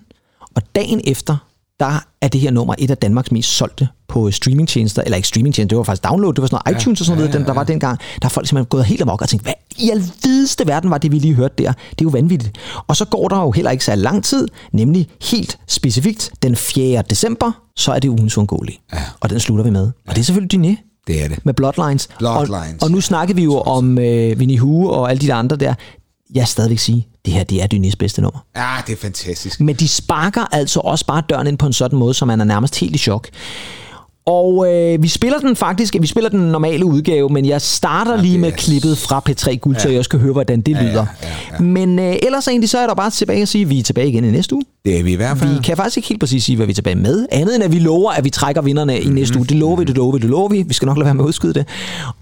[0.54, 1.36] og dagen efter,
[1.80, 5.68] der er det her nummer et af Danmarks mest solgte på streamingtjenester, eller ikke streamingtjenester,
[5.68, 7.42] det var faktisk download, det var sådan noget ja, iTunes og sådan noget, ja, ja,
[7.42, 7.46] ja.
[7.46, 7.98] der var dengang.
[8.22, 11.12] Der er folk simpelthen gået helt amok og tænkt, hvad i alvideste verden var det,
[11.12, 11.72] vi lige hørte der?
[11.72, 12.58] Det er jo vanvittigt.
[12.86, 17.02] Og så går der jo heller ikke så lang tid, nemlig helt specifikt den 4.
[17.10, 18.78] december, så er det ugens uundgåelige.
[18.92, 19.02] Ja.
[19.20, 19.90] Og den slutter vi med.
[20.06, 20.89] Og det er selvfølgelig Dyné.
[21.06, 21.46] Det er det.
[21.46, 22.08] Med Bloodlines.
[22.18, 22.82] Bloodlines.
[22.82, 25.56] Og, og nu snakker vi jo om øh, Winnie Hu og alle de der andre
[25.56, 25.74] der.
[26.34, 28.40] Jeg stadigvæk sige, det her det er Dynés bedste nummer.
[28.56, 29.60] Ja, det er fantastisk.
[29.60, 32.44] Men de sparker altså også bare døren ind på en sådan måde, så man er
[32.44, 33.28] nærmest helt i chok.
[34.30, 38.20] Og øh, vi spiller den faktisk, vi spiller den normale udgave, men jeg starter ja,
[38.22, 39.82] lige med klippet fra P3 Guld, ja.
[39.82, 41.06] så jeg også kan høre, hvordan det lyder.
[41.22, 41.60] Ja, ja, ja.
[41.62, 44.08] Men øh, ellers egentlig, så er der bare tilbage at sige, at vi er tilbage
[44.08, 44.64] igen i næste uge.
[44.84, 45.54] Det er vi i hvert fald.
[45.54, 47.72] Vi kan faktisk ikke helt præcis sige, hvad vi er tilbage med, andet end at
[47.72, 49.02] vi lover, at vi trækker vinderne Mhm.
[49.02, 49.16] mm-hmm.
[49.16, 49.46] i næste uge.
[49.46, 50.62] Det lover vi, det lover vi, det lover vi.
[50.68, 51.64] Vi skal nok lade være med at udskyde det.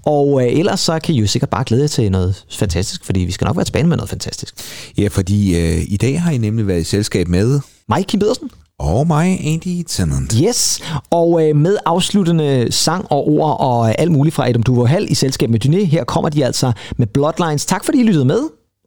[0.06, 3.20] Og øh, ellers så kan I jo sikkert bare glæde jer til noget fantastisk, fordi
[3.20, 4.55] vi skal nok være tilbage med noget fantastisk.
[4.98, 7.60] Ja, fordi øh, i dag har I nemlig været i selskab med...
[7.97, 8.51] Mike Kim Pedersen.
[8.78, 10.32] Og mig, Andy Tennant.
[10.32, 10.80] Yes,
[11.10, 15.10] og øh, med afsluttende sang og ord og øh, alt muligt fra Adam Duvold Hall
[15.10, 17.66] i selskab med Dyné, her kommer de altså med Bloodlines.
[17.66, 18.40] Tak fordi I lyttede med.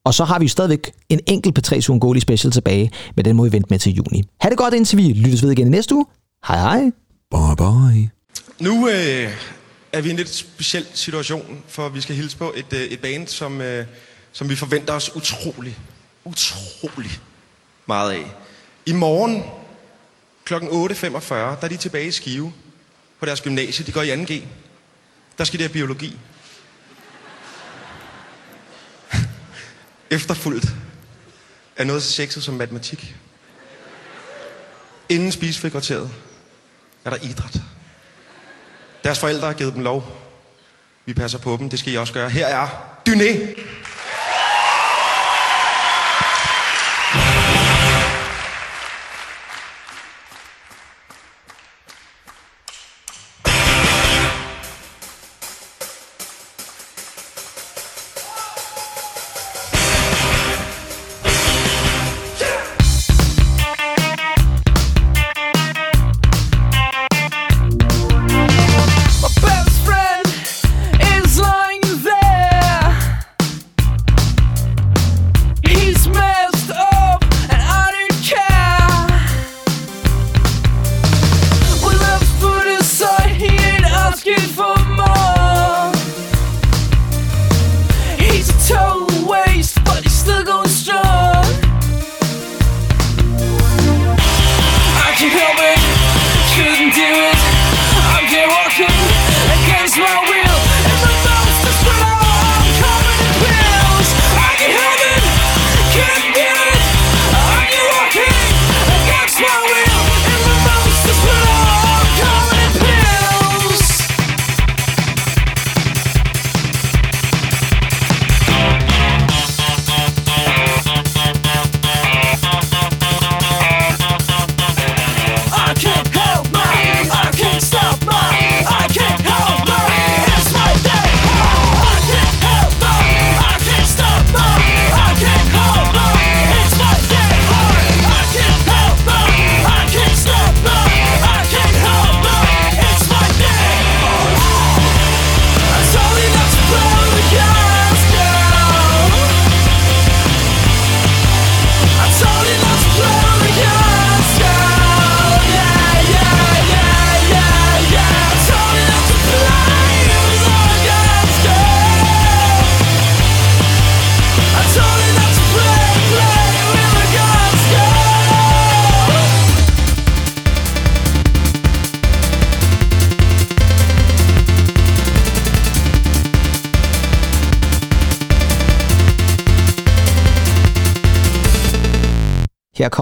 [0.06, 3.44] Og så har vi jo stadigvæk en enkelt P3 Sungoli special tilbage, men den må
[3.44, 4.24] vi vente med til juni.
[4.42, 6.06] Ha' det godt indtil vi lyttes ved igen i næste uge.
[6.48, 6.82] Hej hej.
[7.32, 8.10] Bye bye.
[8.60, 9.30] Nu øh,
[9.94, 13.00] er vi i en lidt speciel situation, for vi skal hilse på et, øh, et
[13.00, 13.86] band, som, øh,
[14.32, 15.78] som vi forventer os utrolig,
[16.26, 17.12] utrolig
[17.88, 18.36] meget af.
[18.86, 19.44] I morgen
[20.60, 20.66] kl.
[20.66, 22.54] 8.45, der er de tilbage i Skive
[23.20, 23.86] på deres gymnasie.
[23.86, 24.44] De går i 2G.
[25.38, 26.20] Der skal de have biologi.
[30.12, 30.66] Efterfuldt
[31.78, 33.16] af noget så sexet som matematik.
[35.10, 36.12] Inden spisefrikvarteret
[37.06, 37.62] er der idræt.
[39.04, 40.18] Deres forældre har givet dem lov.
[41.06, 41.70] Vi passer på dem.
[41.70, 42.30] Det skal I også gøre.
[42.30, 42.68] Her er
[43.10, 43.62] Dyné.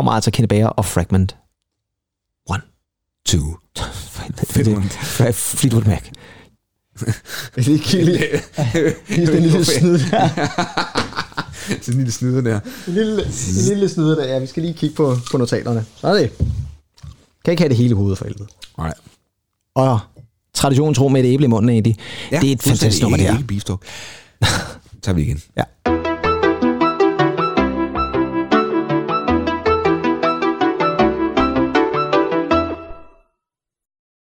[0.09, 1.37] Kommer altså Kenny Bager og Fragment.
[2.49, 2.61] One.
[3.25, 3.57] Two.
[4.51, 6.03] Fleetwood, Fleetwood Mac.
[7.55, 8.05] Det er ikke
[9.07, 10.29] Lige den lille snyd der.
[11.81, 12.59] Sådan en lille snyder der.
[12.87, 14.25] En lille, en lille snyder der.
[14.33, 15.85] Ja, vi skal lige kigge på, på notaterne.
[15.95, 16.31] Så er det.
[17.45, 18.47] Kan ikke have det hele hovedet for helvede.
[18.77, 18.93] Nej.
[19.75, 19.99] Og
[20.53, 21.93] traditionen tro med et æble i munden, Andy.
[22.31, 23.33] Ja, det er et fantastisk nummer, det her.
[23.33, 23.81] Ikke beefstalk.
[25.01, 25.41] tager vi igen.
[25.57, 25.63] Ja.